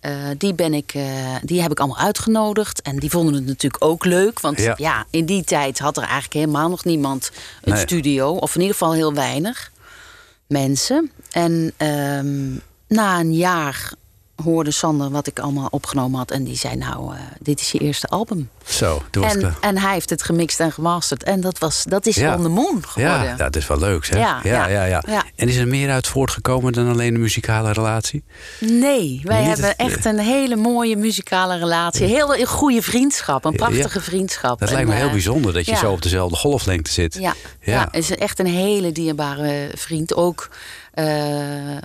eh, 0.00 0.12
die, 0.38 0.54
ben 0.54 0.74
ik, 0.74 0.92
eh, 0.94 1.02
die 1.42 1.62
heb 1.62 1.70
ik 1.70 1.78
allemaal 1.78 1.98
uitgenodigd. 1.98 2.82
En 2.82 2.96
die 2.98 3.10
vonden 3.10 3.34
het 3.34 3.46
natuurlijk 3.46 3.84
ook 3.84 4.04
leuk. 4.04 4.40
Want 4.40 4.60
Ja. 4.60 4.74
ja, 4.76 5.06
in 5.10 5.26
die 5.26 5.44
tijd 5.44 5.78
had 5.78 5.96
er 5.96 6.02
eigenlijk 6.02 6.32
helemaal 6.32 6.68
nog 6.68 6.84
niemand 6.84 7.30
een 7.62 7.72
Nee. 7.72 7.82
studio. 7.82 8.30
Of 8.30 8.54
in 8.54 8.60
ieder 8.60 8.76
geval 8.76 8.92
heel 8.92 9.14
weinig 9.14 9.70
mensen. 10.46 11.10
En 11.30 11.72
ehm, 11.76 12.50
na 12.88 13.20
een 13.20 13.34
jaar 13.34 13.92
hoorde 14.44 14.70
Sander 14.70 15.10
wat 15.10 15.26
ik 15.26 15.38
allemaal 15.38 15.68
opgenomen 15.70 16.18
had. 16.18 16.30
En 16.30 16.44
die 16.44 16.56
zei, 16.56 16.76
nou, 16.76 17.14
eh, 17.14 17.20
dit 17.40 17.60
is 17.60 17.72
je 17.72 17.78
eerste 17.78 18.06
album. 18.06 18.48
Zo, 18.66 19.02
toen. 19.10 19.24
En, 19.24 19.42
eh, 19.42 19.52
en 19.60 19.78
hij 19.78 19.92
heeft 19.92 20.10
het 20.10 20.22
gemixt 20.22 20.60
en 20.60 20.72
gemasterd. 20.72 21.22
En 21.22 21.40
dat, 21.40 21.58
was, 21.58 21.84
dat 21.88 22.06
is 22.06 22.14
Ja. 22.16 22.34
on 22.36 22.42
the 22.42 22.48
moon 22.48 22.82
geworden. 22.86 23.24
ja, 23.24 23.36
dat 23.36 23.56
is 23.56 23.66
wel 23.66 23.78
leuk, 23.78 24.08
hè? 24.08 24.18
Ja, 24.18 24.40
ja, 24.42 24.66
ja, 24.68 24.84
ja, 24.84 25.02
ja. 25.08 25.24
En 25.36 25.48
is 25.48 25.56
er 25.56 25.68
meer 25.68 25.90
uit 25.90 26.06
voortgekomen 26.06 26.72
dan 26.72 26.88
alleen 26.88 27.14
een 27.14 27.20
muzikale 27.20 27.72
relatie? 27.72 28.24
Nee, 28.60 29.20
wij 29.24 29.38
Niet 29.38 29.48
hebben 29.48 29.66
het- 29.66 29.76
echt 29.76 30.04
een 30.04 30.18
hele 30.18 30.56
mooie 30.56 30.96
muzikale 30.96 31.58
relatie. 31.58 32.06
Heel 32.06 32.36
een 32.36 32.46
goede 32.46 32.82
vriendschap, 32.82 33.44
een 33.44 33.56
prachtige 33.56 34.00
vriendschap. 34.00 34.58
Dat 34.58 34.68
En, 34.68 34.74
lijkt 34.74 34.88
me 34.90 34.94
heel 34.96 35.06
eh, 35.06 35.12
bijzonder 35.12 35.52
dat 35.52 35.66
je 35.66 35.76
zo 35.76 35.90
op 35.92 36.02
dezelfde 36.02 36.36
golflengte 36.36 36.90
zit. 36.92 37.14
Ja, 37.14 37.34
ja. 37.60 37.92
is 37.92 38.10
echt 38.16 38.38
een 38.38 38.46
hele 38.46 38.92
dierbare 38.92 39.70
vriend. 39.74 40.14
Ook, 40.14 40.48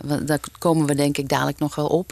want 0.05 0.27
daar 0.27 0.39
komen 0.57 0.85
we 0.87 0.95
denk 0.95 1.17
ik 1.17 1.29
dadelijk 1.29 1.59
nog 1.59 1.75
wel 1.75 1.87
op. 1.87 2.11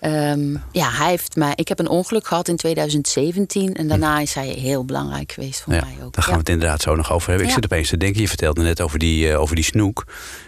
Ehm, 0.00 0.52
ja, 0.72 0.90
hij 0.90 1.08
heeft 1.08 1.36
mij. 1.36 1.52
Ik 1.54 1.68
heb 1.68 1.78
een 1.78 1.88
ongeluk 1.88 2.26
gehad 2.26 2.48
in 2.48 2.56
2017 2.56 3.74
en 3.74 3.88
daarna 3.88 4.18
is 4.18 4.34
hij 4.34 4.46
heel 4.48 4.84
belangrijk 4.84 5.32
geweest 5.32 5.60
voor 5.62 5.72
Ja, 5.74 5.80
mij 5.80 6.04
ook. 6.06 6.14
daar 6.14 6.22
gaan 6.24 6.32
Ja. 6.32 6.32
we 6.32 6.38
het 6.38 6.48
inderdaad 6.48 6.82
zo 6.82 6.94
nog 6.96 7.12
over 7.12 7.28
hebben. 7.28 7.46
Ik 7.46 7.54
Ja. 7.54 7.60
zit 7.60 7.72
opeens 7.72 7.88
te 7.88 7.96
denken, 7.96 8.20
je 8.20 8.28
vertelde 8.28 8.62
net 8.62 8.80
over 8.80 8.98
die, 8.98 9.30
eh, 9.32 9.40
over 9.40 9.54
die 9.54 9.64
snoek. 9.64 10.04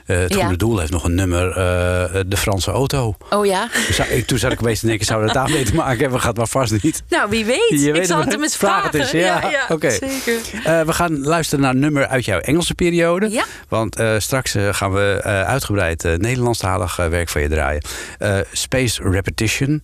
Eh, 0.06 0.18
het 0.18 0.34
Ja. 0.34 0.40
Goede 0.40 0.56
Doel 0.56 0.78
heeft 0.78 0.90
nog 0.92 1.04
een 1.04 1.14
nummer, 1.14 1.48
eh, 1.48 2.20
de 2.26 2.36
Franse 2.36 2.70
auto. 2.70 3.14
Oh 3.30 3.46
ja? 3.46 3.68
Dus 3.86 3.96
zou- 3.96 4.08
ik- 4.08 4.26
toen 4.26 4.38
zat 4.38 4.52
ik 4.52 4.60
opeens 4.60 4.80
te 4.80 4.86
denken, 4.86 5.06
zou 5.06 5.24
dat 5.26 5.34
daarmee 5.34 5.64
te 5.64 5.74
maken 5.74 6.00
hebben? 6.00 6.20
Gaat 6.20 6.36
maar 6.36 6.48
vast 6.48 6.82
niet. 6.82 7.02
Nou, 7.08 7.30
wie 7.30 7.44
weet. 7.44 7.68
Je 7.80 7.92
ik 7.92 8.04
zal 8.04 8.20
het 8.20 8.32
hem 8.32 8.42
eens 8.42 8.56
vragen. 8.56 8.86
het 8.90 8.94
eens, 8.94 9.10
ja. 9.10 9.40
Zeker. 9.80 10.40
Eh, 10.64 10.80
we 10.82 10.92
gaan 10.92 11.18
luisteren 11.20 11.64
naar 11.64 11.70
een 11.74 11.78
nummer 11.78 12.06
uit 12.06 12.24
jouw 12.24 12.38
Engelse 12.38 12.74
periode. 12.74 13.30
Ja. 13.30 13.44
Want 13.68 13.96
eh, 13.96 14.14
straks 14.18 14.54
eh, 14.54 14.68
gaan 14.74 14.92
we 14.92 15.20
eh, 15.24 15.42
uitgebreid 15.42 15.89
eh, 15.96 16.14
Nederlandstalig 16.14 16.98
eh, 16.98 17.06
werk 17.08 17.28
van 17.28 17.42
je 17.42 17.48
draaien. 17.48 17.82
Eh, 18.18 18.38
Space 18.52 19.02
Repetition. 19.02 19.80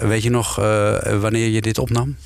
Weet 0.00 0.22
je 0.22 0.30
nog 0.30 0.56
wanneer 1.20 1.48
je 1.48 1.60
dit 1.60 1.78
opnam? 1.78 2.16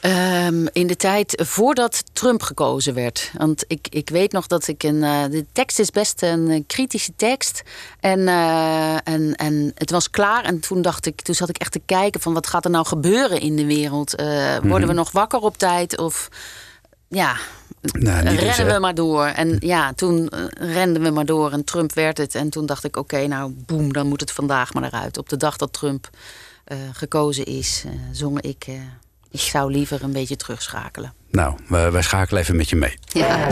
Ehm, 0.00 0.66
in 0.72 0.86
de 0.86 0.96
tijd 0.96 1.42
voordat 1.44 2.04
Trump 2.12 2.42
gekozen 2.42 2.94
werd. 2.94 3.30
Want 3.36 3.64
ik, 3.66 3.86
ik 3.90 4.08
weet 4.08 4.32
nog 4.32 4.46
dat 4.46 4.68
ik 4.68 4.82
een. 4.82 5.00
de 5.30 5.46
tekst 5.52 5.78
is 5.78 5.90
best 5.90 6.22
een 6.22 6.64
kritische 6.66 7.12
tekst. 7.16 7.62
En, 8.00 8.28
en, 9.04 9.34
en 9.34 9.72
het 9.74 9.90
was 9.90 10.10
klaar. 10.10 10.44
En 10.44 10.60
toen 10.60 10.82
dacht 10.82 11.06
ik, 11.06 11.20
toen 11.20 11.34
zat 11.34 11.48
ik 11.48 11.58
echt 11.58 11.72
te 11.72 11.82
kijken 11.86 12.20
van 12.20 12.34
wat 12.34 12.46
gaat 12.46 12.64
er 12.64 12.70
nou 12.70 12.86
gebeuren 12.86 13.40
in 13.40 13.56
de 13.56 13.66
wereld? 13.66 14.14
Worden 14.62 14.88
we 14.88 14.94
nog 14.94 15.12
wakker 15.12 15.38
op 15.38 15.58
tijd? 15.58 15.98
Of 15.98 16.28
ja, 17.08 17.36
Nou, 17.92 18.28
niet 18.28 18.40
dus, 18.40 18.56
rennen 18.56 18.74
we 18.74 18.80
maar 18.80 18.94
door. 18.94 19.26
En 19.26 19.56
ja, 19.60 19.92
toen 19.92 20.28
eh, 20.28 20.72
renden 20.74 21.02
we 21.02 21.10
maar 21.10 21.24
door 21.24 21.52
en 21.52 21.64
Trump 21.64 21.92
werd 21.92 22.18
het. 22.18 22.34
En 22.34 22.50
toen 22.50 22.66
dacht 22.66 22.84
ik, 22.84 22.96
oké, 22.96 23.26
nou 23.26 23.54
boem, 23.66 23.92
dan 23.92 24.06
moet 24.06 24.20
het 24.20 24.32
vandaag 24.32 24.74
maar 24.74 24.84
eruit. 24.84 25.18
Op 25.18 25.28
de 25.28 25.36
dag 25.36 25.56
dat 25.56 25.72
Trump 25.72 26.10
eh, 26.64 26.78
gekozen 26.92 27.44
is, 27.44 27.82
eh, 27.86 27.92
zong 28.12 28.40
ik... 28.40 28.66
ik 29.30 29.40
zou 29.40 29.72
liever 29.72 30.02
een 30.02 30.12
beetje 30.12 30.36
terugschakelen. 30.36 31.12
Nou, 31.30 31.54
wij 31.68 32.02
schakelen 32.02 32.42
even 32.42 32.56
met 32.56 32.68
je 32.68 32.76
mee. 32.76 32.98
Ja. 33.06 33.48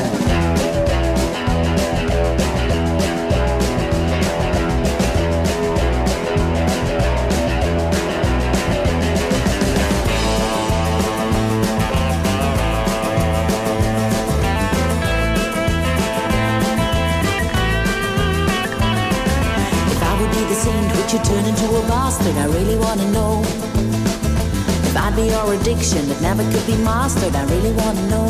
I 22.21 22.45
really 22.47 22.77
wanna 22.77 23.11
know. 23.11 23.41
If 23.43 24.97
I'd 24.97 25.17
be 25.17 25.29
your 25.29 25.55
addiction 25.55 26.09
that 26.09 26.21
never 26.21 26.45
could 26.53 26.67
be 26.67 26.77
mastered, 26.77 27.35
I 27.35 27.45
really 27.45 27.73
wanna 27.73 28.07
know. 28.09 28.27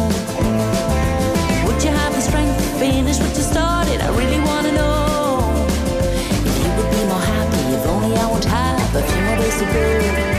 Would 1.67 1.83
you 1.83 1.91
have 1.91 2.15
the 2.15 2.21
strength 2.21 2.57
to 2.59 2.79
finish 2.79 3.19
what 3.19 3.37
you 3.37 3.43
started? 3.43 4.01
I 4.01 4.09
really 4.17 4.41
wanna 4.41 4.73
know. 4.73 5.53
If 6.47 6.55
you 6.63 6.71
would 6.77 6.91
be 6.91 7.05
more 7.11 7.25
happy, 7.35 7.75
if 7.75 7.87
only 7.87 8.17
I 8.17 8.31
would 8.33 8.45
have 8.45 8.95
a 8.95 9.03
few 9.03 9.21
more 9.23 9.37
days 9.37 9.59
to 9.59 9.65
go. 9.65 10.32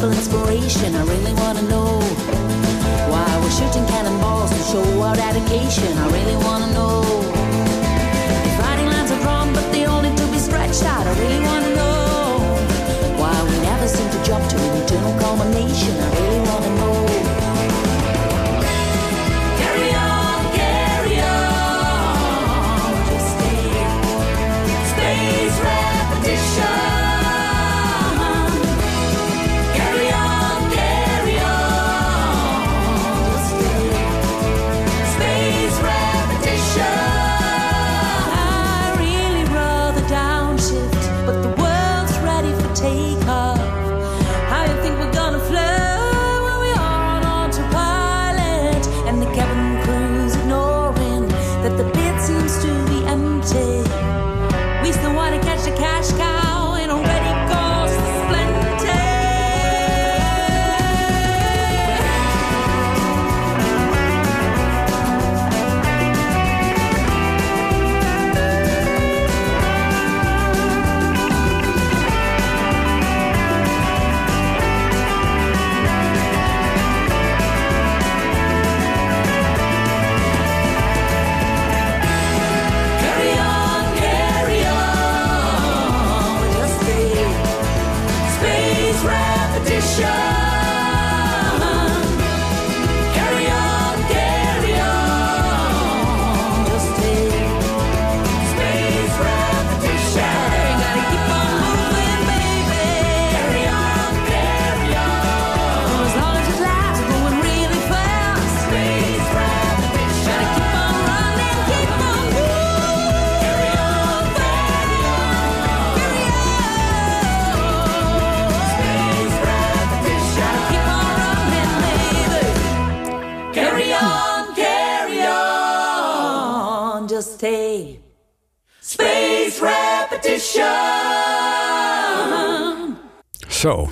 Peaceful 0.00 0.16
inspiration, 0.16 0.94
I 0.94 1.02
really 1.04 1.34
wanna 1.34 1.62
know 1.62 2.00
why 3.12 3.26
we're 3.42 3.50
shooting 3.50 3.86
cannonballs 3.86 4.50
to 4.50 4.62
show 4.72 5.02
our 5.02 5.14
dedication. 5.14 5.92
I 5.98 6.06
really 6.08 6.36
wanna 6.36 6.72
know 6.72 7.02
if 8.46 8.52
fighting 8.60 8.86
lines 8.86 9.10
are 9.10 9.20
drawn, 9.20 9.52
but 9.52 9.70
they 9.72 9.84
only 9.84 10.14
to 10.16 10.26
be 10.32 10.38
stretched 10.38 10.84
out. 10.84 11.06
I 11.06 11.12
really 11.20 11.40
wanna 11.44 11.74
know 11.76 12.38
why 13.20 13.36
we 13.50 13.56
never 13.60 13.86
seem 13.88 14.08
to 14.10 14.22
jump 14.24 14.48
to 14.48 14.56
an 14.56 14.82
eternal 14.82 15.18
culmination. 15.20 15.94
I 16.00 16.08
really 16.20 16.40
wanna 16.48 16.74
know. 16.80 17.39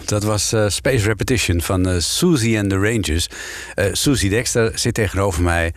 Dat 0.09 0.23
was 0.23 0.53
eh, 0.53 0.69
Space 0.69 1.07
Repetition 1.07 1.61
van 1.61 1.89
eh, 1.89 1.95
Susie 1.99 2.59
and 2.59 2.71
the 2.71 2.79
Rangers. 2.79 3.29
Eh 3.75 3.87
Susie 3.93 4.31
Dexter 4.31 4.73
zit 4.75 4.95
tegenover 4.95 5.43
mij. 5.43 5.73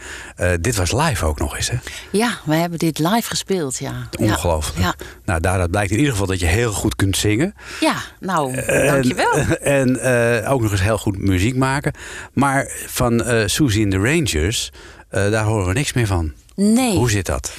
Dit 0.62 0.76
was 0.76 0.92
live 0.92 1.26
ook 1.26 1.40
nog 1.40 1.56
eens, 1.56 1.70
hè? 1.70 1.78
Ja, 2.12 2.40
we 2.46 2.56
hebben 2.56 2.80
dit 2.80 3.00
live 3.00 3.30
gespeeld, 3.30 3.78
ja. 3.78 4.10
Ongelooflijk. 4.20 4.80
Ja, 4.80 4.96
Nou, 5.26 5.40
daaruit 5.40 5.72
blijkt 5.72 5.92
in 5.92 5.98
ieder 5.98 6.12
geval 6.12 6.28
dat 6.28 6.40
je 6.40 6.46
heel 6.46 6.72
goed 6.72 6.96
kunt 6.96 7.18
zingen. 7.18 7.56
ja. 7.80 7.96
nou, 8.20 8.66
dankjewel. 8.66 9.34
En 9.62 10.00
eh, 10.00 10.52
ook 10.52 10.62
nog 10.62 10.72
eens 10.72 10.82
heel 10.82 10.98
goed 10.98 11.18
muziek 11.18 11.56
maken. 11.56 11.94
Maar 12.34 12.72
van 12.88 13.24
Susie 13.46 13.84
and 13.84 13.92
the 13.92 13.98
Rangers, 13.98 14.72
daar 15.10 15.44
horen 15.44 15.68
we 15.68 15.74
niks 15.74 15.94
meer 15.94 16.08
van. 16.08 16.32
Nee. 16.56 16.96
Hoe 16.98 17.10
zit 17.10 17.26
dat? 17.26 17.52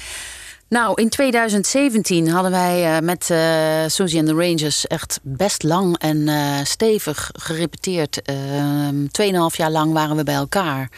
Nou, 0.73 1.03
in 1.03 1.09
2017 1.09 2.29
hadden 2.29 2.51
wij 2.51 2.97
eh, 2.97 3.03
met 3.03 3.31
eh 3.31 3.85
Susie 3.87 4.19
and 4.19 4.29
the 4.29 4.35
Rangers 4.35 4.87
echt 4.87 5.21
best 5.23 5.63
lang 5.63 5.99
en 5.99 6.29
eh, 6.29 6.65
stevig 6.65 7.31
gerepeteerd. 7.33 8.23
Ehm, 8.23 9.07
Tweeënhalf 9.11 9.57
jaar 9.57 9.71
lang 9.71 9.93
waren 9.93 10.17
we 10.17 10.25
bij 10.25 10.35
elkaar. 10.35 10.91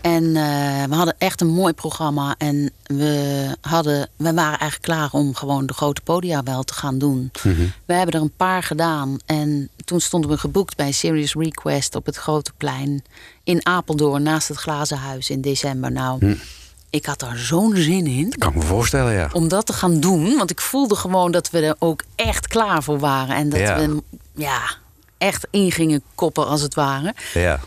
En 0.00 0.36
eh, 0.36 0.84
we 0.88 0.94
hadden 0.94 1.14
echt 1.18 1.40
een 1.40 1.48
mooi 1.48 1.72
programma. 1.72 2.34
En 2.38 2.70
we, 2.82 3.46
hadden, 3.60 4.08
we 4.16 4.34
waren 4.34 4.58
eigenlijk 4.58 4.82
klaar 4.82 5.08
om 5.12 5.34
gewoon 5.34 5.66
de 5.66 5.74
grote 5.74 6.00
podia 6.00 6.42
wel 6.42 6.62
te 6.62 6.74
gaan 6.74 6.98
doen. 6.98 7.30
We 7.84 7.94
hebben 7.94 8.14
er 8.14 8.20
een 8.20 8.36
paar 8.36 8.62
gedaan. 8.62 9.16
En 9.26 9.68
toen 9.84 10.00
stonden 10.00 10.30
we 10.30 10.38
geboekt 10.38 10.76
bij 10.76 10.92
Serious 10.92 11.34
Request 11.34 11.94
op 11.94 12.06
het 12.06 12.16
Grote 12.16 12.52
Plein 12.56 13.04
in 13.44 13.66
Apeldoorn 13.66 14.22
naast 14.22 14.48
het 14.48 14.56
Glazen 14.56 14.98
Huis 14.98 15.30
in 15.30 15.40
december. 15.40 15.92
Nou, 15.92 16.36
ik 16.90 17.06
had 17.06 17.18
daar 17.20 17.36
zo'n 17.36 17.76
zin 17.76 18.06
in 18.06 18.34
Kan 18.38 18.48
ik 18.48 18.54
me 18.54 18.62
voorstellen, 18.62 19.12
ja. 19.12 19.28
om 19.32 19.48
dat 19.48 19.66
te 19.66 19.72
gaan 19.72 20.00
doen. 20.00 20.36
Want 20.36 20.50
ik 20.50 20.60
voelde 20.60 20.94
gewoon 20.96 21.30
dat 21.30 21.50
we 21.50 21.60
er 21.60 21.76
ook 21.78 22.02
echt 22.14 22.46
klaar 22.48 22.82
voor 22.82 22.98
waren. 22.98 23.36
En 23.36 23.48
dat 23.48 23.60
Ja. 23.60 23.76
we 23.88 24.02
ja, 24.34 24.60
echt 25.18 25.46
in 25.50 25.72
gingen 25.72 26.02
koppen 26.14 26.46
als 26.46 26.60
het 26.62 26.74
ware. 26.74 27.14
ja. 27.34 27.60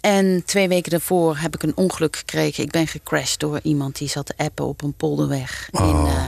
En 0.00 0.42
twee 0.46 0.68
weken 0.68 0.90
daarvoor 0.90 1.36
heb 1.36 1.54
ik 1.54 1.62
een 1.62 1.76
ongeluk 1.76 2.16
gekregen. 2.16 2.64
Ik 2.64 2.70
ben 2.70 2.86
gecrashed 2.86 3.40
door 3.40 3.60
iemand 3.62 3.98
die 3.98 4.08
zat 4.08 4.26
te 4.26 4.34
appen 4.36 4.66
op 4.66 4.82
een 4.82 4.92
polderweg. 4.94 5.68
In, 5.70 5.80
Oh. 5.80 6.08
eh, 6.12 6.22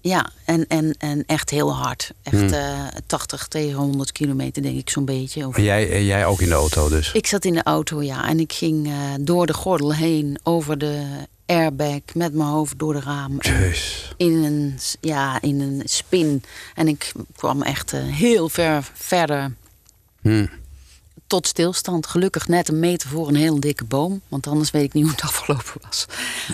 ja, 0.00 0.30
en, 0.44 0.66
en, 0.66 0.94
en 0.98 1.24
echt 1.26 1.50
heel 1.50 1.74
hard. 1.74 2.12
Echt 2.22 2.36
Hmm. 2.40 2.52
eh 2.52 2.86
80 3.06 3.48
tegen 3.48 3.74
100 3.78 4.12
kilometer, 4.12 4.62
denk 4.62 4.78
ik 4.78 4.90
zo'n 4.90 5.04
beetje. 5.04 5.46
Of- 5.46 5.56
En 5.56 5.62
jij, 5.62 6.04
jij 6.04 6.26
ook 6.26 6.40
in 6.40 6.48
de 6.48 6.54
auto 6.54 6.88
dus? 6.88 7.12
ik 7.12 7.26
zat 7.26 7.44
in 7.44 7.54
de 7.54 7.62
auto, 7.62 8.02
ja. 8.02 8.28
En 8.28 8.40
ik 8.40 8.52
ging 8.52 8.86
eh, 8.86 8.94
door 9.20 9.46
de 9.46 9.54
gordel 9.54 9.94
heen, 9.94 10.38
over 10.42 10.78
de 10.78 11.02
airbag, 11.56 12.00
met 12.14 12.32
mijn 12.34 12.48
hoofd 12.48 12.78
door 12.78 12.92
de 12.92 13.00
raam. 13.00 13.38
In 14.16 14.32
een, 14.44 14.78
ja, 15.00 15.40
in 15.40 15.60
een 15.60 15.82
spin. 15.84 16.42
En 16.74 16.88
ik 16.88 17.12
kwam 17.36 17.62
echt 17.62 17.92
eh, 17.92 18.00
heel 18.04 18.48
ver 18.48 18.90
verder 18.92 19.54
Hm. 20.20 20.46
tot 21.26 21.46
stilstand. 21.46 22.06
Gelukkig 22.06 22.48
net 22.48 22.68
een 22.68 22.78
meter 22.80 23.08
voor 23.08 23.28
een 23.28 23.34
heel 23.34 23.60
dikke 23.60 23.84
boom. 23.84 24.20
Want 24.28 24.46
anders 24.46 24.70
weet 24.70 24.84
ik 24.84 24.92
niet 24.92 25.02
hoe 25.04 25.12
het 25.12 25.22
afgelopen 25.22 25.80
was. 25.82 26.06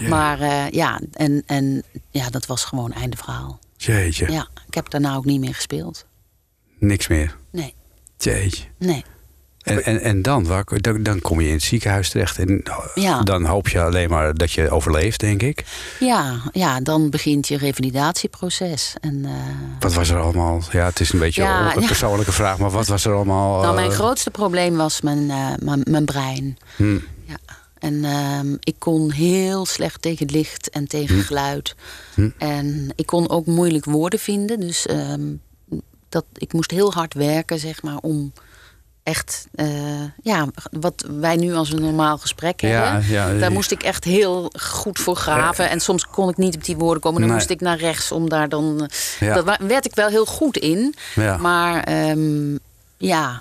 Maar 0.09 0.41
eh, 0.41 0.71
ja, 0.71 1.01
en, 1.13 1.43
en 1.47 1.83
ja, 2.11 2.31
dat 2.31 2.47
was 2.47 2.65
gewoon 2.65 2.93
einde 2.93 3.17
verhaal. 3.17 3.59
Jeetje, 3.77 4.33
Ja, 4.33 4.49
ik 4.67 4.75
heb 4.75 4.91
daarna 4.91 5.15
ook 5.15 5.25
niet 5.25 5.41
meer 5.41 5.55
gespeeld. 5.55 6.07
niks 6.79 7.09
meer. 7.09 7.37
Nee, 7.51 7.75
Jeetje. 8.19 8.65
nee. 8.79 9.05
En, 9.69 9.85
en, 9.85 10.01
en 10.01 10.23
dan, 10.23 10.45
waar, 10.47 10.65
dan, 10.67 11.03
dan 11.03 11.21
kom 11.21 11.41
je 11.41 11.47
in 11.47 11.53
het 11.53 11.63
ziekenhuis 11.63 12.11
terecht. 12.11 12.39
En 12.39 12.63
Ja. 12.95 13.23
dan 13.23 13.45
hoop 13.45 13.69
je 13.69 13.83
alleen 13.83 14.11
maar 14.11 14.35
dat 14.35 14.53
je 14.53 14.71
overleeft, 14.71 15.21
denk 15.21 15.43
ik. 15.43 15.65
Ja, 16.01 16.41
ja, 16.53 16.81
dan 16.81 17.11
begint 17.11 17.49
je 17.49 17.57
revalidatieproces. 17.57 18.95
En, 19.01 19.25
eh, 19.25 19.31
Wat 19.81 19.95
was 19.95 20.09
er 20.09 20.19
allemaal? 20.19 20.63
Ja, 20.73 20.85
het 20.87 21.01
is 21.01 21.13
een 21.13 21.19
beetje 21.19 21.43
Ja, 21.43 21.75
een 21.75 21.81
ja. 21.81 21.87
persoonlijke 21.87 22.33
vraag, 22.33 22.59
maar 22.59 22.71
wat 22.71 22.87
was 22.87 23.05
er 23.05 23.13
allemaal? 23.15 23.61
nou, 23.63 23.75
mijn 23.75 23.91
eh, 23.91 23.95
grootste 23.97 24.31
probleem 24.31 24.77
was 24.77 25.01
mijn, 25.01 25.31
eh, 25.31 25.53
mijn, 25.63 25.81
mijn 25.91 26.05
brein. 26.05 26.57
hm, 26.77 26.99
Ja. 27.25 27.37
En 27.79 28.05
ehm, 28.05 28.55
ik 28.61 28.75
kon 28.79 29.11
heel 29.13 29.67
slecht 29.67 30.03
tegen 30.03 30.27
licht 30.31 30.71
en 30.71 30.87
tegen 30.89 31.17
Hm. 31.17 31.23
geluid. 31.23 31.75
En 32.39 32.93
ik 32.97 33.07
kon 33.07 33.29
ook 33.31 33.47
moeilijk 33.47 33.85
woorden 33.85 34.19
vinden. 34.19 34.61
Dus 34.61 34.87
ehm, 34.87 35.21
dat, 36.09 36.25
ik 36.35 36.53
moest 36.53 36.71
heel 36.71 36.93
hard 36.93 37.15
werken, 37.15 37.59
zeg 37.59 37.83
maar, 37.83 37.97
om 38.01 38.33
echt... 39.09 39.47
eh, 39.55 39.67
ja, 40.23 40.47
wat 40.81 41.05
wij 41.21 41.37
nu 41.37 41.55
als 41.55 41.73
een 41.73 41.81
normaal 41.83 42.19
gesprek 42.19 42.61
Ja, 42.61 42.69
hebben... 42.69 43.09
ja, 43.11 43.35
daar 43.35 43.53
moest 43.53 43.71
ik 43.71 43.83
echt 43.83 44.05
heel 44.05 44.53
goed 44.61 44.99
voor 44.99 45.17
graven. 45.17 45.71
En 45.71 45.81
soms 45.81 46.07
kon 46.07 46.29
ik 46.29 46.37
niet 46.37 46.55
op 46.57 46.65
die 46.65 46.77
woorden 46.77 47.03
komen. 47.03 47.21
Dan 47.21 47.29
Nee. 47.29 47.39
moest 47.39 47.51
ik 47.51 47.61
naar 47.61 47.79
rechts 47.79 48.13
om 48.13 48.29
daar 48.29 48.49
dan... 48.49 48.81
eh, 48.83 49.29
Ja. 49.29 49.35
Dat 49.35 49.45
wa- 49.45 49.59
werd 49.61 49.85
ik 49.87 49.95
wel 49.95 50.09
heel 50.09 50.27
goed 50.27 50.57
in. 50.57 50.95
Maar 51.41 51.83
ehm, 51.85 52.57
ja... 52.97 53.41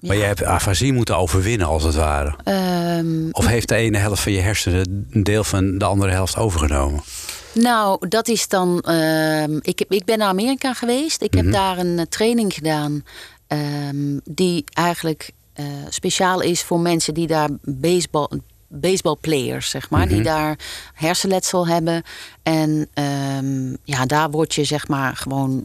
Maar 0.00 0.16
je 0.16 0.22
hebt 0.22 0.44
afasie 0.44 0.92
moeten 0.92 1.16
overwinnen, 1.16 1.66
als 1.66 1.82
het 1.82 1.94
ware. 1.94 2.34
ehm, 2.44 3.28
Of 3.30 3.46
heeft 3.46 3.68
de 3.68 3.74
ene 3.74 3.98
helft 3.98 4.22
van 4.22 4.32
je 4.32 4.40
hersenen 4.40 5.06
een 5.10 5.22
deel 5.22 5.44
van 5.44 5.78
de 5.78 5.84
andere 5.84 6.12
helft 6.12 6.36
overgenomen? 6.36 7.02
Nou, 7.52 8.08
dat 8.08 8.28
is 8.28 8.48
dan. 8.48 8.80
ehm, 8.80 9.58
ik, 9.60 9.78
heb, 9.78 9.92
ik 9.92 10.04
ben 10.04 10.18
naar 10.18 10.28
Amerika 10.28 10.74
geweest. 10.74 11.22
Ik 11.22 11.34
Mhm. 11.34 11.44
heb 11.44 11.52
daar 11.52 11.78
een 11.78 11.98
eh, 11.98 12.04
training 12.08 12.54
gedaan. 12.54 13.04
Ehm, 13.56 14.18
die 14.24 14.64
eigenlijk 14.72 15.30
eh, 15.52 15.64
speciaal 15.88 16.40
is 16.40 16.62
voor 16.62 16.80
mensen 16.80 17.14
die 17.14 17.26
daar 17.26 17.48
baseball. 17.62 18.28
Baseballplayers, 18.68 19.70
zeg 19.70 19.90
maar, 19.90 20.04
Mhm. 20.06 20.14
die 20.14 20.22
daar 20.22 20.58
hersenletsel 20.94 21.66
hebben. 21.66 22.02
En 22.42 22.88
ehm, 22.94 23.70
ja, 23.84 24.06
daar 24.06 24.30
word 24.30 24.54
je 24.54 24.64
zeg 24.64 24.88
maar 24.88 25.16
gewoon 25.16 25.64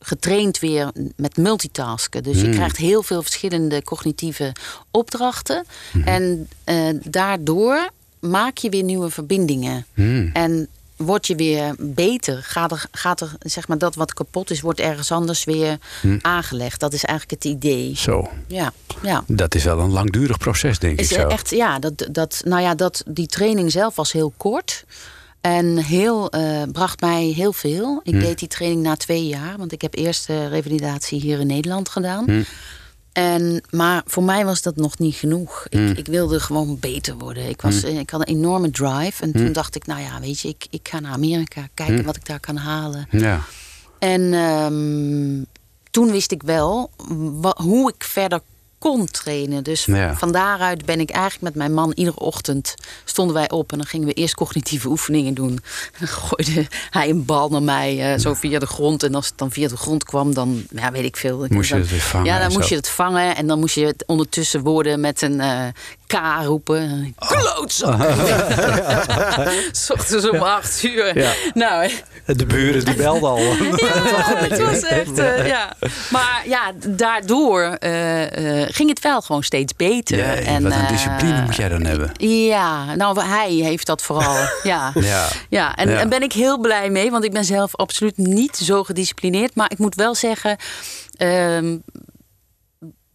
getraind 0.00 0.58
weer 0.58 0.90
met 1.16 1.36
multitasken. 1.36 2.22
Dus 2.22 2.40
je 2.40 2.46
Mm. 2.46 2.52
krijgt 2.52 2.76
heel 2.76 3.02
veel 3.02 3.22
verschillende 3.22 3.82
cognitieve 3.82 4.52
opdrachten. 4.90 5.64
En 6.04 6.48
eh, 6.64 6.88
daardoor 7.02 7.88
maak 8.20 8.56
je 8.58 8.68
weer 8.70 8.82
nieuwe 8.84 9.10
verbindingen. 9.10 9.86
En 10.32 10.68
word 10.96 11.26
je 11.26 11.34
weer 11.34 11.74
beter. 11.78 12.42
Gaat 12.42 12.72
er, 12.72 12.84
gaat 12.90 13.20
er, 13.20 13.32
zeg 13.38 13.68
maar, 13.68 13.78
dat 13.78 13.94
wat 13.94 14.14
kapot 14.14 14.50
is, 14.50 14.60
wordt 14.60 14.80
ergens 14.80 15.12
anders 15.12 15.44
weer 15.44 15.78
aangelegd. 16.20 16.80
Dat 16.80 16.92
is 16.92 17.04
eigenlijk 17.04 17.42
het 17.44 17.52
idee. 17.52 17.96
Zo, 17.96 18.28
Ja, 18.46 18.72
ja. 19.02 19.24
dat 19.26 19.54
is 19.54 19.64
wel 19.64 19.78
een 19.80 19.90
langdurig 19.92 20.38
proces, 20.38 20.78
denk 20.78 20.98
Is 21.00 21.10
ik 21.12 21.20
zo. 21.20 21.28
echt, 21.28 21.50
ja, 21.50 21.78
dat, 21.78 22.08
dat, 22.10 22.40
nou 22.44 22.62
ja, 22.62 22.74
dat, 22.74 23.02
die 23.08 23.26
training 23.26 23.70
zelf 23.72 23.96
was 23.96 24.12
heel 24.12 24.32
kort. 24.36 24.84
En 25.40 25.76
heel, 25.76 26.30
eh, 26.30 26.62
bracht 26.72 27.00
mij 27.00 27.24
heel 27.24 27.52
veel. 27.52 28.00
Ik 28.04 28.12
Hm. 28.14 28.18
deed 28.20 28.38
die 28.38 28.48
training 28.48 28.82
na 28.82 28.96
twee 28.96 29.26
jaar. 29.26 29.56
Want 29.56 29.72
ik 29.72 29.82
heb 29.82 29.94
eerst 29.94 30.26
de 30.26 30.48
revalidatie 30.48 31.20
hier 31.20 31.40
in 31.40 31.46
Nederland 31.46 31.88
gedaan. 31.88 32.24
Hm. 32.24 32.42
En, 33.16 33.62
maar 33.70 34.02
voor 34.06 34.22
mij 34.22 34.44
was 34.44 34.62
dat 34.62 34.76
nog 34.76 34.98
niet 34.98 35.14
genoeg. 35.14 35.66
Ik, 35.68 35.78
Hm. 35.78 35.92
ik 35.96 36.06
wilde 36.06 36.40
gewoon 36.40 36.78
beter 36.80 37.16
worden. 37.16 37.48
Ik, 37.48 37.60
was, 37.62 37.80
Hm. 37.80 37.86
eh, 37.86 37.98
ik 37.98 38.10
had 38.10 38.20
een 38.20 38.34
enorme 38.34 38.70
drive. 38.70 39.22
En 39.22 39.32
toen 39.32 39.52
dacht 39.52 39.74
ik, 39.74 39.86
nou 39.86 40.00
ja, 40.00 40.20
weet 40.20 40.40
je, 40.40 40.48
ik, 40.48 40.66
ik 40.70 40.88
ga 40.88 41.00
naar 41.00 41.12
Amerika. 41.12 41.68
Kijken 41.74 42.04
wat 42.04 42.16
ik 42.16 42.26
daar 42.26 42.40
kan 42.40 42.56
halen. 42.56 43.06
Ja. 43.10 43.40
En 43.98 44.32
ehm, 44.34 45.42
toen 45.90 46.10
wist 46.10 46.32
ik 46.32 46.42
wel 46.42 46.90
wa- 47.40 47.56
hoe 47.62 47.92
ik 47.96 48.04
verder 48.04 48.40
kon 48.86 49.06
trainen. 49.06 49.62
Dus 49.64 49.84
Ja. 49.84 50.14
van 50.16 50.32
daaruit 50.32 50.84
ben 50.84 51.00
ik 51.00 51.10
eigenlijk 51.10 51.42
met 51.42 51.54
mijn 51.54 51.72
man 51.74 51.92
iedere 51.94 52.18
ochtend 52.18 52.74
stonden 53.04 53.34
wij 53.34 53.50
op 53.50 53.72
en 53.72 53.78
dan 53.78 53.86
gingen 53.86 54.06
we 54.06 54.12
eerst 54.12 54.34
cognitieve 54.34 54.88
oefeningen 54.88 55.34
doen. 55.34 55.50
En 55.50 55.58
dan 55.98 56.08
gooide 56.08 56.66
hij 56.90 57.08
een 57.10 57.24
bal 57.24 57.48
naar 57.48 57.62
mij 57.62 58.12
eh, 58.12 58.20
zo 58.20 58.34
via 58.34 58.58
de 58.58 58.66
grond. 58.66 59.02
En 59.02 59.14
als 59.14 59.26
het 59.26 59.38
dan 59.38 59.50
via 59.50 59.68
de 59.68 59.76
grond 59.76 60.04
kwam, 60.04 60.34
dan 60.34 60.64
ja, 60.70 60.92
weet 60.92 61.04
ik 61.04 61.16
veel. 61.16 61.46
Moest 61.48 61.68
je 61.68 61.74
het 61.76 61.90
weer 61.90 62.00
vangen 62.00 62.26
Ja, 62.26 62.38
dan 62.38 62.52
moest 62.52 62.68
zo. 62.68 62.74
je 62.74 62.80
het 62.80 62.88
vangen 62.88 63.36
en 63.36 63.46
dan 63.46 63.58
moest 63.58 63.74
je 63.74 63.84
het 63.86 64.04
ondertussen 64.06 64.60
woorden 64.62 65.00
met 65.00 65.22
een 65.22 65.40
eh, 65.40 65.66
K 66.06 66.18
roepen. 66.44 67.14
Klootzak! 67.18 68.00
S 69.72 69.90
ochtends 69.90 70.28
om 70.30 70.42
acht 70.42 70.82
uur. 70.82 71.18
Ja. 71.18 71.32
Nou, 71.54 71.90
De 72.26 72.46
buren 72.46 72.84
die 72.84 72.94
belden 72.94 73.28
al. 73.28 73.38
ja, 73.42 74.36
het 74.36 74.58
was 74.60 74.82
echt, 74.82 75.18
eh, 75.18 75.46
ja. 75.46 75.72
Maar 76.10 76.42
ja, 76.46 76.72
daardoor 76.88 77.62
eh, 77.62 78.62
eh, 78.62 78.68
ging 78.72 78.88
het 78.88 79.00
wel 79.00 79.20
gewoon 79.20 79.42
steeds 79.42 79.76
beter. 79.76 80.18
Ja, 80.18 80.34
en, 80.34 80.62
wat 80.62 80.72
een 80.72 80.86
discipline 80.88 81.42
moet 81.42 81.56
jij 81.56 81.68
dan 81.68 81.84
hebben. 81.84 82.10
Ja, 82.16 82.94
nou 82.94 83.20
hij 83.20 83.50
heeft 83.50 83.86
dat 83.86 84.02
vooral. 84.02 84.36
ja. 84.62 84.92
Ja. 84.94 85.28
Ja, 85.48 85.76
en 85.76 85.88
Ja. 85.88 85.96
daar 85.96 86.08
ben 86.08 86.22
ik 86.22 86.32
heel 86.32 86.58
blij 86.58 86.90
mee, 86.90 87.10
want 87.10 87.24
ik 87.24 87.32
ben 87.32 87.44
zelf 87.44 87.76
absoluut 87.76 88.16
niet 88.16 88.56
zo 88.56 88.84
gedisciplineerd. 88.84 89.54
Maar 89.54 89.70
ik 89.70 89.78
moet 89.78 89.94
wel 89.94 90.14
zeggen, 90.14 90.56
ehm, 91.16 91.76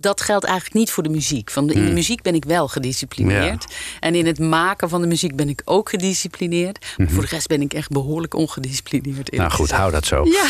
dat 0.02 0.22
geldt 0.22 0.45
eigenlijk 0.45 0.76
niet 0.76 0.91
voor 0.91 1.04
de 1.04 1.10
muziek. 1.10 1.52
Van 1.52 1.68
de, 1.68 1.74
in 1.74 1.80
de 1.80 1.86
Hmm. 1.86 1.93
muziek 1.95 2.22
ben 2.22 2.36
ik 2.36 2.45
wel 2.45 2.68
gedisciplineerd. 2.68 3.66
En 3.99 4.16
in 4.16 4.26
het 4.26 4.39
maken 4.39 4.89
van 4.89 5.02
de 5.02 5.08
muziek 5.08 5.36
ben 5.36 5.49
ik 5.49 5.62
ook 5.66 5.89
gedisciplineerd. 5.89 6.86
Maar 6.97 7.10
voor 7.10 7.22
de 7.24 7.30
rest 7.30 7.47
ben 7.47 7.62
ik 7.62 7.74
echt 7.74 7.89
behoorlijk 7.89 8.34
ongedisciplineerd. 8.34 9.32
Mhm. 9.32 9.39
Nou 9.41 9.52
goed, 9.52 9.72
hou 9.72 9.91
dat 9.91 10.06
zo. 10.06 10.26
Ja. 10.26 10.45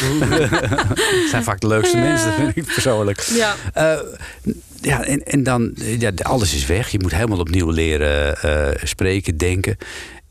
Het 1.21 1.29
zijn 1.29 1.43
vaak 1.43 1.59
de 1.59 1.67
leukste 1.67 1.97
Ja. 1.97 2.03
mensen, 2.03 2.33
vind 2.33 2.55
ik 2.57 2.65
persoonlijk. 2.73 3.21
Ja. 3.21 3.55
Eh, 3.73 3.99
ja, 4.81 5.03
en, 5.03 5.23
en 5.23 5.43
dan, 5.43 5.71
ja, 5.75 6.11
alles 6.21 6.53
is 6.53 6.65
weg. 6.65 6.89
Je 6.89 6.99
moet 6.99 7.11
helemaal 7.11 7.39
opnieuw 7.39 7.69
leren 7.69 8.41
eh, 8.41 8.83
spreken, 8.87 9.37
denken. 9.37 9.77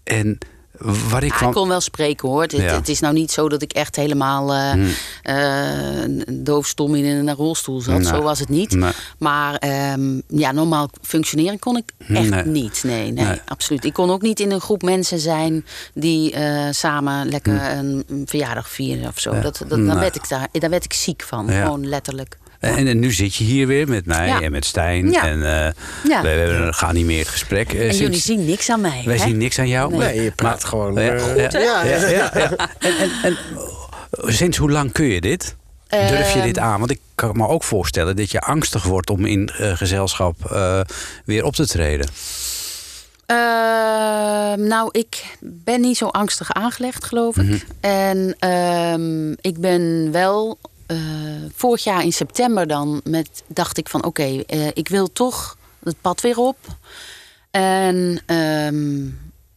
En 0.04 0.38
waar 0.80 1.22
ik 1.22 1.30
Ja, 1.32 1.38
van... 1.38 1.48
ik 1.48 1.54
kon 1.54 1.68
wel 1.68 1.80
spreken 1.80 2.28
hoor. 2.28 2.42
Het, 2.42 2.52
Ja. 2.52 2.74
het 2.74 2.88
is 2.88 3.00
nou 3.00 3.14
niet 3.14 3.30
zo 3.30 3.48
dat 3.48 3.62
ik 3.62 3.72
echt 3.72 3.96
helemaal 3.96 4.52
eh 4.52 4.70
Hmm. 4.70 4.88
eh, 5.22 6.24
doofstom 6.32 6.94
in 6.94 7.04
een 7.04 7.34
rolstoel 7.34 7.80
zat. 7.80 7.94
Nee. 7.98 8.04
Zo 8.04 8.22
was 8.22 8.38
het 8.38 8.48
niet. 8.48 8.72
Nee. 8.74 8.90
Maar 9.18 9.54
ehm, 9.54 10.20
ja, 10.28 10.52
normaal 10.52 10.90
functioneren 11.02 11.58
kon 11.58 11.76
ik 11.76 11.92
echt 12.08 12.28
Nee. 12.30 12.44
niet. 12.44 12.82
Nee, 12.84 13.12
nee, 13.12 13.40
absoluut. 13.46 13.84
Ik 13.84 13.92
kon 13.92 14.10
ook 14.10 14.22
niet 14.22 14.40
in 14.40 14.50
een 14.50 14.60
groep 14.60 14.82
mensen 14.82 15.18
zijn 15.18 15.64
die 15.94 16.32
eh, 16.32 16.66
samen 16.70 17.28
lekker 17.28 17.62
een, 17.70 18.04
een 18.08 18.22
verjaardag 18.26 18.68
vieren 18.70 19.08
of 19.08 19.18
zo. 19.18 19.28
Hmm. 19.30 19.38
Ja. 19.38 19.44
Dat, 19.44 19.58
dat, 19.58 19.68
dan 19.68 19.84
Nee. 19.84 19.96
werd 19.96 20.16
ik 20.16 20.28
daar, 20.28 20.48
daar 20.52 20.70
werd 20.70 20.84
ik 20.84 20.92
ziek 20.92 21.22
van. 21.22 21.46
Ja. 21.46 21.62
Gewoon 21.62 21.88
letterlijk. 21.88 22.38
En, 22.60 22.86
en 22.86 22.98
nu 22.98 23.12
zit 23.12 23.34
je 23.34 23.44
hier 23.44 23.66
weer 23.66 23.88
met 23.88 24.06
mij 24.06 24.26
Ja. 24.26 24.40
en 24.40 24.52
met 24.52 24.64
Stijn. 24.64 25.10
Ja. 25.10 25.26
En 25.26 25.42
eh, 25.42 25.72
Ja. 26.08 26.22
we 26.22 26.28
hebben 26.28 26.66
een 26.66 26.74
geanimeerd 26.74 27.28
gesprek. 27.28 27.72
eh, 27.72 27.78
En 27.80 27.84
sinds- 27.86 27.98
jullie 27.98 28.20
zien 28.20 28.44
niks 28.44 28.70
aan 28.70 28.80
mij. 28.80 29.02
Wij 29.04 29.16
hè? 29.16 29.22
zien 29.22 29.36
niks 29.38 29.58
aan 29.58 29.68
jou. 29.68 29.96
Nee. 29.96 30.22
je 30.22 30.30
praat 30.30 30.60
maar- 30.60 30.68
gewoon. 30.68 30.98
Eh, 30.98 31.36
ja, 31.36 31.58
ja, 31.60 31.84
ja, 31.84 32.08
ja. 32.08 32.32
En, 32.78 32.98
en, 32.98 33.10
en 33.22 33.36
sinds 34.32 34.56
hoe 34.56 34.70
lang 34.70 34.92
kun 34.92 35.04
je 35.06 35.20
dit? 35.20 35.56
Durf 35.88 36.32
je 36.32 36.38
Ehm, 36.38 36.46
dit 36.46 36.58
aan? 36.58 36.78
Want 36.78 36.90
ik 36.90 37.00
kan 37.14 37.36
me 37.36 37.46
ook 37.48 37.64
voorstellen 37.64 38.16
dat 38.16 38.30
je 38.30 38.40
angstig 38.40 38.82
wordt 38.84 39.10
om 39.10 39.24
in 39.24 39.48
eh, 39.58 39.76
gezelschap 39.76 40.50
eh, 40.50 40.80
weer 41.24 41.44
op 41.44 41.54
te 41.54 41.66
treden. 41.66 42.08
Ehm, 43.26 44.66
nou, 44.66 44.88
ik 44.92 45.24
ben 45.40 45.80
niet 45.80 45.96
zo 45.96 46.06
angstig 46.06 46.52
aangelegd, 46.52 47.04
geloof 47.04 47.36
ik. 47.36 47.44
Mhm. 47.44 47.56
En 47.80 48.34
ehm, 48.38 49.30
ik 49.32 49.58
ben 49.60 50.08
wel 50.12 50.58
eh, 50.90 50.96
vorig 51.54 51.84
jaar 51.84 52.04
in 52.04 52.12
september 52.12 52.66
dan 52.66 53.00
met 53.04 53.42
dacht 53.46 53.78
ik 53.78 53.88
van 53.88 54.04
oké, 54.04 54.42
eh, 54.46 54.66
ik 54.66 54.88
wil 54.88 55.12
toch 55.12 55.56
het 55.84 55.96
pad 56.00 56.20
weer 56.20 56.38
op. 56.38 56.56
En 57.50 58.20
ehm, 58.26 59.04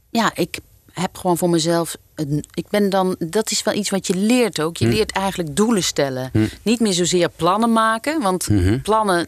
ja, 0.09 0.31
ik 0.36 0.57
heb 0.91 1.17
gewoon 1.17 1.38
voor 1.38 1.49
mezelf. 1.49 1.95
een- 2.15 2.45
Ik 2.53 2.65
ben 2.69 2.89
dan, 2.89 3.15
dat 3.19 3.51
is 3.51 3.63
wel 3.63 3.73
iets 3.73 3.89
wat 3.89 4.07
je 4.07 4.15
leert 4.15 4.61
ook. 4.61 4.77
Je 4.77 4.86
Hm. 4.86 4.91
leert 4.91 5.11
eigenlijk 5.11 5.55
doelen 5.55 5.84
stellen. 5.84 6.29
Hm. 6.34 6.45
Niet 6.61 6.79
meer 6.79 6.93
zozeer 6.93 7.29
plannen 7.29 7.71
maken. 7.73 8.21
Want 8.21 8.49
Mhm. 8.49 8.81
plannen 8.81 9.27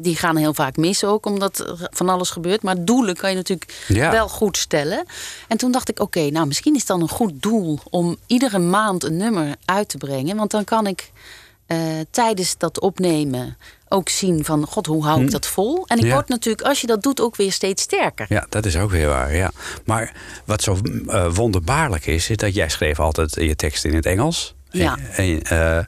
die 0.00 0.16
gaan 0.16 0.36
heel 0.36 0.54
vaak 0.54 0.76
mis 0.76 1.04
ook, 1.04 1.26
omdat 1.26 1.58
er 1.58 1.88
van 1.90 2.08
alles 2.08 2.30
gebeurt. 2.30 2.62
Maar 2.62 2.84
doelen 2.84 3.16
kan 3.16 3.30
je 3.30 3.36
natuurlijk 3.36 3.84
Ja. 3.88 4.10
wel 4.10 4.28
goed 4.28 4.56
stellen. 4.56 5.04
En 5.48 5.56
toen 5.56 5.72
dacht 5.72 5.88
ik, 5.88 6.00
oké, 6.00 6.30
nou 6.30 6.46
misschien 6.46 6.72
is 6.74 6.78
het 6.78 6.88
dan 6.88 7.00
een 7.00 7.08
goed 7.08 7.32
doel 7.42 7.78
om 7.90 8.16
iedere 8.26 8.58
maand 8.58 9.04
een 9.04 9.16
nummer 9.16 9.54
uit 9.64 9.88
te 9.88 9.96
brengen. 9.96 10.36
Want 10.36 10.50
dan 10.50 10.64
kan 10.64 10.86
ik 10.86 11.10
eh, 11.66 11.78
tijdens 12.10 12.54
dat 12.58 12.80
opnemen 12.80 13.56
ook 13.88 14.08
zien 14.08 14.44
van, 14.44 14.66
god, 14.66 14.86
hoe 14.86 15.04
hou 15.04 15.18
ik 15.20 15.26
Hm. 15.26 15.32
dat 15.32 15.46
vol? 15.46 15.84
En 15.86 15.98
ik 15.98 16.04
Ja. 16.04 16.12
word 16.12 16.28
natuurlijk, 16.28 16.66
als 16.68 16.80
je 16.80 16.86
dat 16.86 17.02
doet, 17.02 17.20
ook 17.20 17.36
weer 17.36 17.52
steeds 17.52 17.82
sterker. 17.82 18.26
Ja, 18.28 18.46
dat 18.48 18.66
is 18.66 18.76
ook 18.76 18.90
weer 18.90 19.06
waar. 19.08 19.34
Ja. 19.34 19.50
Maar 19.84 20.12
wat 20.44 20.62
zo 20.62 20.78
eh, 21.06 21.34
wonderbaarlijk 21.34 22.06
is, 22.06 22.30
is 22.30 22.36
dat 22.36 22.54
jij 22.54 22.68
schreef 22.68 23.00
altijd 23.00 23.34
je 23.34 23.56
tekst 23.56 23.84
in 23.84 23.94
het 23.94 24.06
Engels. 24.06 24.54
Ja. 24.70 24.96
En, 24.96 25.24
en, 25.24 25.42
eh, 25.42 25.84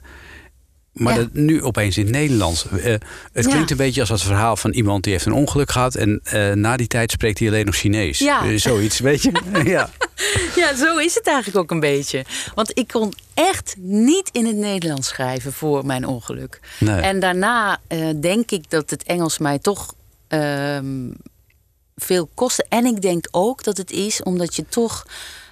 Maar 0.91 1.13
Ja. 1.13 1.19
dat 1.19 1.33
nu 1.33 1.63
opeens 1.63 1.97
in 1.97 2.03
het 2.05 2.13
Nederlands. 2.13 2.65
Eh, 2.69 2.83
het 2.83 3.01
klinkt 3.31 3.51
Ja. 3.53 3.65
een 3.69 3.77
beetje 3.77 3.99
als 3.99 4.09
het 4.09 4.21
verhaal 4.21 4.55
van 4.55 4.71
iemand 4.71 5.03
die 5.03 5.13
heeft 5.13 5.25
een 5.25 5.33
ongeluk 5.33 5.71
gehad. 5.71 5.95
En 5.95 6.19
eh, 6.23 6.51
na 6.51 6.77
die 6.77 6.87
tijd 6.87 7.11
spreekt 7.11 7.39
hij 7.39 7.47
alleen 7.47 7.65
nog 7.65 7.75
Chinees. 7.75 8.19
Ja. 8.19 8.45
Eh, 8.45 8.57
zoiets, 8.57 8.99
weet 8.99 9.21
je? 9.21 9.31
ja. 9.63 9.89
Ja, 10.55 10.75
zo 10.75 10.97
is 10.97 11.15
het 11.15 11.27
eigenlijk 11.27 11.57
ook 11.57 11.71
een 11.71 11.79
beetje. 11.79 12.25
Want 12.55 12.77
ik 12.77 12.87
kon 12.87 13.13
echt 13.33 13.75
niet 13.79 14.29
in 14.31 14.45
het 14.45 14.55
Nederlands 14.55 15.07
schrijven 15.07 15.53
voor 15.53 15.85
mijn 15.85 16.07
ongeluk. 16.07 16.59
Nee. 16.79 17.01
En 17.01 17.19
daarna 17.19 17.79
denk 18.19 18.51
ik 18.51 18.69
dat 18.69 18.89
het 18.89 19.03
Engels 19.03 19.37
mij 19.37 19.59
toch 19.59 19.93
ehm, 20.27 21.09
veel 21.95 22.29
kostte. 22.33 22.65
En 22.69 22.85
ik 22.85 23.01
denk 23.01 23.27
ook 23.31 23.63
dat 23.63 23.77
het 23.77 23.91
is 23.91 24.23
omdat 24.23 24.55
je 24.55 24.65
toch. 24.69 25.05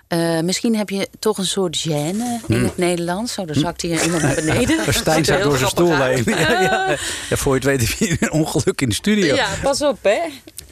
Eh, 0.10 0.40
misschien 0.40 0.76
heb 0.76 0.90
je 0.90 1.08
toch 1.20 1.38
een 1.38 1.46
soort 1.46 1.88
gêne 1.88 2.46
in 2.48 2.64
het 2.64 2.78
Nederlands. 2.78 3.34
Zo, 3.34 3.46
dan 3.46 3.56
zakt 3.56 3.82
hier 3.82 4.04
iemand 4.04 4.22
naar 4.22 4.36
beneden. 4.36 4.84
Hmm. 4.84 4.94
Stijn 4.94 5.26
zat 5.26 5.42
door 5.42 5.58
zijn 5.58 5.70
stoel 5.70 5.96
heen. 5.96 6.24
Ja, 6.40 6.62
ja. 6.62 6.98
Ja, 7.30 7.36
voor 7.36 7.54
je 7.54 7.68
het 7.68 7.80
weet 7.80 7.90
heb 7.90 8.10
je 8.10 8.18
een 8.20 8.32
ongeluk 8.32 8.82
in 8.82 8.90
de 8.90 8.96
studio. 8.96 9.36
Ja, 9.36 9.48
pas 9.62 9.82
op, 9.82 9.98
hè. 10.02 10.20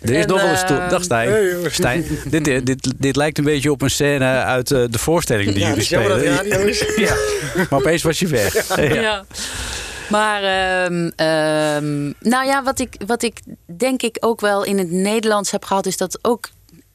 Er 0.02 0.10
is 0.10 0.24
En, 0.24 0.28
nog 0.28 0.42
wel 0.42 0.50
een 0.50 0.58
stoel. 0.58 0.90
Dag 0.90 1.04
Stijn. 1.04 1.56
Stijn 1.72 2.06
dit, 2.30 2.48
eh, 2.48 2.60
dit, 2.64 2.94
dit 2.98 3.16
lijkt 3.16 3.38
een 3.38 3.44
beetje 3.44 3.72
op 3.72 3.82
een 3.82 3.90
scène 3.90 4.26
uit 4.26 4.72
eh, 4.72 4.84
de 4.90 5.00
voorstelling 5.00 5.50
die 5.52 5.60
Ja, 5.60 5.68
jullie 5.68 5.84
spelen. 5.84 6.10
dat 6.10 6.20
het 6.20 6.28
radio 6.52 6.66
is. 6.66 6.86
Ja. 6.96 7.16
Maar 7.56 7.80
opeens 7.80 8.04
was 8.04 8.20
je 8.20 8.28
weg. 8.28 8.76
Ja. 8.76 8.84
Ja. 8.84 9.26
Maar 10.10 10.44
ehm, 10.44 11.10
ehm, 11.16 12.06
nou 12.30 12.46
ja, 12.46 12.64
wat 12.64 12.80
ik, 12.80 12.96
wat 13.06 13.24
ik 13.24 13.40
denk 13.78 14.02
ik 14.02 14.18
ook 14.20 14.42
wel 14.42 14.64
in 14.64 14.78
het 14.78 14.92
Nederlands 14.92 15.52
heb 15.52 15.66
gehad, 15.66 15.86
is 15.86 15.98
dat 15.98 16.20
ook 16.22 16.50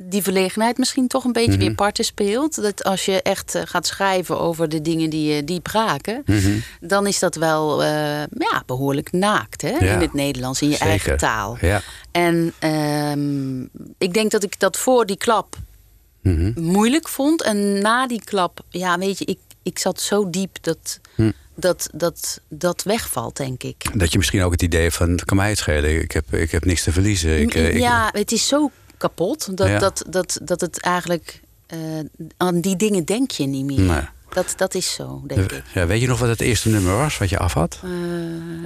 die 0.05 0.22
verlegenheid 0.22 0.78
misschien 0.78 1.09
toch 1.09 1.24
een 1.24 1.32
beetje 1.32 1.50
Mhm. 1.50 1.61
weer 1.61 1.74
parten 1.74 2.05
speelt. 2.05 2.62
Dat 2.62 2.84
als 2.84 3.05
je 3.05 3.22
echt 3.22 3.55
eh, 3.55 3.62
gaat 3.64 3.86
schrijven 3.86 4.40
over 4.40 4.68
de 4.68 4.80
dingen 4.82 5.11
die 5.11 5.34
je 5.34 5.44
diep 5.44 5.66
raken, 5.66 6.22
Mhm. 6.26 6.59
dan 6.80 7.07
is 7.07 7.18
dat 7.18 7.34
wel 7.34 7.82
eh, 7.82 7.88
ja, 8.20 8.62
behoorlijk 8.66 9.12
naakt 9.12 9.62
hè? 9.62 9.68
Ja. 9.70 9.78
in 9.94 10.00
het 10.00 10.12
Nederlands, 10.14 10.62
in 10.62 10.68
je 10.70 10.78
eigen 10.78 11.16
taal. 11.16 11.57
Ja. 11.61 11.80
En 12.11 12.53
ehm, 12.59 13.61
ik 13.98 14.12
denk 14.14 14.30
dat 14.30 14.42
ik 14.42 14.59
dat 14.61 14.76
voor 14.78 15.07
die 15.07 15.16
klap 15.16 15.57
Mhm. 16.22 16.53
moeilijk 16.61 17.09
vond. 17.09 17.42
En 17.42 17.78
na 17.80 18.07
die 18.07 18.22
klap, 18.24 18.61
ja, 18.68 18.98
weet 18.98 19.18
je, 19.18 19.24
ik, 19.24 19.38
ik 19.62 19.78
zat 19.78 20.00
zo 20.00 20.30
diep 20.30 20.57
dat, 20.61 21.00
Hm. 21.14 21.30
dat, 21.55 21.88
dat 21.94 22.40
dat 22.48 22.82
wegvalt, 22.82 23.36
denk 23.36 23.62
ik. 23.62 23.84
Dat 23.98 24.12
je 24.12 24.18
misschien 24.18 24.42
ook 24.42 24.53
het 24.53 24.62
idee 24.62 24.90
van, 24.90 25.18
kan 25.24 25.36
mij 25.36 25.48
het 25.48 25.59
schelen. 25.59 26.00
Ik 26.03 26.12
heb, 26.12 26.34
ik 26.34 26.50
heb 26.50 26.64
niks 26.64 26.82
te 26.82 26.92
verliezen. 26.92 27.40
Ik, 27.40 27.55
eh, 27.55 27.74
ik- 27.74 27.80
ja, 27.80 28.09
het 28.12 28.32
is 28.32 28.48
zo 28.48 28.70
kapot 29.09 29.57
dat, 29.57 29.68
Ja. 29.68 29.78
dat, 29.78 30.05
dat, 30.09 30.38
dat 30.42 30.61
het 30.61 30.80
eigenlijk 30.80 31.40
eh, 31.66 31.78
aan 32.36 32.61
die 32.61 32.76
dingen 32.76 33.05
denk 33.05 33.30
je 33.30 33.46
niet 33.46 33.64
meer. 33.64 33.80
Nee. 33.80 34.00
Dat, 34.34 34.53
dat 34.57 34.74
is 34.74 34.92
zo, 34.92 35.22
denk 35.26 35.53
ik. 35.53 35.62
Ja, 35.74 35.86
weet 35.86 36.00
je 36.00 36.07
nog 36.07 36.18
wat 36.18 36.28
het 36.28 36.40
eerste 36.40 36.68
nummer 36.68 36.96
was 36.96 37.18
wat 37.18 37.28
je 37.28 37.38
af 37.38 37.53
had? 37.53 37.78
Eh, 37.84 37.90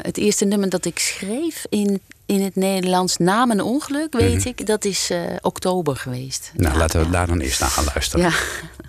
het 0.03 0.17
eerste 0.17 0.45
nummer 0.45 0.69
dat 0.69 0.85
ik 0.85 0.99
schreef 0.99 1.65
in, 1.69 2.01
in 2.27 2.43
het 2.43 2.57
Nederlands 2.57 3.17
na 3.17 3.45
mijn 3.47 3.61
ongeluk, 3.61 4.13
weet 4.13 4.39
Mhm. 4.39 4.49
ik, 4.49 4.67
dat 4.67 4.85
is 4.85 5.11
eh, 5.11 5.21
oktober 5.41 5.97
geweest. 5.97 6.53
Nou, 6.55 6.77
laten 6.77 7.01
we 7.01 7.11
daar 7.11 7.27
dan 7.27 7.41
eerst 7.41 7.61
naar 7.61 7.69
gaan 7.71 7.85
luisteren. 7.95 8.25
Ja. 8.31 8.33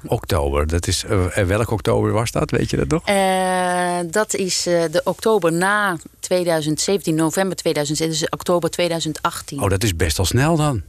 Oktober, 0.09 0.67
dat 0.67 0.87
is, 0.87 1.03
welk 1.45 1.71
oktober 1.71 2.11
was 2.11 2.31
dat? 2.31 2.51
Weet 2.51 2.69
je 2.69 2.77
dat 2.77 2.87
nog? 2.87 3.03
Dat 4.11 4.33
is 4.33 4.63
de 4.63 5.01
oktober 5.03 5.53
na 5.53 5.97
2017, 6.19 7.15
november 7.15 7.57
2017, 7.57 8.19
dus 8.29 8.29
oktober 8.39 8.69
2018. 8.69 9.61
Oh, 9.61 9.69
dat 9.69 9.83
is 9.83 9.95
best 9.95 10.19
al 10.19 10.25
snel 10.25 10.55
dan. 10.55 10.81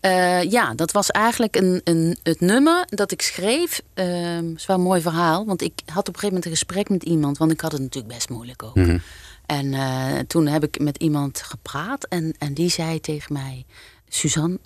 Eh, 0.00 0.42
ja, 0.42 0.74
dat 0.74 0.92
was 0.92 1.10
eigenlijk 1.10 1.56
een, 1.56 1.80
een, 1.84 2.18
het 2.22 2.40
nummer 2.40 2.84
dat 2.88 3.12
ik 3.12 3.22
schreef. 3.22 3.80
ehm 3.94 4.52
is 4.54 4.66
wel 4.66 4.76
een 4.76 4.82
mooi 4.82 5.00
verhaal, 5.00 5.46
want 5.46 5.62
ik 5.62 5.72
had 5.84 6.08
op 6.08 6.14
een 6.14 6.20
gegeven 6.20 6.28
moment 6.28 6.44
een 6.44 6.50
gesprek 6.50 6.88
met 6.88 7.02
iemand, 7.02 7.38
want 7.38 7.50
ik 7.50 7.60
had 7.60 7.72
het 7.72 7.80
natuurlijk 7.80 8.14
best 8.14 8.28
moeilijk 8.28 8.62
ook. 8.62 8.74
Mhm. 8.74 8.98
En 9.46 9.74
eh, 9.74 10.18
toen 10.26 10.46
heb 10.46 10.64
ik 10.64 10.80
met 10.80 10.96
iemand 10.96 11.42
gepraat 11.42 12.04
en, 12.04 12.34
en 12.38 12.54
die 12.54 12.70
zei 12.70 13.00
tegen 13.00 13.32
mij: 13.32 13.64
Suzanne, 14.08 14.58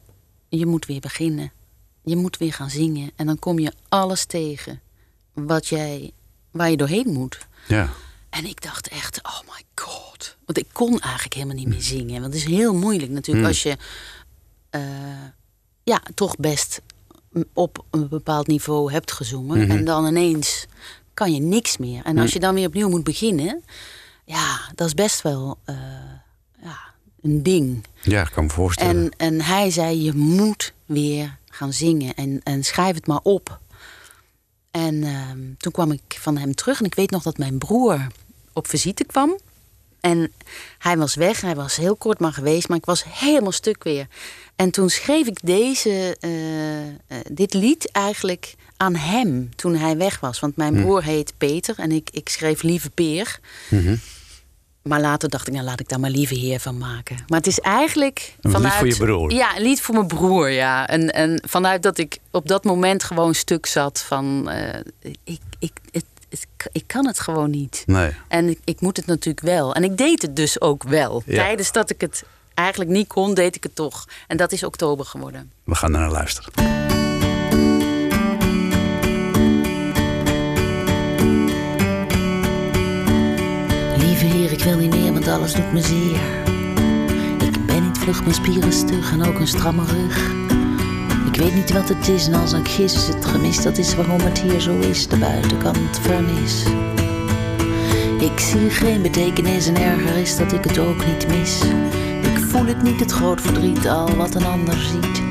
je 0.48 0.66
moet 0.66 0.86
weer 0.86 1.00
beginnen. 1.00 1.52
Je 2.04 2.16
moet 2.16 2.36
weer 2.36 2.52
gaan 2.52 2.70
zingen. 2.70 3.10
En 3.16 3.26
dan 3.26 3.38
kom 3.38 3.58
je 3.58 3.72
alles 3.88 4.24
tegen 4.24 4.80
wat 5.32 5.66
jij, 5.66 6.10
waar 6.50 6.70
je 6.70 6.76
doorheen 6.76 7.12
moet. 7.12 7.38
Ja. 7.68 7.88
En 8.30 8.44
ik 8.44 8.62
dacht 8.62 8.88
echt, 8.88 9.20
oh 9.22 9.40
my 9.40 9.62
god. 9.74 10.36
Want 10.44 10.58
ik 10.58 10.66
kon 10.72 11.00
eigenlijk 11.00 11.34
helemaal 11.34 11.56
niet 11.56 11.68
meer 11.68 11.82
zingen. 11.82 12.20
Want 12.20 12.34
het 12.34 12.42
is 12.42 12.44
heel 12.44 12.74
moeilijk 12.74 13.10
natuurlijk 13.10 13.46
Hmm. 13.46 13.46
als 13.46 13.62
je 13.62 13.76
eh, 14.72 14.82
ja, 15.82 16.02
toch 16.14 16.36
best 16.36 16.80
op 17.52 17.84
een 17.90 18.08
bepaald 18.08 18.46
niveau 18.46 18.92
hebt 18.92 19.12
gezongen. 19.12 19.58
Mhm. 19.60 19.70
En 19.70 19.84
dan 19.84 20.06
ineens 20.06 20.66
kan 21.14 21.34
je 21.34 21.40
niks 21.40 21.76
meer. 21.76 22.04
En 22.04 22.18
als 22.18 22.24
Hmm. 22.24 22.32
je 22.32 22.46
dan 22.46 22.54
weer 22.54 22.66
opnieuw 22.66 22.88
moet 22.88 23.04
beginnen, 23.04 23.62
ja, 24.24 24.60
dat 24.74 24.86
is 24.86 24.94
best 24.94 25.22
wel 25.22 25.58
eh, 25.64 25.76
ja, 26.62 26.78
een 27.22 27.42
ding. 27.42 27.84
Ja, 28.02 28.20
ik 28.22 28.30
kan 28.32 28.44
me 28.44 28.50
voorstellen. 28.50 28.94
En, 28.94 29.12
en 29.16 29.40
hij 29.40 29.70
zei, 29.70 30.02
je 30.02 30.14
moet 30.14 30.72
weer 30.86 31.38
gaan 31.48 31.72
zingen 31.72 32.14
en, 32.14 32.40
en 32.42 32.64
schrijf 32.64 32.94
het 32.94 33.06
maar 33.06 33.20
op. 33.22 33.60
En 34.70 35.04
ehm, 35.04 35.38
toen 35.58 35.72
kwam 35.72 35.92
ik 35.92 36.02
van 36.20 36.36
hem 36.36 36.54
terug 36.54 36.78
en 36.78 36.84
ik 36.86 36.94
weet 36.94 37.10
nog 37.10 37.22
dat 37.22 37.38
mijn 37.38 37.58
broer 37.58 38.06
op 38.52 38.66
visite 38.66 39.04
kwam. 39.04 39.38
En 40.02 40.32
hij 40.78 40.96
was 40.96 41.14
weg, 41.14 41.40
hij 41.40 41.54
was 41.54 41.76
heel 41.76 41.96
kort 41.96 42.18
maar 42.18 42.32
geweest, 42.32 42.68
maar 42.68 42.78
ik 42.78 42.84
was 42.84 43.04
helemaal 43.08 43.52
stuk 43.52 43.84
weer. 43.84 44.06
En 44.56 44.70
toen 44.70 44.90
schreef 44.90 45.26
ik 45.26 45.38
deze, 45.42 46.16
eh, 46.20 46.86
eh, 46.88 46.94
dit 47.30 47.54
lied 47.54 47.90
eigenlijk 47.90 48.54
aan 48.76 48.94
hem 48.94 49.50
toen 49.56 49.76
hij 49.76 49.96
weg 49.96 50.20
was. 50.20 50.40
Want 50.40 50.56
mijn 50.56 50.74
Hm. 50.76 50.82
broer 50.82 51.02
heet 51.02 51.32
Peter 51.38 51.74
en 51.78 51.92
ik, 51.92 52.08
ik 52.12 52.28
schreef 52.28 52.62
Lieve 52.62 52.90
Peer. 52.90 53.38
Mhm. 53.70 53.96
Maar 54.82 55.00
later 55.00 55.28
dacht 55.28 55.46
ik, 55.46 55.52
nou 55.54 55.64
laat 55.64 55.80
ik 55.80 55.88
daar 55.88 56.00
maar 56.00 56.10
lieve 56.10 56.34
heer 56.34 56.60
van 56.60 56.78
maken. 56.78 57.16
Maar 57.26 57.38
het 57.38 57.46
is 57.46 57.58
eigenlijk 57.60 58.34
Een 58.40 58.50
lied 58.50 58.60
vanuit... 58.60 58.74
voor 58.78 58.86
je 58.86 58.96
broer. 58.96 59.32
Ja, 59.32 59.56
een 59.56 59.62
lied 59.62 59.80
voor 59.80 59.94
mijn 59.94 60.06
broer, 60.06 60.50
ja. 60.50 60.88
En, 60.88 61.10
en 61.12 61.42
vanuit 61.48 61.82
dat 61.82 61.98
ik 61.98 62.18
op 62.30 62.48
dat 62.48 62.64
moment 62.64 63.04
gewoon 63.04 63.34
stuk 63.34 63.66
zat 63.66 64.00
van... 64.02 64.50
eh, 64.50 64.80
ik, 65.24 65.40
ik, 65.58 65.72
het, 65.90 66.04
ik 66.72 66.86
kan 66.86 67.06
het 67.06 67.20
gewoon 67.20 67.50
niet. 67.50 67.82
Nee. 67.86 68.12
En 68.28 68.48
ik, 68.48 68.58
ik 68.64 68.80
moet 68.80 68.96
het 68.96 69.06
natuurlijk 69.06 69.46
wel. 69.46 69.74
En 69.74 69.84
ik 69.84 69.96
deed 69.96 70.22
het 70.22 70.36
dus 70.36 70.60
ook 70.60 70.82
wel. 70.82 71.22
Ja. 71.26 71.34
Tijdens 71.34 71.72
dat 71.72 71.90
ik 71.90 72.00
het 72.00 72.24
eigenlijk 72.54 72.90
niet 72.90 73.06
kon, 73.06 73.34
deed 73.34 73.56
ik 73.56 73.62
het 73.62 73.74
toch. 73.74 74.04
En 74.26 74.36
dat 74.36 74.52
is 74.52 74.64
oktober 74.64 75.04
geworden. 75.04 75.52
We 75.64 75.74
gaan 75.74 75.94
er 75.94 76.00
naar 76.00 76.10
luisteren. 76.10 76.52
Lieve 83.98 84.24
heer, 84.24 84.52
ik 84.52 84.62
wil 84.62 84.76
niet 84.76 84.90
meer, 84.90 85.12
want 85.12 85.28
alles 85.28 85.52
doet 85.52 85.72
me 85.72 85.82
zeer. 85.82 86.20
Ik 87.48 87.66
ben 87.66 87.84
niet 87.84 87.98
vlug, 87.98 88.20
mijn 88.22 88.34
spieren 88.34 88.72
stug 88.72 89.12
en 89.12 89.24
ook 89.24 89.38
een 89.38 89.48
stramme 89.48 89.84
rug. 89.84 90.41
Weet 91.42 91.54
niet 91.54 91.72
wat 91.72 91.88
het 91.88 92.08
is 92.08 92.26
en 92.26 92.34
als 92.34 92.52
ik 92.52 92.68
gis 92.68 92.94
is 92.94 93.06
het 93.06 93.24
gemis. 93.24 93.62
Dat 93.62 93.78
is 93.78 93.94
waarom 93.94 94.20
het 94.20 94.40
hier 94.40 94.60
zo 94.60 94.78
is, 94.78 95.08
de 95.08 95.16
buitenkant 95.16 95.98
vernis. 96.00 96.64
Ik 98.18 98.40
zie 98.40 98.70
geen 98.70 99.02
betekenis 99.02 99.66
en 99.66 99.76
erger 99.76 100.16
is 100.16 100.36
dat 100.36 100.52
ik 100.52 100.64
het 100.64 100.78
ook 100.78 101.06
niet 101.06 101.28
mis. 101.28 101.60
Ik 102.22 102.38
voel 102.38 102.66
het 102.66 102.82
niet, 102.82 103.00
het 103.00 103.12
groot 103.12 103.40
verdriet, 103.40 103.88
al 103.88 104.16
wat 104.16 104.34
een 104.34 104.44
ander 104.44 104.74
ziet. 104.74 105.22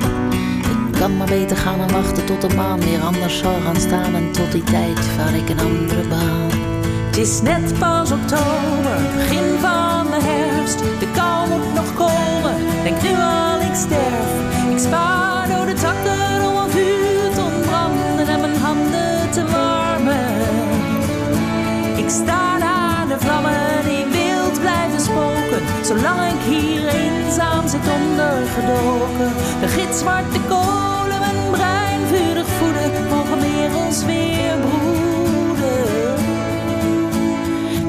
Ik 0.92 1.00
kan 1.00 1.18
maar 1.18 1.28
beter 1.28 1.58
gaan 1.58 1.80
en 1.80 1.92
wachten 1.92 2.26
tot 2.26 2.42
de 2.42 2.56
maan 2.56 2.80
weer 2.80 3.02
anders 3.02 3.38
zal 3.38 3.60
gaan 3.64 3.80
staan. 3.80 4.16
En 4.16 4.32
tot 4.32 4.52
die 4.52 4.64
tijd 4.64 5.00
vaar 5.00 5.36
ik 5.36 5.50
een 5.50 5.60
andere 5.60 6.08
baan. 6.08 6.50
Het 7.06 7.18
is 7.18 7.42
net 7.42 7.80
pas 7.80 8.12
oktober, 8.12 8.98
begin 9.16 9.60
van 9.60 10.06
de 10.06 10.20
herfst. 10.22 10.80
De 10.80 11.08
kou 11.14 11.50
moet 11.50 11.74
nog 11.74 11.94
komen, 11.94 12.56
denk 12.84 13.02
nu 13.02 13.10
al 13.10 13.62
ik 13.62 13.76
sterf. 13.76 14.72
Ik 14.72 14.80
spaar 14.80 15.11
Zolang 25.92 26.32
ik 26.32 26.42
hier 26.42 26.88
eenzaam 26.88 27.68
zit 27.68 27.88
ondergedoken. 28.00 29.32
De 29.60 29.68
gitzwarte 29.68 30.40
kolen, 30.48 31.20
mijn 31.20 31.52
brein 31.52 32.00
vurig 32.08 32.48
voeden, 32.48 33.08
mogen 33.10 33.40
meer 33.40 33.76
ons 33.86 34.06
weer 34.06 34.54
broeden. 34.60 36.16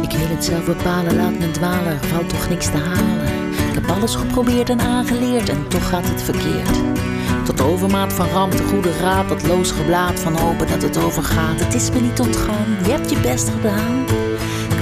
Ik 0.00 0.10
wil 0.10 0.28
het 0.28 0.44
zelf 0.44 0.64
bepalen, 0.64 1.16
laat 1.16 1.38
me 1.38 1.50
dwalen, 1.50 1.98
valt 2.00 2.28
toch 2.28 2.48
niks 2.48 2.66
te 2.66 2.76
halen. 2.76 3.26
Ik 3.68 3.74
heb 3.74 3.90
alles 3.90 4.14
geprobeerd 4.14 4.70
en 4.70 4.80
aangeleerd 4.80 5.48
en 5.48 5.68
toch 5.68 5.88
gaat 5.88 6.08
het 6.08 6.22
verkeerd. 6.22 6.78
Tot 7.44 7.60
overmaat 7.60 8.12
van 8.12 8.28
ramp, 8.28 8.52
de 8.52 8.64
goede 8.64 8.92
raad, 9.00 9.28
dat 9.28 9.46
loos 9.46 9.70
geblaad 9.70 10.20
van 10.20 10.36
hopen 10.36 10.66
dat 10.66 10.82
het 10.82 10.96
overgaat. 10.98 11.60
Het 11.60 11.74
is 11.74 11.90
me 11.90 12.00
niet 12.00 12.20
ontgaan, 12.20 12.76
je 12.84 12.90
hebt 12.90 13.10
je 13.10 13.20
best 13.20 13.48
gedaan 13.48 14.21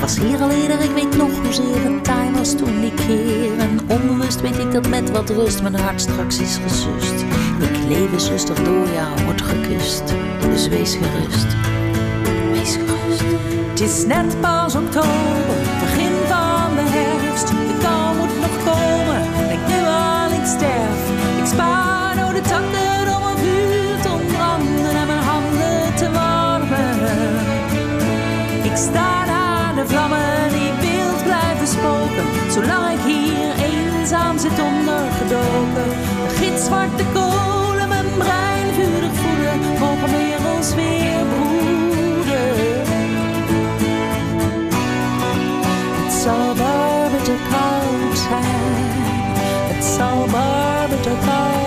was 0.01 0.19
hier 0.19 0.41
al 0.41 0.51
eerder, 0.51 0.81
ik 0.81 0.91
weet 0.91 1.17
nog 1.17 1.39
hoezeer 1.43 1.83
het 1.83 2.05
taai 2.05 2.31
was 2.31 2.55
toen 2.55 2.83
ik 2.83 2.97
keer. 2.97 3.59
En 3.59 3.81
onbewust 3.89 4.41
weet 4.41 4.59
ik 4.59 4.73
dat 4.73 4.89
met 4.89 5.11
wat 5.11 5.31
rust 5.31 5.63
mijn 5.63 5.75
hart 5.75 6.01
straks 6.01 6.39
is 6.39 6.57
gesust. 6.63 7.25
Ik 7.61 7.89
leven 7.89 8.21
zuster 8.21 8.65
door 8.65 8.89
jou 8.89 9.25
wordt 9.25 9.43
gekust, 9.43 10.03
dus 10.41 10.69
wees 10.69 10.95
gerust, 10.95 11.47
wees 12.53 12.75
gerust. 12.75 13.25
Het 13.71 13.81
is 13.81 14.07
net 14.07 14.41
pas 14.41 14.75
oktober, 14.75 15.57
begin 15.81 16.13
van 16.29 16.75
de 16.75 16.85
herfst. 16.85 17.49
De 17.49 17.77
kou 17.83 18.17
moet 18.17 18.41
nog 18.41 18.65
komen, 18.65 19.49
denk 19.49 19.67
nu 19.69 19.87
al 19.87 20.31
ik 20.31 20.47
sterf. 20.47 21.01
Ik 21.39 21.47
spaar 21.47 22.17
door 22.17 22.33
de 22.33 22.41
tanden. 22.41 22.90
Zolang 32.51 32.93
ik 32.93 33.01
hier 33.07 33.53
eenzaam 33.65 34.39
zit 34.39 34.61
ondergedoken. 34.61 35.89
De 36.29 36.35
gitzwarte 36.37 37.05
kolen 37.13 37.89
mijn 37.89 38.07
brein 38.19 38.75
vurig 38.75 39.15
voeden. 39.15 39.79
Mogen 39.79 40.11
weer 40.11 40.39
ons 40.57 40.75
weer 40.75 41.25
broeden. 41.33 42.55
Het 46.03 46.13
zal 46.13 46.55
barbitter 46.55 47.39
koud 47.51 48.19
zijn. 48.19 48.89
Het 49.73 49.85
zal 49.85 50.27
barbitter 50.31 51.17
koud 51.27 51.60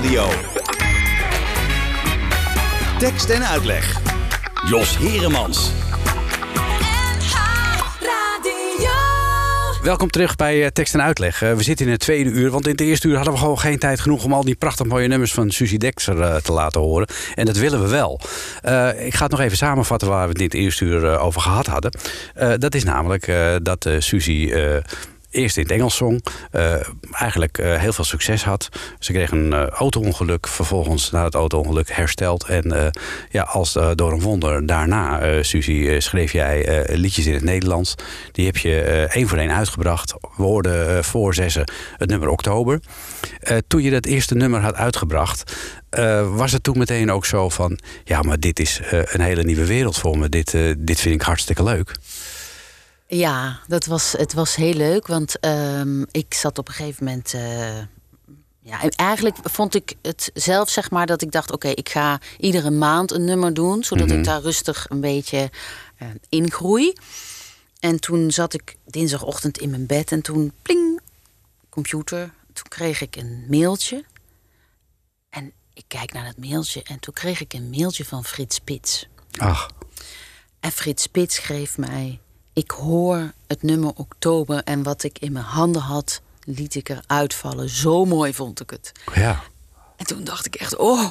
Radio. 0.00 0.28
Tekst 2.98 3.30
en 3.30 3.46
uitleg. 3.46 4.00
Jos 4.68 4.98
Heremans. 4.98 5.72
Welkom 9.82 10.10
terug 10.10 10.36
bij 10.36 10.64
eh, 10.64 10.68
Tekst 10.68 10.94
en 10.94 11.02
Uitleg. 11.02 11.42
Eh, 11.42 11.54
we 11.54 11.62
zitten 11.62 11.86
in 11.86 11.92
het 11.92 12.00
tweede 12.00 12.30
uur, 12.30 12.50
want 12.50 12.64
in 12.64 12.70
het 12.70 12.80
eerste 12.80 13.08
uur 13.08 13.16
hadden 13.16 13.32
we 13.32 13.38
gewoon 13.38 13.58
geen 13.58 13.78
tijd 13.78 14.00
genoeg 14.00 14.24
om 14.24 14.32
al 14.32 14.44
die 14.44 14.54
prachtig 14.54 14.86
mooie 14.86 15.08
nummers 15.08 15.32
van 15.32 15.50
Suzy 15.50 15.76
Dexter 15.76 16.20
eh, 16.20 16.36
te 16.36 16.52
laten 16.52 16.80
horen. 16.80 17.08
En 17.34 17.44
dat 17.44 17.56
willen 17.56 17.82
we 17.82 17.88
wel. 17.88 18.20
Eh, 18.62 19.06
ik 19.06 19.14
ga 19.14 19.22
het 19.22 19.30
nog 19.30 19.40
even 19.40 19.56
samenvatten 19.56 20.08
waar 20.08 20.22
we 20.22 20.32
het 20.32 20.38
in 20.38 20.44
het 20.44 20.54
eerste 20.54 20.84
uur 20.84 21.18
over 21.18 21.40
gehad 21.40 21.66
hadden. 21.66 21.92
Eh, 22.34 22.52
dat 22.58 22.74
is 22.74 22.84
namelijk 22.84 23.28
eh, 23.28 23.54
dat 23.62 23.86
eh, 23.86 23.94
Suzy. 23.98 24.52
Eerst 25.30 25.56
in 25.56 25.62
het 25.62 25.72
Engels 25.72 25.96
zong, 25.96 26.24
eh, 26.50 26.74
eigenlijk 27.12 27.58
eh, 27.58 27.78
heel 27.78 27.92
veel 27.92 28.04
succes 28.04 28.44
had. 28.44 28.68
Ze 28.98 29.12
kreeg 29.12 29.30
een 29.30 29.52
eh, 29.52 29.66
auto-ongeluk, 29.66 30.48
vervolgens 30.48 31.10
na 31.10 31.24
het 31.24 31.34
auto-ongeluk 31.34 31.90
hersteld. 31.90 32.44
En 32.44 32.92
ja, 33.30 33.42
als 33.42 33.78
door 33.94 34.12
een 34.12 34.20
wonder 34.20 34.66
daarna, 34.66 35.42
Suzy, 35.42 35.96
schreef 35.98 36.32
jij 36.32 36.84
liedjes 36.88 37.26
in 37.26 37.34
het 37.34 37.42
Nederlands. 37.42 37.94
Die 38.32 38.46
heb 38.46 38.56
je 38.56 39.06
één 39.12 39.28
voor 39.28 39.38
één 39.38 39.54
uitgebracht. 39.54 40.14
Eh, 40.40 41.02
voor 41.02 41.34
zessen 41.34 41.70
het 41.96 42.08
nummer 42.08 42.28
Oktober. 42.28 42.80
Toen 43.66 43.82
je 43.82 43.90
dat 43.90 44.06
eerste 44.06 44.34
nummer 44.34 44.60
had 44.60 44.74
uitgebracht, 44.74 45.56
was 46.32 46.52
het 46.52 46.62
toen 46.62 46.78
meteen 46.78 47.10
ook 47.10 47.26
zo 47.26 47.48
van... 47.48 47.78
ja, 48.04 48.22
maar 48.22 48.40
dit 48.40 48.60
is 48.60 48.80
een 48.90 49.20
hele 49.20 49.42
nieuwe 49.42 49.66
wereld 49.66 49.98
voor 49.98 50.18
me. 50.18 50.28
Dit, 50.28 50.56
dit 50.78 51.00
vind 51.00 51.14
ik 51.14 51.22
hartstikke 51.22 51.62
leuk. 51.62 51.94
Ja, 53.12 53.60
dat 53.68 53.84
was, 53.84 54.12
het 54.12 54.32
was 54.32 54.54
heel 54.56 54.74
leuk, 54.74 55.06
want 55.06 55.38
ehm, 55.40 56.02
ik 56.10 56.34
zat 56.34 56.58
op 56.58 56.68
een 56.68 56.74
gegeven 56.74 57.04
moment. 57.04 57.34
eh, 57.34 57.78
ja, 58.62 58.82
en 58.82 58.90
eigenlijk 58.90 59.36
vond 59.42 59.74
ik 59.74 59.94
het 60.02 60.30
zelf, 60.34 60.68
zeg 60.70 60.90
maar, 60.90 61.06
dat 61.06 61.22
ik 61.22 61.30
dacht: 61.32 61.50
oké, 61.52 61.68
ik 61.68 61.88
ga 61.88 62.20
iedere 62.38 62.70
maand 62.70 63.10
een 63.12 63.24
nummer 63.24 63.54
doen, 63.54 63.84
zodat 63.84 64.06
Mhm. 64.08 64.18
ik 64.18 64.24
daar 64.24 64.40
rustig 64.40 64.86
een 64.88 65.00
beetje 65.00 65.50
eh 65.96 66.08
ingroei. 66.28 66.92
En 67.80 68.00
toen 68.00 68.30
zat 68.30 68.54
ik 68.54 68.76
dinsdagochtend 68.86 69.58
in 69.58 69.70
mijn 69.70 69.86
bed 69.86 70.12
en 70.12 70.22
toen, 70.22 70.52
pling, 70.62 71.00
computer. 71.68 72.30
Toen 72.52 72.68
kreeg 72.68 73.00
ik 73.00 73.16
een 73.16 73.44
mailtje. 73.48 74.04
En 75.30 75.52
ik 75.74 75.84
kijk 75.88 76.12
naar 76.12 76.24
dat 76.24 76.36
mailtje 76.48 76.82
en 76.82 76.98
toen 77.00 77.14
kreeg 77.14 77.40
ik 77.40 77.52
een 77.52 77.70
mailtje 77.70 78.04
van 78.04 78.24
Frits 78.24 78.56
Spits. 78.56 79.08
Ach, 79.38 79.70
En 80.60 80.72
Frits 80.72 81.02
Spits 81.02 81.34
schreef 81.34 81.78
mij: 81.78 82.20
Ik 82.52 82.70
hoor 82.70 83.32
het 83.46 83.62
nummer 83.62 83.92
Oktober 83.96 84.64
en 84.64 84.82
wat 84.82 85.02
ik 85.02 85.18
in 85.18 85.32
mijn 85.32 85.44
handen 85.44 85.82
had, 85.82 86.20
liet 86.44 86.74
ik 86.74 86.88
eruit 86.88 87.34
vallen. 87.34 87.68
Zo 87.68 88.04
mooi 88.04 88.34
vond 88.34 88.60
ik 88.60 88.70
het. 88.70 88.92
ja. 89.14 89.42
En 89.96 90.06
toen 90.06 90.24
dacht 90.24 90.46
ik 90.46 90.54
echt: 90.54 90.76
Oh, 90.76 91.10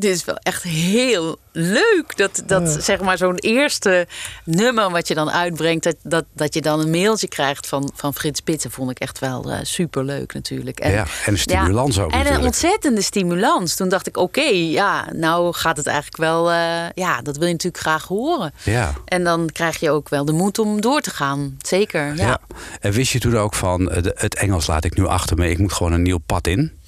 dit 0.00 0.14
is 0.14 0.24
wel 0.24 0.36
echt 0.36 0.62
heel 0.62 1.38
leuk. 1.52 2.16
Dat, 2.16 2.42
dat 2.46 2.84
zeg 2.84 3.00
maar 3.00 3.18
zo'n 3.18 3.38
eerste 3.38 4.06
nummer 4.44 4.90
wat 4.90 5.08
je 5.08 5.14
dan 5.14 5.30
uitbrengt, 5.30 5.84
dat, 5.84 5.96
dat, 6.02 6.24
dat 6.34 6.54
je 6.54 6.60
dan 6.60 6.80
een 6.80 6.90
mailtje 6.90 7.28
krijgt 7.28 7.66
van, 7.66 7.90
van 7.94 8.14
Frits. 8.14 8.40
Dat 8.44 8.66
vond 8.68 8.90
ik 8.90 8.98
echt 8.98 9.18
wel 9.18 9.52
super 9.62 10.04
leuk 10.04 10.34
natuurlijk. 10.34 10.84
Ja, 10.84 11.06
en 11.24 11.32
een 11.32 11.38
stimulans 11.38 11.98
ook 11.98 12.12
En 12.12 12.34
een 12.34 12.42
ontzettende 12.42 13.02
stimulans. 13.02 13.74
Toen 13.74 13.88
dacht 13.88 14.06
ik: 14.06 14.16
Oké, 14.16 14.48
ja, 14.50 15.06
nou 15.12 15.52
gaat 15.52 15.76
het 15.76 15.86
eigenlijk 15.86 16.16
wel. 16.16 16.50
eh, 16.50 16.84
ja, 16.94 17.22
dat 17.22 17.36
wil 17.36 17.46
je 17.46 17.52
natuurlijk 17.52 17.82
graag 17.82 18.06
horen. 18.06 18.52
Ja. 18.62 18.92
En 19.04 19.24
dan 19.24 19.50
krijg 19.52 19.80
je 19.80 19.90
ook 19.90 20.08
wel 20.08 20.24
de 20.24 20.32
moed 20.32 20.58
om 20.58 20.80
door 20.80 21.00
te 21.00 21.10
gaan. 21.10 21.56
Zeker, 21.62 22.16
ja. 22.16 22.26
Ja. 22.26 22.38
En 22.80 22.92
wist 22.92 23.12
je 23.12 23.18
toen 23.18 23.36
ook 23.36 23.54
van, 23.54 23.90
eh, 23.90 24.02
het 24.14 24.34
Engels 24.34 24.66
laat 24.66 24.84
ik 24.84 24.96
nu 24.96 25.06
achter 25.06 25.36
me, 25.36 25.50
ik 25.50 25.58
moet 25.58 25.72
gewoon 25.72 25.92
een 25.92 26.02
nieuw 26.02 26.18
pad 26.26 26.46
in? 26.46 26.78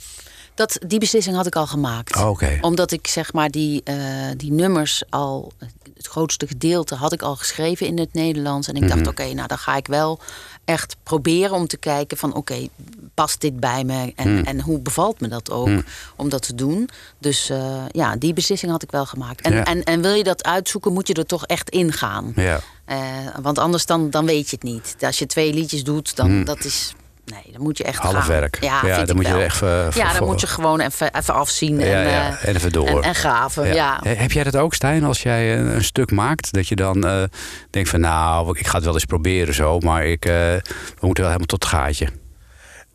Dat, 0.63 0.79
die 0.87 0.99
beslissing 0.99 1.37
had 1.37 1.47
ik 1.47 1.57
al 1.57 1.67
gemaakt. 1.67 2.17
Oh. 2.17 2.41
Omdat 2.61 2.91
ik 2.91 3.07
zeg 3.07 3.33
maar 3.33 3.51
die, 3.51 3.81
eh, 3.85 3.97
die 4.37 4.53
nummers 4.53 5.03
al, 5.11 5.53
het 5.97 6.07
grootste 6.07 6.47
gedeelte 6.47 6.95
had 6.95 7.13
ik 7.13 7.23
al 7.23 7.37
geschreven 7.37 7.87
in 7.87 7.99
het 7.99 8.13
Nederlands. 8.15 8.69
En 8.69 8.75
ik 8.75 8.89
dacht, 8.89 9.01
Mhm. 9.01 9.09
oké, 9.09 9.33
nou 9.33 9.49
dan 9.49 9.59
ga 9.59 9.77
ik 9.77 9.87
wel 9.87 10.19
echt 10.65 10.97
proberen 11.03 11.53
om 11.53 11.67
te 11.67 11.77
kijken 11.77 12.17
van 12.17 12.35
oké, 12.35 12.69
past 13.15 13.41
dit 13.41 13.61
bij 13.61 13.85
me? 13.85 14.13
En, 14.17 14.29
Hmm. 14.29 14.45
en 14.45 14.61
hoe 14.61 14.79
bevalt 14.81 15.21
me 15.21 15.29
dat 15.29 15.51
ook 15.51 15.67
Hmm. 15.67 15.85
om 16.17 16.29
dat 16.29 16.43
te 16.43 16.55
doen? 16.55 16.89
Dus 17.19 17.51
eh, 17.51 17.83
ja, 17.91 18.17
die 18.17 18.33
beslissing 18.33 18.73
had 18.73 18.83
ik 18.83 18.91
wel 18.91 19.07
gemaakt. 19.07 19.41
En, 19.41 19.53
Ja. 19.53 19.65
en, 19.65 19.83
en 19.85 20.03
wil 20.03 20.15
je 20.15 20.25
dat 20.25 20.45
uitzoeken, 20.45 20.93
moet 20.93 21.09
je 21.09 21.15
er 21.15 21.27
toch 21.27 21.47
echt 21.47 21.71
ingaan. 21.71 22.33
Ja. 22.37 22.61
Eh, 22.85 22.99
want 23.43 23.59
anders 23.59 23.87
dan, 23.87 24.11
dan 24.11 24.27
weet 24.27 24.51
je 24.51 24.57
het 24.61 24.65
niet. 24.65 24.97
Als 25.01 25.19
je 25.19 25.27
twee 25.27 25.53
liedjes 25.55 25.85
doet, 25.85 26.17
dan 26.17 26.45
dat 26.45 26.65
is. 26.65 26.95
Nee, 27.25 27.53
dan 27.53 27.63
moet 27.63 27.79
je 27.79 27.85
echt 27.85 27.99
Half 27.99 28.15
gaan. 28.15 28.29
werk. 28.29 28.59
Ja, 28.61 29.05
dan 29.05 29.17
moet 29.17 29.27
je 29.27 29.33
wel. 29.33 29.41
echt, 29.43 29.63
eh, 29.63 29.87
ja, 29.95 30.13
dan 30.13 30.27
moet 30.27 30.41
je 30.41 30.47
gewoon 30.47 30.81
even, 30.81 31.15
even 31.15 31.35
afzien 31.35 31.81
en, 31.81 31.89
ja, 31.89 32.03
eh, 32.39 32.49
en 32.49 32.55
even 32.57 32.73
door. 32.73 32.89
en, 32.89 33.03
en 33.03 33.15
graven. 33.15 33.75
Ja. 33.75 34.01
He- 34.03 34.15
Heb 34.15 34.33
jij 34.33 34.45
dat 34.45 34.57
ook, 34.57 34.75
Stijn, 34.75 35.05
als 35.05 35.23
jij 35.23 35.59
een, 35.59 35.67
een 35.75 35.85
stuk 35.85 36.11
maakt? 36.11 36.53
Dat 36.53 36.69
je 36.69 36.77
dan 36.77 37.07
eh, 37.07 37.23
denkt 37.71 37.89
van, 37.89 38.01
nou, 38.01 38.59
ik 38.59 38.67
ga 38.67 38.75
het 38.77 38.85
wel 38.85 38.95
eens 38.95 39.05
proberen 39.05 39.55
zo, 39.55 39.79
maar 39.79 40.07
ik, 40.07 40.25
eh, 40.25 40.33
we 40.33 40.61
moeten 41.01 41.25
wel 41.25 41.33
helemaal 41.33 41.47
tot 41.59 41.63
het 41.63 41.73
gaatje. 41.73 42.09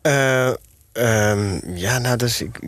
Eh, 0.02 0.48
ehm, 0.92 1.76
ja, 1.76 1.98
nou, 1.98 2.16
dus 2.16 2.42
ik. 2.42 2.58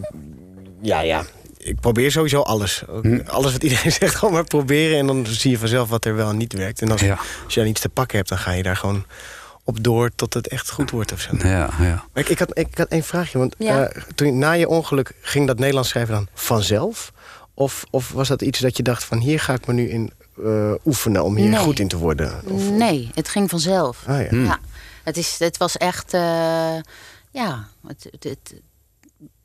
Ja, 0.83 1.01
ja. 1.01 1.23
ik 1.59 1.81
probeer 1.81 2.11
sowieso 2.11 2.41
alles. 2.41 2.83
Ook 2.89 3.03
Hm. 3.05 3.21
Alles 3.27 3.53
wat 3.53 3.63
iedereen 3.63 3.93
zegt, 4.01 4.15
gewoon 4.15 4.35
maar 4.35 4.45
proberen. 4.45 4.99
En 4.99 5.07
dan 5.07 5.27
zie 5.27 5.51
je 5.51 5.59
vanzelf 5.59 5.89
wat 5.89 6.05
er 6.05 6.15
wel 6.17 6.29
en 6.29 6.37
niet 6.37 6.53
werkt. 6.53 6.83
En 6.83 6.91
als, 6.91 7.01
Ja. 7.01 7.19
als 7.45 7.55
je 7.55 7.61
dan 7.61 7.69
iets 7.69 7.81
te 7.81 7.89
pakken 7.89 8.17
hebt, 8.17 8.29
dan 8.29 8.39
ga 8.39 8.53
je 8.53 8.63
daar 8.63 8.77
gewoon 8.77 9.05
op 9.65 9.85
door 9.85 10.11
tot 10.15 10.35
het 10.35 10.49
echt 10.49 10.71
goed 10.71 10.91
wordt 10.91 11.13
of 11.13 11.21
zo. 11.21 11.37
Ja, 11.37 11.71
ja. 11.81 12.05
Maar 12.13 12.23
ik, 12.23 12.29
ik, 12.29 12.39
had, 12.39 12.59
ik 12.59 12.79
had 12.79 12.89
één 12.89 13.03
vraagje. 13.03 13.39
Want 13.39 13.55
Ja. 13.59 13.87
eh, 13.87 14.03
toen, 14.15 14.39
na 14.39 14.53
je 14.53 14.69
ongeluk 14.69 15.13
ging 15.21 15.47
dat 15.47 15.59
Nederlands 15.59 15.89
schrijven 15.89 16.15
dan 16.15 16.29
vanzelf? 16.35 17.13
Of, 17.55 17.85
of 17.91 18.11
was 18.13 18.29
dat 18.29 18.43
iets 18.43 18.59
dat 18.59 18.77
je 18.77 18.83
dacht 18.83 19.05
van 19.05 19.19
hier 19.19 19.41
ga 19.41 19.53
ik 19.55 19.67
me 19.67 19.73
nu 19.73 19.89
in 19.89 20.13
eh, 20.45 20.73
oefenen 20.85 21.25
om 21.25 21.37
hier 21.37 21.49
Nee. 21.49 21.59
goed 21.59 21.79
in 21.79 21.89
te 21.89 21.97
worden? 21.97 22.41
Of, 22.45 22.71
Nee, 22.71 23.11
het 23.15 23.29
ging 23.29 23.51
vanzelf. 23.51 24.03
Ah, 24.07 24.21
ja. 24.21 24.29
Hm. 24.29 24.45
Ja, 24.45 24.59
het, 25.05 25.17
is, 25.17 25.37
het 25.39 25.57
was 25.57 25.77
echt, 25.77 26.15
eh, 26.15 26.21
ja, 27.31 27.69
het, 27.87 28.09
het, 28.11 28.25
het- 28.25 28.55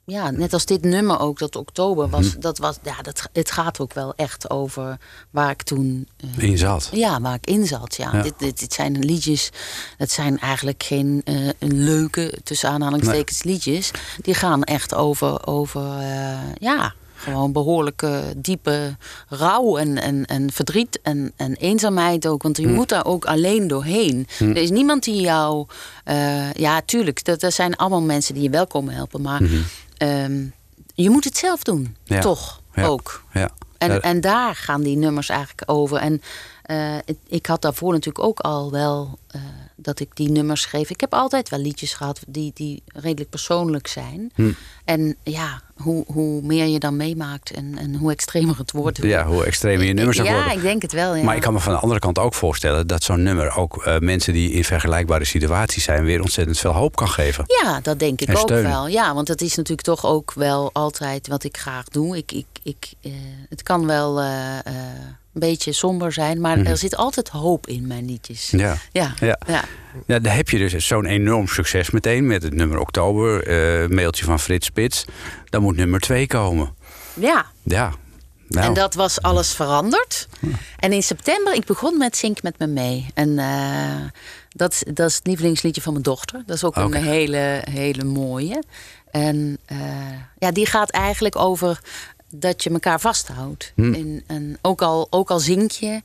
ja, 0.05 0.31
net 0.31 0.53
als 0.53 0.65
dit 0.65 0.81
nummer 0.83 1.19
ook, 1.19 1.39
dat 1.39 1.55
oktober 1.55 2.09
was, 2.09 2.33
Hm. 2.33 2.39
dat 2.39 2.57
was, 2.57 2.77
ja, 2.83 3.01
dat, 3.01 3.29
het 3.33 3.51
gaat 3.51 3.79
ook 3.79 3.93
wel 3.93 4.13
echt 4.15 4.49
over 4.49 4.97
waar 5.29 5.49
ik 5.49 5.61
toen, 5.63 6.07
eh, 6.37 6.43
In 6.49 6.57
zat. 6.57 6.89
ja, 6.91 7.21
waar 7.21 7.33
ik 7.33 7.45
in 7.45 7.65
zat. 7.65 7.95
Ja. 7.95 8.09
Ja. 8.13 8.21
Dit, 8.21 8.33
dit, 8.37 8.59
dit 8.59 8.73
zijn 8.73 8.99
liedjes, 8.99 9.49
het 9.97 10.11
zijn 10.11 10.39
eigenlijk 10.39 10.83
geen 10.83 11.21
eh, 11.25 11.35
leuke, 11.59 12.39
tussen 12.43 12.69
aanhalingstekens, 12.69 13.43
liedjes. 13.43 13.91
Die 14.21 14.33
gaan 14.33 14.63
echt 14.63 14.93
over, 14.93 15.47
over 15.47 15.81
eh, 15.99 16.37
ja, 16.59 16.93
gewoon 17.15 17.51
behoorlijke 17.51 18.33
diepe 18.37 18.97
rouw 19.29 19.77
en, 19.77 20.01
en, 20.01 20.25
en 20.25 20.51
verdriet 20.51 20.99
en, 21.03 21.31
en 21.35 21.53
eenzaamheid 21.55 22.27
ook. 22.27 22.43
Want 22.43 22.57
je 22.57 22.67
moet 22.67 22.89
daar 22.89 23.05
ook 23.05 23.25
alleen 23.25 23.67
doorheen. 23.67 24.27
Er 24.39 24.57
is 24.57 24.69
niemand 24.69 25.03
die 25.03 25.21
jou... 25.21 25.65
ja, 26.53 26.81
tuurlijk, 26.85 27.23
dat, 27.23 27.39
dat 27.39 27.53
zijn 27.53 27.75
allemaal 27.75 28.01
mensen 28.01 28.33
die 28.33 28.43
je 28.43 28.49
wel 28.49 28.67
komen 28.67 28.93
helpen. 28.93 29.21
Maar 29.21 29.41
ehm, 29.97 30.45
je 30.93 31.09
moet 31.09 31.23
het 31.23 31.37
zelf 31.37 31.63
doen, 31.63 31.95
Ja. 32.03 32.19
toch 32.19 32.61
Ja. 32.73 32.85
ook. 32.85 33.23
Ja. 33.33 33.49
En, 33.77 33.91
Ja. 33.91 33.99
en 33.99 34.21
daar 34.21 34.55
gaan 34.55 34.81
die 34.81 34.97
nummers 34.97 35.29
eigenlijk 35.29 35.71
over. 35.71 35.97
En 35.97 36.21
eh, 36.61 36.97
ik 37.27 37.45
had 37.45 37.61
daarvoor 37.61 37.91
natuurlijk 37.93 38.25
ook 38.25 38.39
al 38.39 38.71
wel 38.71 39.19
eh, 39.27 39.41
dat 39.85 39.99
ik 39.99 40.15
die 40.15 40.29
nummers 40.31 40.61
schreef. 40.61 40.89
Ik 40.89 40.99
heb 40.99 41.13
altijd 41.13 41.49
wel 41.49 41.59
liedjes 41.59 41.93
gehad 41.93 42.19
die, 42.27 42.51
die 42.53 42.83
redelijk 42.85 43.29
persoonlijk 43.29 43.87
zijn. 43.87 44.31
Hm. 44.35 44.51
En 44.85 45.15
ja, 45.23 45.61
hoe, 45.75 46.03
hoe 46.07 46.41
meer 46.41 46.65
je 46.65 46.79
dan 46.79 46.95
meemaakt 46.95 47.51
en, 47.51 47.77
en 47.77 47.95
hoe 47.95 48.11
extremer 48.11 48.57
het 48.57 48.71
wordt. 48.71 48.97
hoe- 48.97 49.07
Ja, 49.07 49.25
hoe 49.25 49.45
extremer 49.45 49.85
je 49.85 49.93
nummers 49.93 50.17
ja, 50.17 50.23
worden. 50.33 50.51
ik 50.53 50.61
denk 50.61 50.81
het 50.81 50.91
wel. 50.91 51.15
Ja. 51.15 51.23
Maar 51.23 51.35
ik 51.35 51.41
kan 51.41 51.53
me 51.53 51.59
van 51.59 51.73
de 51.73 51.79
andere 51.79 51.99
kant 51.99 52.19
ook 52.19 52.33
voorstellen 52.33 52.87
dat 52.87 53.03
zo'n 53.03 53.23
nummer 53.23 53.55
ook 53.57 53.83
eh, 53.85 53.97
mensen 53.99 54.33
die 54.33 54.51
in 54.51 54.63
vergelijkbare 54.63 55.25
situaties 55.25 55.83
zijn 55.83 56.03
weer 56.03 56.21
ontzettend 56.21 56.57
veel 56.59 56.71
hoop 56.71 56.95
kan 56.95 57.09
geven. 57.09 57.43
Ja, 57.63 57.79
dat 57.81 57.99
denk 57.99 58.21
ik 58.21 58.37
ook 58.37 58.49
wel. 58.49 58.87
Ja, 58.87 59.13
want 59.13 59.27
dat 59.27 59.41
is 59.41 59.55
natuurlijk 59.55 59.87
toch 59.87 60.05
ook 60.05 60.33
wel 60.33 60.69
altijd 60.73 61.27
wat 61.27 61.43
ik 61.43 61.57
graag 61.57 61.85
doe. 61.89 62.17
Ik, 62.17 62.31
ik, 62.31 62.45
ik, 62.63 62.93
eh, 63.01 63.11
het 63.49 63.63
kan 63.63 63.85
wel 63.85 64.19
eh, 64.21 64.57
een 65.35 65.41
beetje 65.47 65.71
somber 65.73 66.11
zijn, 66.11 66.41
maar 66.41 66.57
er 66.57 66.77
zit 66.77 66.95
altijd 66.95 67.29
hoop 67.29 67.67
in 67.67 67.87
mijn 67.87 68.05
liedjes. 68.05 68.51
Mhm. 68.51 68.63
Ja. 68.63 68.77
Ja, 68.91 69.13
Ja. 69.19 69.37
ja. 69.47 69.63
Ja, 70.07 70.19
dan 70.19 70.31
heb 70.31 70.49
je 70.49 70.57
dus 70.57 70.87
zo'n 70.87 71.05
enorm 71.05 71.47
succes 71.47 71.89
meteen 71.89 72.27
met 72.27 72.43
het 72.43 72.53
nummer 72.53 72.79
Oktober, 72.79 73.47
eh, 73.47 73.89
mailtje 73.89 74.25
van 74.25 74.39
Frits 74.39 74.65
Spits. 74.65 75.05
Dan 75.45 75.61
moet 75.61 75.75
nummer 75.75 75.99
twee 75.99 76.27
komen. 76.27 76.75
ja. 77.13 77.45
Ja. 77.63 77.93
Nou, 78.47 78.67
En 78.67 78.73
dat 78.73 78.93
was 78.93 79.21
alles 79.21 79.53
veranderd. 79.53 80.27
En 80.79 80.93
in 80.93 81.03
september, 81.03 81.53
ik 81.53 81.65
begon 81.65 81.97
met 81.97 82.17
Zink 82.17 82.41
met 82.43 82.59
me 82.59 82.67
mee. 82.67 83.05
En 83.13 83.39
eh, 83.39 84.09
dat, 84.49 84.83
dat 84.93 85.09
is 85.09 85.15
het 85.15 85.27
lievelingsliedje 85.27 85.81
van 85.81 85.91
mijn 85.91 86.03
dochter. 86.03 86.43
Dat 86.45 86.55
is 86.55 86.63
ook 86.63 86.75
een 86.75 86.93
hele, 86.93 87.61
hele 87.71 88.03
mooie. 88.03 88.63
En 89.11 89.57
eh, 89.65 89.77
ja, 90.37 90.51
die 90.51 90.65
gaat 90.65 90.89
eigenlijk 90.89 91.35
over 91.35 91.79
dat 92.39 92.63
je 92.63 92.69
elkaar 92.69 92.99
vasthoudt. 92.99 93.71
Hm. 93.75 93.93
En, 93.93 94.23
en 94.27 94.57
ook, 94.61 94.81
al, 94.81 95.07
ook 95.09 95.29
al 95.29 95.39
zink 95.39 95.71
je, 95.71 96.01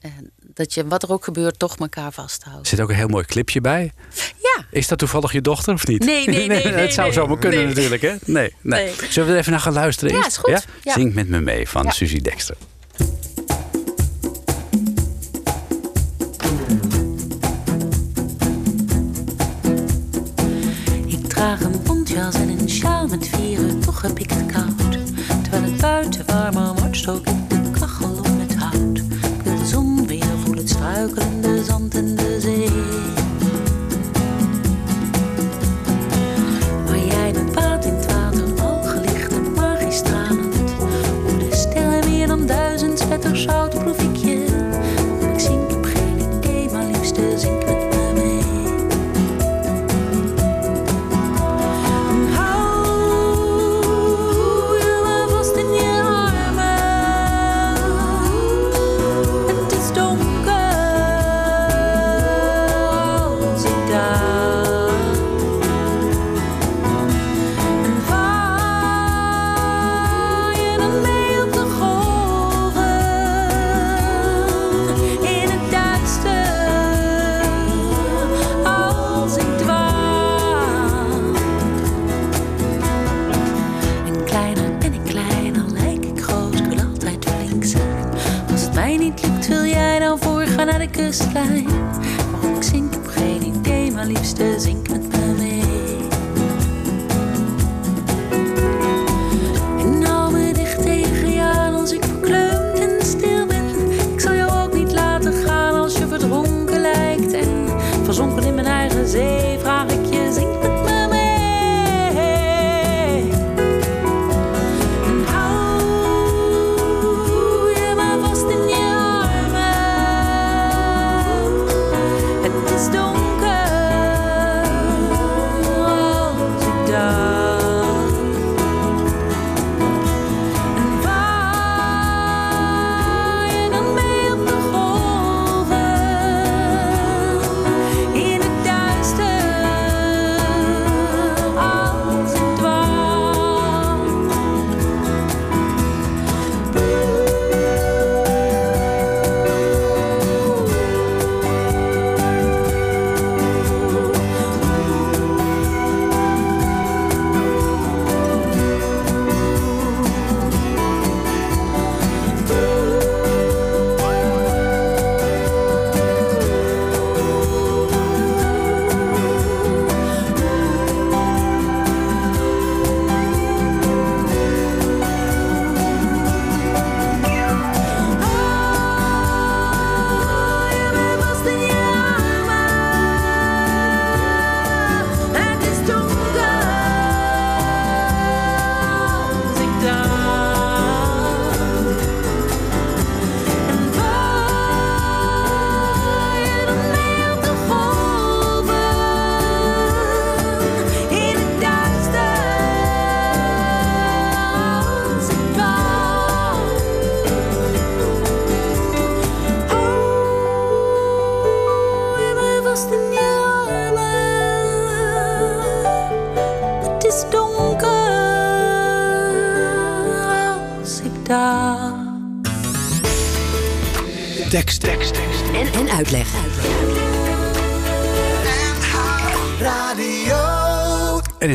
eh, 0.00 0.10
dat 0.40 0.74
je 0.74 0.86
wat 0.86 1.02
er 1.02 1.12
ook 1.12 1.24
gebeurt, 1.24 1.58
toch 1.58 1.76
elkaar 1.76 2.12
vasthoudt. 2.12 2.60
er 2.60 2.66
zit 2.66 2.80
ook 2.80 2.88
een 2.88 2.94
heel 2.96 3.08
mooi 3.08 3.24
clipje 3.24 3.60
bij. 3.60 3.92
Ja, 4.38 4.64
Is 4.70 4.88
dat 4.88 4.98
toevallig 4.98 5.32
je 5.32 5.40
dochter 5.40 5.74
of 5.74 5.86
niet? 5.86 6.04
Nee, 6.04 6.26
nee, 6.26 6.46
nee, 6.48 6.64
nee, 6.64 6.72
Het 6.72 6.94
zou 6.94 7.06
nee. 7.06 7.16
zomaar 7.16 7.38
kunnen 7.38 7.58
Nee. 7.58 7.68
natuurlijk, 7.68 8.02
hè? 8.02 8.14
Nee, 8.24 8.54
nee. 8.60 8.84
Nee. 8.84 8.94
Zullen 9.10 9.28
we 9.28 9.34
er 9.34 9.40
even 9.40 9.52
naar 9.52 9.60
gaan 9.60 9.72
luisteren? 9.72 10.14
Ja, 10.14 10.26
is 10.26 10.36
goed. 10.36 10.64
Ja. 10.82 10.92
Zing 10.92 11.14
met 11.14 11.28
me 11.28 11.40
mee 11.40 11.68
van 11.68 11.82
Ja. 11.84 11.90
Suzy 11.90 12.20
Dexter. 12.20 12.56
Ik 21.06 21.28
draag 21.28 21.60
een 21.60 21.82
bontjas 21.82 22.34
en 22.34 22.48
een 22.48 22.68
sjaal 22.70 23.06
met 23.06 23.28
vieren, 23.28 23.80
toch 23.80 24.02
heb 24.02 24.18
ik 24.18 24.30
het 24.30 24.52
koud. 24.52 24.73
Terwijl 25.54 25.72
het 25.72 25.82
buiten 25.82 26.26
warmer 26.26 26.74
wordt, 26.74 26.96
stook 26.96 27.26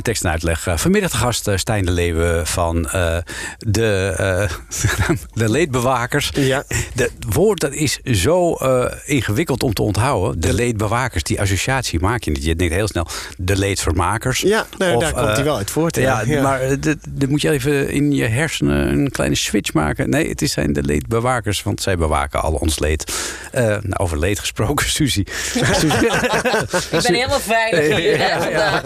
Tekst 0.02 0.24
en 0.24 0.30
uitleg. 0.32 0.68
eh, 0.68 0.78
vanmiddag 0.78 1.12
de 1.12 1.18
gast 1.18 1.48
eh, 1.48 1.58
Stijn 1.58 1.86
de 1.86 1.92
Leeuwen 1.92 2.48
van 2.48 2.90
eh, 2.90 3.18
de, 3.58 4.48
de 5.34 5.50
leedbewakers. 5.50 6.32
Ja. 6.34 6.64
Het 6.96 7.12
woord 7.30 7.60
dat 7.60 7.74
is 7.74 8.00
zo 8.04 8.54
ingewikkeld 9.06 9.64
om 9.64 9.74
te 9.74 9.82
onthouden. 9.82 10.40
De 10.42 10.54
leedbewakers, 10.54 11.24
die 11.24 11.42
associatie 11.42 12.00
maak 12.00 12.24
je 12.24 12.32
niet. 12.32 12.44
Je 12.44 12.56
denkt 12.56 12.74
heel 12.74 12.88
snel 12.88 13.08
de 13.38 13.58
leedvermakers. 13.58 14.40
Ja, 14.40 14.66
nou, 14.78 14.96
Of, 14.96 15.02
daar 15.02 15.14
komt 15.14 15.36
hij 15.36 15.44
wel 15.44 15.58
uit 15.58 15.72
voort. 15.72 15.96
Ja, 15.96 16.22
Ja, 16.26 16.42
maar 16.42 16.80
dit 17.10 17.30
moet 17.30 17.42
je 17.42 17.50
even 17.50 17.90
in 17.90 18.12
je 18.12 18.26
hersenen 18.26 18.88
een 18.88 19.12
kleine 19.12 19.36
switch 19.36 19.74
maken. 19.74 20.10
Nee, 20.10 20.30
het 20.30 20.42
is 20.42 20.52
zijn 20.52 20.74
de 20.74 20.84
leedbewakers, 20.84 21.64
want 21.64 21.82
zij 21.82 21.98
bewaken 21.98 22.42
al 22.42 22.54
ons 22.54 22.80
leed. 22.80 23.14
Eh, 23.52 23.64
nou, 23.66 23.94
over 23.98 24.20
leed 24.20 24.40
gesproken, 24.40 24.90
Suzy. 25.00 25.20
Ik 26.92 27.02
ben 27.02 27.14
helemaal 27.14 27.40
veilig 27.40 27.98
hier 27.98 28.18
vandaag. 28.40 28.84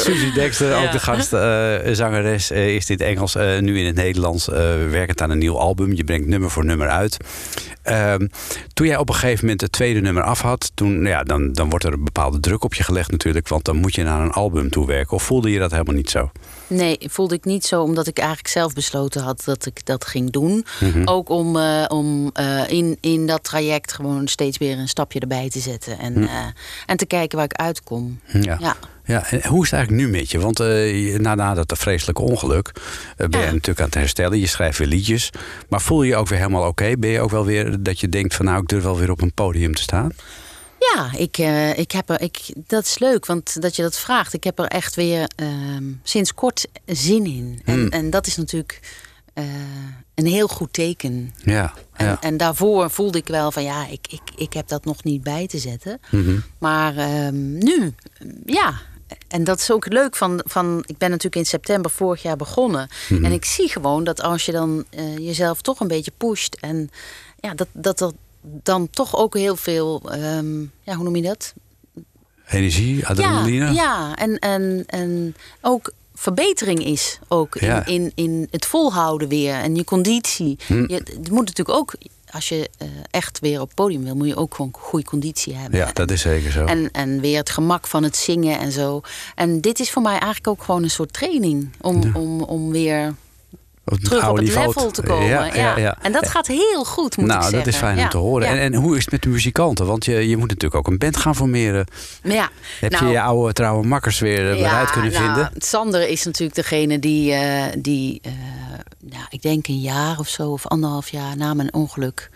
Suzy 0.00 0.32
Dexter, 0.32 0.76
ook 0.76 0.82
Ja. 0.82 0.90
de 0.90 0.98
gast, 0.98 1.32
eh, 1.32 1.94
zangeres, 1.94 2.50
eh, 2.50 2.74
in 2.74 2.82
het 2.86 3.00
Engels, 3.00 3.34
nu 3.60 3.78
in 3.78 3.86
het 3.86 3.94
Nederlands, 3.94 4.46
werkend 4.90 5.20
aan 5.20 5.30
een 5.30 5.38
nieuw 5.38 5.58
album. 5.58 5.92
Je 5.94 6.04
brengt 6.04 6.26
nummer 6.26 6.50
voor 6.50 6.64
nummer 6.64 6.88
uit. 6.88 7.16
Ehm, 7.82 8.26
toen 8.72 8.86
jij 8.86 8.96
op 8.96 9.08
een 9.08 9.14
gegeven 9.14 9.40
moment 9.40 9.60
het 9.60 9.72
tweede 9.72 10.00
nummer 10.00 10.22
af 10.22 10.40
had, 10.40 10.70
toen, 10.74 11.04
ja, 11.04 11.22
dan, 11.22 11.52
dan 11.52 11.70
wordt 11.70 11.84
er 11.84 11.92
een 11.92 12.04
bepaalde 12.04 12.40
druk 12.40 12.64
op 12.64 12.74
je 12.74 12.82
gelegd 12.82 13.10
natuurlijk, 13.10 13.48
want 13.48 13.64
dan 13.64 13.76
moet 13.76 13.94
je 13.94 14.02
naar 14.02 14.20
een 14.20 14.32
album 14.32 14.70
toe 14.70 14.86
werken. 14.86 15.12
Of 15.16 15.22
voelde 15.22 15.50
je 15.50 15.58
dat 15.58 15.70
helemaal 15.70 15.94
niet 15.94 16.10
zo? 16.10 16.30
Nee, 16.66 16.98
voelde 17.00 17.34
ik 17.34 17.44
niet 17.44 17.64
zo, 17.64 17.82
omdat 17.82 18.06
ik 18.06 18.18
eigenlijk 18.18 18.48
zelf 18.48 18.72
besloten 18.72 19.22
had 19.22 19.42
dat 19.44 19.66
ik 19.66 19.86
dat 19.86 20.04
ging 20.04 20.30
doen. 20.30 20.64
Mhm. 20.80 21.02
Ook 21.04 21.28
om, 21.28 21.56
eh, 21.56 21.84
om 21.88 22.30
eh, 22.32 22.68
in, 22.70 22.96
in 23.00 23.26
dat 23.26 23.44
traject 23.44 23.92
gewoon 23.92 24.28
steeds 24.28 24.58
weer 24.58 24.78
een 24.78 24.88
stapje 24.88 25.20
erbij 25.20 25.48
te 25.48 25.58
zetten. 25.60 25.98
En, 25.98 26.14
Hm. 26.14 26.22
eh, 26.22 26.28
en 26.86 26.96
te 26.96 27.06
kijken 27.06 27.36
waar 27.36 27.46
ik 27.46 27.56
uitkom. 27.56 28.20
Ja. 28.40 28.56
Ja. 28.60 28.76
Ja, 29.04 29.30
en 29.30 29.46
hoe 29.46 29.64
is 29.64 29.70
het 29.70 29.78
eigenlijk 29.78 29.90
nu 30.06 30.18
met 30.18 30.30
je? 30.30 30.38
Want 30.40 30.58
na, 31.22 31.34
na 31.34 31.54
dat 31.54 31.78
vreselijke 31.78 32.22
ongeluk 32.22 32.72
ben 33.16 33.30
je 33.30 33.38
Ja. 33.38 33.44
natuurlijk 33.44 33.78
aan 33.80 33.84
het 33.84 33.94
herstellen. 33.94 34.38
Je 34.38 34.46
schrijft 34.46 34.78
weer 34.78 34.88
liedjes. 34.88 35.30
Maar 35.68 35.80
voel 35.80 36.02
je 36.02 36.08
je 36.10 36.16
ook 36.16 36.28
weer 36.28 36.38
helemaal 36.38 36.66
oké? 36.68 36.96
Ben 36.98 37.10
je 37.10 37.20
ook 37.20 37.30
wel 37.30 37.44
weer 37.44 37.82
dat 37.82 38.00
je 38.00 38.08
denkt 38.08 38.34
van 38.34 38.44
nou, 38.44 38.62
ik 38.62 38.68
durf 38.68 38.82
wel 38.82 38.98
weer 38.98 39.10
op 39.10 39.20
een 39.22 39.32
podium 39.32 39.74
te 39.74 39.82
staan? 39.82 40.12
Ja, 40.90 41.10
ik, 41.16 41.38
eh, 41.38 41.78
ik 41.78 41.90
heb 41.92 42.10
er, 42.10 42.20
ik, 42.20 42.52
dat 42.66 42.84
is 42.84 42.98
leuk, 42.98 43.26
want 43.26 43.62
dat 43.62 43.76
je 43.76 43.82
dat 43.82 43.98
vraagt. 43.98 44.32
Ik 44.32 44.44
heb 44.44 44.58
er 44.58 44.66
echt 44.66 44.94
weer 44.94 45.30
ehm, 45.36 45.84
sinds 46.02 46.34
kort 46.34 46.66
zin 46.86 47.24
in. 47.26 47.60
En, 47.64 47.74
Hmm. 47.74 47.88
en 47.88 48.10
dat 48.10 48.26
is 48.26 48.36
natuurlijk 48.36 48.80
eh, 49.34 49.44
een 50.14 50.26
heel 50.26 50.48
goed 50.48 50.72
teken. 50.72 51.34
Ja, 51.44 51.72
En, 51.92 52.06
ja. 52.06 52.20
en 52.20 52.36
daarvoor 52.36 52.90
voelde 52.90 53.18
ik 53.18 53.26
wel 53.26 53.52
van 53.52 53.62
ja, 53.62 53.86
ik, 53.86 54.06
ik, 54.08 54.22
ik 54.36 54.52
heb 54.52 54.68
dat 54.68 54.84
nog 54.84 55.04
niet 55.04 55.22
bij 55.22 55.46
te 55.46 55.58
zetten. 55.58 56.00
Mhm. 56.10 56.38
Maar 56.58 56.96
ehm, 56.96 57.58
nu, 57.58 57.94
ja. 58.46 58.80
En 59.28 59.44
dat 59.44 59.58
is 59.60 59.70
ook 59.70 59.92
leuk 59.92 60.16
van, 60.16 60.40
van. 60.44 60.82
Ik 60.86 60.98
ben 60.98 61.08
natuurlijk 61.08 61.36
in 61.36 61.46
september 61.46 61.90
vorig 61.90 62.22
jaar 62.22 62.36
begonnen. 62.36 62.88
Mhm. 63.08 63.24
En 63.24 63.32
ik 63.32 63.44
zie 63.44 63.68
gewoon 63.68 64.04
dat 64.04 64.22
als 64.22 64.46
je 64.46 64.52
dan 64.52 64.84
eh, 64.90 65.16
jezelf 65.16 65.62
toch 65.62 65.80
een 65.80 65.88
beetje 65.88 66.12
pusht. 66.16 66.54
En 66.60 66.90
ja, 67.40 67.54
dat, 67.54 67.68
dat 67.72 68.00
er 68.00 68.12
dan 68.42 68.90
toch 68.90 69.16
ook 69.16 69.34
heel 69.36 69.56
veel. 69.56 70.02
ehm, 70.10 70.60
ja, 70.60 70.94
hoe 70.94 71.04
noem 71.04 71.16
je 71.16 71.22
dat? 71.22 71.54
Energie, 72.48 73.06
adrenaline. 73.06 73.64
Ja, 73.64 73.72
ja. 73.72 74.16
En, 74.16 74.38
en, 74.38 74.84
en 74.86 75.34
ook 75.60 75.92
verbetering 76.14 76.84
is 76.84 77.18
ook 77.28 77.56
in, 77.56 77.66
Ja. 77.66 77.86
in, 77.86 78.12
in 78.14 78.48
het 78.50 78.66
volhouden 78.66 79.28
weer 79.28 79.54
en 79.54 79.74
je 79.74 79.84
conditie. 79.84 80.58
Hm. 80.66 80.74
Je, 80.86 80.94
het 80.94 81.30
moet 81.30 81.46
natuurlijk 81.46 81.78
ook, 81.78 81.94
als 82.30 82.48
je 82.48 82.70
eh, 82.78 82.88
echt 83.10 83.38
weer 83.38 83.60
op 83.60 83.66
het 83.66 83.74
podium 83.76 84.04
wil, 84.04 84.14
moet 84.16 84.26
je 84.26 84.36
ook 84.36 84.54
gewoon 84.54 84.70
goede 84.72 85.04
conditie 85.04 85.54
hebben. 85.54 85.78
Ja, 85.78 85.92
dat 85.92 86.10
is 86.10 86.20
zeker 86.20 86.50
zo. 86.50 86.64
En, 86.64 86.90
en 86.90 87.20
weer 87.20 87.38
het 87.38 87.50
gemak 87.50 87.86
van 87.86 88.02
het 88.02 88.16
zingen 88.16 88.58
en 88.58 88.72
zo. 88.72 89.00
En 89.34 89.60
dit 89.60 89.80
is 89.80 89.90
voor 89.90 90.02
mij 90.02 90.12
eigenlijk 90.12 90.48
ook 90.48 90.62
gewoon 90.62 90.82
een 90.82 90.90
soort 90.90 91.12
training 91.12 91.68
om, 91.80 92.16
om, 92.16 92.42
om 92.42 92.70
weer 92.70 93.14
Op 93.84 93.92
het 93.92 94.04
terug 94.04 94.28
op 94.28 94.36
het 94.36 94.44
niveau 94.44 94.66
level 94.66 94.90
te 94.90 95.02
komen. 95.02 95.26
Ja, 95.26 95.44
Ja, 95.44 95.54
ja, 95.54 95.78
ja. 95.78 95.96
En 96.02 96.12
dat 96.12 96.28
gaat 96.28 96.46
heel 96.46 96.84
goed, 96.84 97.16
moet 97.16 97.26
nou, 97.26 97.38
ik 97.38 97.42
zeggen. 97.44 97.58
dat 97.64 97.66
is 97.74 97.76
fijn 97.80 97.98
om 97.98 98.08
te 98.08 98.16
horen. 98.16 98.48
En, 98.48 98.58
en 98.58 98.74
hoe 98.74 98.96
is 98.96 99.02
het 99.02 99.12
met 99.12 99.22
de 99.22 99.28
muzikanten? 99.28 99.86
Want 99.86 100.04
je, 100.04 100.28
je 100.28 100.36
moet 100.36 100.48
natuurlijk 100.48 100.74
ook 100.74 100.86
een 100.86 100.98
band 100.98 101.16
gaan 101.16 101.34
formeren. 101.36 101.86
Ja, 102.22 102.50
Heb 102.80 102.92
nou, 102.92 103.06
je 103.06 103.10
je 103.10 103.20
oude 103.20 103.52
trouwe 103.52 103.86
makkers 103.86 104.18
weer, 104.18 104.50
eh, 104.50 104.56
weer 104.56 104.66
uit 104.68 104.90
kunnen 104.90 105.12
nou, 105.12 105.24
vinden? 105.24 105.50
Sander 105.56 106.08
is 106.08 106.24
natuurlijk 106.24 106.54
degene 106.56 106.98
die, 106.98 107.32
eh, 107.32 107.64
die 107.78 108.18
eh, 108.22 108.32
ja, 109.10 109.26
ik 109.28 109.42
denk 109.42 109.66
een 109.66 109.80
jaar 109.80 110.18
of 110.18 110.28
zo, 110.28 110.50
of 110.50 110.66
anderhalf 110.66 111.08
jaar 111.08 111.36
na 111.36 111.54
mijn 111.54 111.74
ongeluk, 111.74 112.30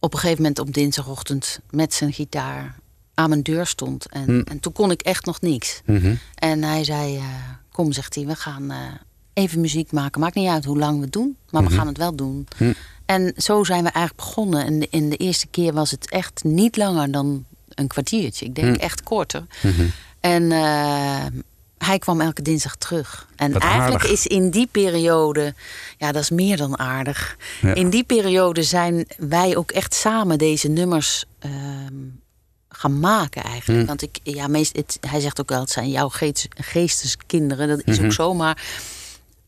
op 0.00 0.12
een 0.12 0.18
gegeven 0.18 0.42
moment 0.42 0.58
op 0.60 0.72
dinsdagochtend 0.74 1.60
met 1.70 1.94
zijn 1.94 2.12
gitaar 2.12 2.74
aan 3.14 3.28
mijn 3.28 3.42
deur 3.42 3.66
stond. 3.66 4.06
En, 4.08 4.24
Hm. 4.24 4.42
en 4.44 4.60
toen 4.60 4.72
kon 4.72 4.90
ik 4.90 5.02
echt 5.02 5.24
nog 5.24 5.40
niks. 5.40 5.80
Mhm. 5.84 6.14
En 6.34 6.62
hij 6.62 6.84
zei, 6.84 7.20
kom, 7.72 7.92
zegt 7.92 8.14
hij, 8.14 8.26
we 8.26 8.34
gaan 8.34 8.72
even 9.32 9.60
muziek 9.60 9.92
maken. 9.92 10.20
Maakt 10.20 10.34
niet 10.34 10.48
uit 10.48 10.64
hoe 10.64 10.78
lang 10.78 10.96
we 10.96 11.02
het 11.04 11.12
doen, 11.12 11.36
maar 11.50 11.62
Mhm. 11.62 11.70
we 11.70 11.76
gaan 11.78 11.86
het 11.86 11.96
wel 11.98 12.14
doen. 12.16 12.46
Hm. 12.56 12.72
En 13.06 13.32
zo 13.36 13.64
zijn 13.64 13.84
we 13.84 13.90
eigenlijk 13.90 14.26
begonnen. 14.26 14.64
En 14.66 14.78
de, 14.78 14.86
in 14.90 15.10
de 15.10 15.16
eerste 15.16 15.46
keer 15.46 15.72
was 15.72 15.90
het 15.90 16.10
echt 16.10 16.44
niet 16.44 16.76
langer 16.76 17.10
dan 17.10 17.44
een 17.68 17.86
kwartiertje. 17.86 18.46
Ik 18.46 18.54
denk 18.54 18.76
Hm. 18.76 18.82
echt 18.82 19.02
korter. 19.02 19.46
Mhm. 19.62 19.82
En 20.20 20.52
eh, 20.52 21.24
hij 21.78 21.98
kwam 21.98 22.20
elke 22.20 22.42
dinsdag 22.42 22.76
terug. 22.76 23.28
En 23.36 23.52
Wat 23.52 23.62
eigenlijk 23.62 24.02
aardig. 24.02 24.12
is 24.18 24.26
in 24.26 24.50
die 24.50 24.68
periode, 24.70 25.54
ja, 25.98 26.12
dat 26.12 26.22
is 26.22 26.30
meer 26.30 26.56
dan 26.56 26.78
aardig. 26.78 27.36
Ja. 27.62 27.74
In 27.74 27.90
die 27.90 28.04
periode 28.04 28.62
zijn 28.62 29.06
wij 29.18 29.56
ook 29.56 29.70
echt 29.70 29.94
samen 29.94 30.38
deze 30.38 30.68
nummers 30.68 31.24
ehm, 31.38 31.94
gaan 32.68 33.00
maken 33.00 33.42
eigenlijk. 33.42 33.80
Hm. 33.80 33.86
Want 33.86 34.02
ik, 34.02 34.18
ja, 34.22 34.46
meest, 34.46 34.76
het, 34.76 34.98
hij 35.08 35.20
zegt 35.20 35.40
ook 35.40 35.48
wel, 35.48 35.60
het 35.60 35.70
zijn 35.70 35.90
jouw 35.90 36.08
geest, 36.08 36.48
geesteskinderen. 36.56 37.68
Dat 37.68 37.82
is 37.84 37.96
Mhm. 37.96 38.04
ook 38.06 38.12
zo, 38.12 38.34
maar 38.34 38.62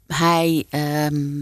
hij, 0.07 0.65
ehm, 0.71 1.39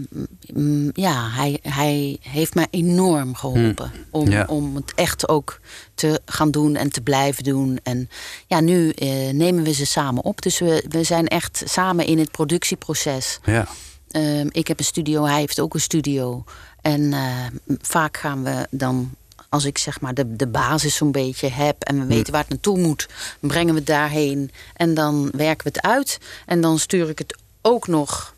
mm, 0.53 0.89
ja, 0.93 1.29
hij, 1.29 1.59
hij 1.61 2.17
heeft 2.21 2.55
mij 2.55 2.67
enorm 2.69 3.35
geholpen 3.35 3.91
om, 4.11 4.25
Hm. 4.25 4.31
Ja. 4.31 4.45
om 4.47 4.75
het 4.75 4.93
echt 4.95 5.27
ook 5.29 5.59
te 5.93 6.21
gaan 6.25 6.51
doen 6.51 6.75
en 6.75 6.89
te 6.91 7.01
blijven 7.01 7.43
doen. 7.43 7.79
En 7.83 8.09
ja, 8.47 8.59
nu 8.59 8.89
eh, 8.89 9.29
nemen 9.33 9.63
we 9.63 9.73
ze 9.73 9.85
samen 9.85 10.23
op. 10.23 10.41
Dus 10.41 10.59
we, 10.59 10.85
we 10.89 11.03
zijn 11.03 11.27
echt 11.27 11.63
samen 11.65 12.05
in 12.05 12.19
het 12.19 12.31
productieproces. 12.31 13.39
Ja. 13.45 13.67
Ehm, 14.11 14.47
ik 14.51 14.67
heb 14.67 14.79
een 14.79 14.85
studio, 14.85 15.23
hij 15.25 15.39
heeft 15.39 15.59
ook 15.59 15.73
een 15.73 15.79
studio. 15.81 16.43
En 16.81 17.13
eh, 17.13 17.45
vaak 17.81 18.17
gaan 18.17 18.43
we 18.43 18.67
dan, 18.69 19.11
als 19.49 19.65
ik 19.65 19.77
zeg 19.77 20.01
maar 20.01 20.13
de, 20.13 20.35
de 20.35 20.47
basis 20.47 20.95
zo'n 20.95 21.11
beetje 21.11 21.49
heb 21.49 21.81
en 21.83 21.99
we 21.99 22.05
weten 22.05 22.31
waar 22.31 22.41
het 22.41 22.49
naartoe 22.49 22.79
moet, 22.79 23.07
brengen 23.39 23.73
we 23.73 23.79
het 23.79 23.87
daarheen 23.87 24.51
en 24.73 24.93
dan 24.93 25.31
werken 25.35 25.63
we 25.63 25.71
het 25.73 25.81
uit. 25.81 26.17
En 26.45 26.61
dan 26.61 26.79
stuur 26.79 27.09
ik 27.09 27.17
het 27.17 27.37
ook 27.61 27.87
nog 27.87 28.32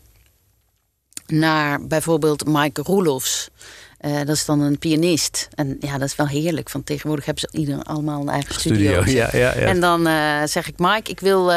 naar 1.26 1.86
bijvoorbeeld 1.86 2.46
Mike 2.46 2.82
Roelofs. 2.82 3.50
Eh, 3.98 4.16
dat 4.16 4.28
is 4.28 4.44
dan 4.44 4.60
een 4.60 4.78
pianist. 4.78 5.48
En 5.54 5.76
ja, 5.80 5.98
dat 5.98 6.08
is 6.08 6.16
wel 6.16 6.28
heerlijk. 6.28 6.70
Van 6.70 6.84
tegenwoordig 6.84 7.24
hebben 7.24 7.48
ze 7.50 7.58
ieder 7.58 7.82
allemaal 7.82 8.20
een 8.20 8.28
eigen 8.28 8.54
studio. 8.54 9.02
Studio, 9.02 9.20
ja, 9.20 9.28
ja, 9.32 9.58
ja. 9.58 9.66
En 9.66 9.80
dan 9.80 10.06
eh, 10.06 10.42
zeg 10.44 10.68
ik, 10.68 10.74
Mike, 10.76 11.10
ik 11.10 11.20
wil 11.20 11.52
eh, 11.52 11.56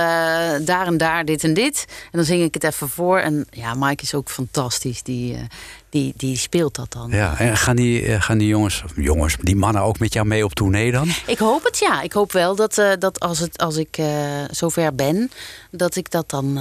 daar 0.62 0.86
en 0.86 0.98
daar 0.98 1.26
dit 1.26 1.44
en 1.44 1.54
dit. 1.54 1.86
En 1.88 2.18
dan 2.18 2.24
zing 2.24 2.44
ik 2.44 2.54
het 2.54 2.64
even 2.64 2.90
voor. 2.90 3.20
En 3.20 3.48
ja, 3.52 3.74
Mike 3.74 4.04
is 4.04 4.14
ook 4.14 4.30
fantastisch. 4.30 5.04
Die, 5.04 5.38
die, 5.90 6.14
die 6.18 6.38
speelt 6.38 6.76
dat 6.76 6.92
dan. 6.92 7.10
Ja, 7.12 7.38
en 7.38 7.58
gaan 7.58 7.76
die, 7.76 8.06
eh, 8.06 8.22
gaan 8.22 8.38
die 8.38 8.48
jongens, 8.48 8.84
jongens, 8.96 9.38
die 9.42 9.56
mannen 9.56 9.82
ook 9.82 10.00
met 10.00 10.14
jou 10.14 10.28
mee 10.28 10.46
op 10.46 10.54
tournee 10.54 10.92
dan? 10.92 11.08
Ik 11.28 11.38
hoop 11.38 11.64
het, 11.64 11.80
ja. 11.80 12.02
Ik 12.02 12.14
hoop 12.14 12.32
wel 12.32 12.56
dat, 12.56 12.78
eh, 12.78 12.90
dat 13.00 13.20
als, 13.20 13.40
het, 13.40 13.58
als 13.58 13.78
ik 13.78 13.98
eh, 13.98 14.06
zover 14.52 14.96
ben, 14.96 15.32
dat 15.72 15.96
ik 15.96 16.12
dat 16.12 16.30
dan 16.30 16.60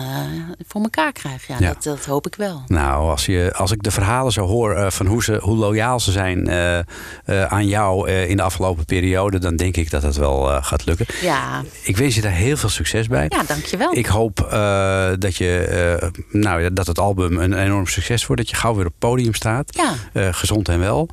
voor 0.67 0.83
elkaar 0.83 1.13
krijg. 1.13 1.47
Ja, 1.47 1.57
Ja. 1.59 1.69
Dat, 1.69 1.83
dat 1.83 2.05
hoop 2.05 2.27
ik 2.27 2.35
wel. 2.35 2.63
Nou, 2.67 3.11
als, 3.11 3.27
je, 3.27 3.53
als 3.57 3.71
ik 3.71 3.83
de 3.83 3.91
verhalen 3.91 4.33
zo 4.33 4.47
hoor 4.47 4.93
van 4.93 5.07
hoe, 5.07 5.23
ze, 5.23 5.39
hoe 5.43 5.57
loyaal 5.57 6.01
ze 6.01 6.13
zijn 6.13 6.51
aan 7.49 7.67
jou 7.67 8.11
in 8.11 8.37
de 8.37 8.43
afgelopen 8.43 8.85
periode, 8.85 9.39
dan 9.39 9.57
denk 9.57 9.77
ik 9.77 9.91
dat 9.91 10.03
het 10.03 10.17
wel 10.17 10.63
gaat 10.63 10.87
lukken. 10.87 11.07
Ja, 11.21 11.63
Ik 11.83 11.97
wens 11.97 12.15
je 12.15 12.21
daar 12.21 12.33
heel 12.33 12.57
veel 12.57 12.69
succes 12.69 13.07
bij. 13.07 13.27
ja 13.29 13.43
dankjewel. 13.47 13.97
Ik 13.97 14.07
hoop 14.07 14.37
dat, 15.19 15.37
je, 15.37 16.11
nou, 16.31 16.73
dat 16.73 16.87
het 16.87 16.99
album 16.99 17.39
een 17.39 17.53
enorm 17.53 17.87
succes 17.87 18.27
wordt. 18.27 18.43
Dat 18.43 18.51
je 18.51 18.57
gauw 18.57 18.75
weer 18.75 18.87
op 18.87 18.91
het 18.91 19.01
podium 19.19 19.35
staat. 19.35 19.77
Ja. 19.77 19.95
Eh, 20.13 20.29
gezond 20.31 20.69
en 20.69 20.79
wel. 20.79 21.09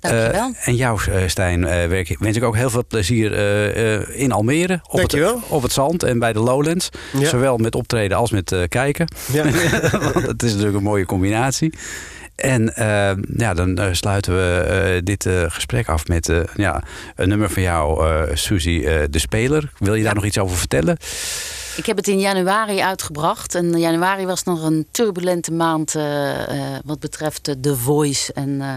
Dankjewel. 0.00 0.52
Eh, 0.54 0.68
en 0.68 0.76
jou, 0.76 1.00
eh, 1.10 1.22
Stijn, 1.26 1.64
eh, 1.64 1.88
werk, 1.88 2.16
wens 2.18 2.36
ik 2.36 2.42
ook 2.42 2.56
heel 2.56 2.70
veel 2.70 2.84
plezier 2.88 3.32
eh, 3.32 3.94
eh, 3.94 4.02
in 4.12 4.32
Almere. 4.32 4.80
Op 4.88 5.00
het, 5.00 5.16
op 5.48 5.62
het 5.62 5.72
zand 5.72 6.02
en 6.02 6.18
bij 6.18 6.32
de 6.32 6.38
Lowlands. 6.40 6.88
Ja. 7.18 7.28
Zowel 7.28 7.56
met 7.56 7.74
optreden 7.74 8.16
als 8.16 8.30
met 8.30 8.52
eh, 8.52 8.62
kijken. 8.68 9.06
Ja. 9.32 9.44
Want 10.12 10.26
het 10.26 10.42
is 10.42 10.50
natuurlijk 10.50 10.76
een 10.76 10.82
mooie 10.82 11.06
combinatie. 11.06 11.72
En 12.36 12.72
ja, 13.36 13.54
dan 13.54 13.78
sluiten 13.92 14.34
we 14.34 14.60
eh, 14.60 15.00
dit 15.04 15.26
eh, 15.26 15.42
gesprek 15.48 15.88
af 15.88 16.06
met 16.06 16.28
eh, 16.28 16.38
ja, 16.56 16.82
een 17.16 17.28
nummer 17.28 17.50
van 17.50 17.62
jou, 17.62 18.06
eh 18.06 18.22
Suzy, 18.36 18.82
eh, 18.84 18.94
de 19.10 19.18
speler. 19.18 19.72
Wil 19.78 19.94
je 19.94 20.04
daar 20.04 20.14
nog 20.14 20.24
iets 20.24 20.38
over 20.38 20.56
vertellen? 20.56 20.96
Ik 21.76 21.86
heb 21.86 21.96
het 21.96 22.08
in 22.08 22.20
januari 22.20 22.80
uitgebracht. 22.80 23.54
En 23.54 23.78
januari 23.78 24.26
was 24.26 24.42
nog 24.42 24.62
een 24.62 24.86
turbulente 24.90 25.52
maand 25.52 25.94
eh, 25.94 26.74
eh, 26.74 26.80
wat 26.84 27.00
betreft 27.00 27.48
eh, 27.48 27.54
The 27.60 27.76
Voice 27.76 28.32
en 28.32 28.60
eh, 28.60 28.68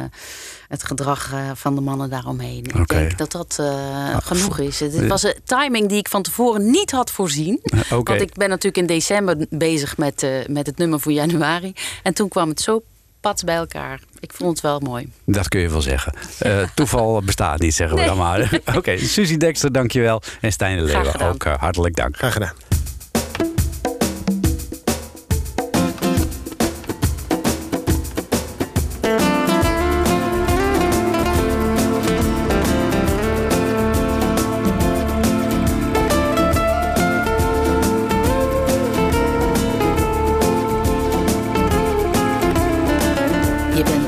het 0.67 0.83
gedrag 0.83 1.33
eh, 1.33 1.39
van 1.53 1.75
de 1.75 1.81
mannen 1.81 2.09
daaromheen. 2.09 2.63
Ik 2.63 2.75
Oké. 2.75 2.95
denk 2.95 3.17
dat 3.17 3.31
dat 3.31 3.57
eh, 3.59 4.17
genoeg 4.23 4.59
is. 4.59 4.79
Het 4.79 5.07
was 5.07 5.23
een 5.23 5.35
timing 5.43 5.89
die 5.89 5.97
ik 5.97 6.07
van 6.07 6.21
tevoren 6.21 6.69
niet 6.71 6.91
had 6.91 7.11
voorzien. 7.11 7.59
Oké. 7.91 8.11
Want 8.11 8.21
ik 8.21 8.33
ben 8.33 8.49
natuurlijk 8.49 8.77
in 8.77 8.85
december 8.85 9.45
bezig 9.49 9.97
met, 9.97 10.23
eh, 10.23 10.29
met 10.47 10.65
het 10.67 10.77
nummer 10.77 10.99
voor 10.99 11.11
januari. 11.11 11.73
En 12.03 12.13
toen 12.13 12.27
kwam 12.29 12.49
het 12.49 12.61
zo 12.61 12.83
pats 13.19 13.43
bij 13.43 13.55
elkaar. 13.55 13.99
Ik 14.19 14.33
vond 14.33 14.49
het 14.51 14.61
wel 14.61 14.79
mooi. 14.79 15.11
Dat 15.25 15.47
kun 15.47 15.59
je 15.59 15.69
wel 15.69 15.81
zeggen. 15.81 16.13
Eh, 16.39 16.67
toeval 16.75 17.21
bestaat 17.21 17.59
niet, 17.59 17.73
zeggen 17.73 17.97
we 17.97 18.05
dan 18.05 18.17
maar. 18.17 18.59
Oké, 18.77 18.97
Suzie 18.97 19.37
Dexter, 19.37 19.71
dankjewel. 19.71 20.21
En 20.41 20.51
Stijn 20.51 20.77
de 20.77 20.83
Leeuwen 20.83 21.19
ook 21.19 21.43
eh, 21.43 21.53
hartelijk 21.57 21.95
dank. 21.95 22.17
Graag 22.17 22.33
gedaan. 22.33 22.53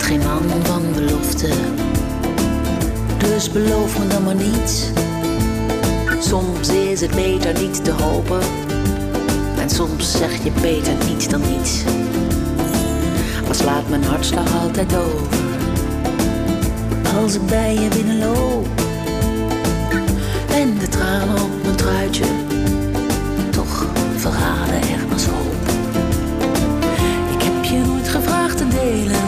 Geen 0.05 0.19
man 0.19 0.65
van 0.65 0.81
belofte, 0.93 1.49
dus 3.17 3.51
beloof 3.51 3.99
me 3.99 4.07
dan 4.07 4.23
maar 4.23 4.35
niets. 4.35 4.91
Soms 6.19 6.69
is 6.69 7.01
het 7.01 7.15
beter 7.15 7.61
niet 7.61 7.83
te 7.83 7.91
hopen, 7.91 8.39
en 9.59 9.69
soms 9.69 10.11
zeg 10.11 10.43
je 10.43 10.51
beter 10.61 10.93
niets 11.07 11.27
dan 11.27 11.41
niets. 11.41 11.83
Maar 13.45 13.55
slaat 13.55 13.89
mijn 13.89 14.03
hartslag 14.03 14.61
altijd 14.61 14.95
over, 14.95 15.37
als 17.21 17.35
ik 17.35 17.45
bij 17.45 17.73
je 17.73 17.87
binnenloop. 17.87 18.67
En 20.51 20.77
de 20.79 20.87
tranen 20.89 21.41
op 21.41 21.63
mijn 21.63 21.75
truitje, 21.75 22.25
toch 23.49 23.85
verraden 24.15 24.81
ergens 24.81 25.25
hoop. 25.25 25.69
Ik 27.37 27.43
heb 27.43 27.63
je 27.63 27.77
nooit 27.77 28.07
gevraagd 28.07 28.57
te 28.57 28.67
delen, 28.67 29.24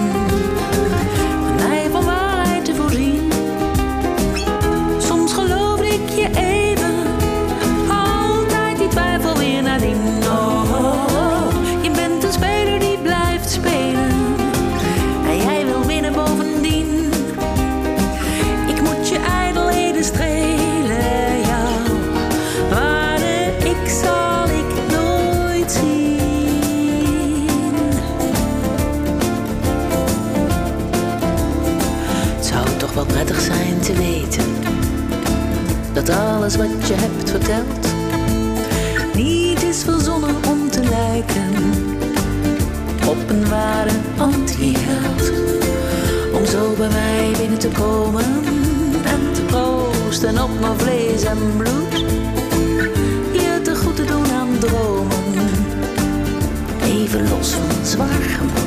alles 36.48 36.68
wat 36.68 36.88
je 36.88 36.94
hebt 36.94 37.30
verteld 37.30 37.88
niet 39.16 39.64
is 39.64 39.84
verzonnen 39.84 40.36
om 40.50 40.70
te 40.70 40.84
lijken 40.84 41.54
op 43.08 43.30
een 43.30 43.50
ware 43.50 43.90
anti-held. 44.18 45.32
Om 46.34 46.46
zo 46.46 46.74
bij 46.78 46.90
mij 46.90 47.32
binnen 47.40 47.60
te 47.60 47.68
komen 47.68 48.26
en 49.04 49.34
te 49.34 49.42
proosten 49.42 50.44
op 50.44 50.60
mijn 50.60 50.80
vlees 50.80 51.24
en 51.24 51.38
bloed. 51.58 51.98
Je 53.32 53.60
te 53.64 53.76
goed 53.76 53.96
te 53.96 54.06
doen 54.06 54.32
aan 54.32 54.58
dromen, 54.60 55.50
even 56.84 57.30
los 57.30 57.50
van 57.50 57.86
zwaar 57.86 58.22
gemoed. 58.22 58.67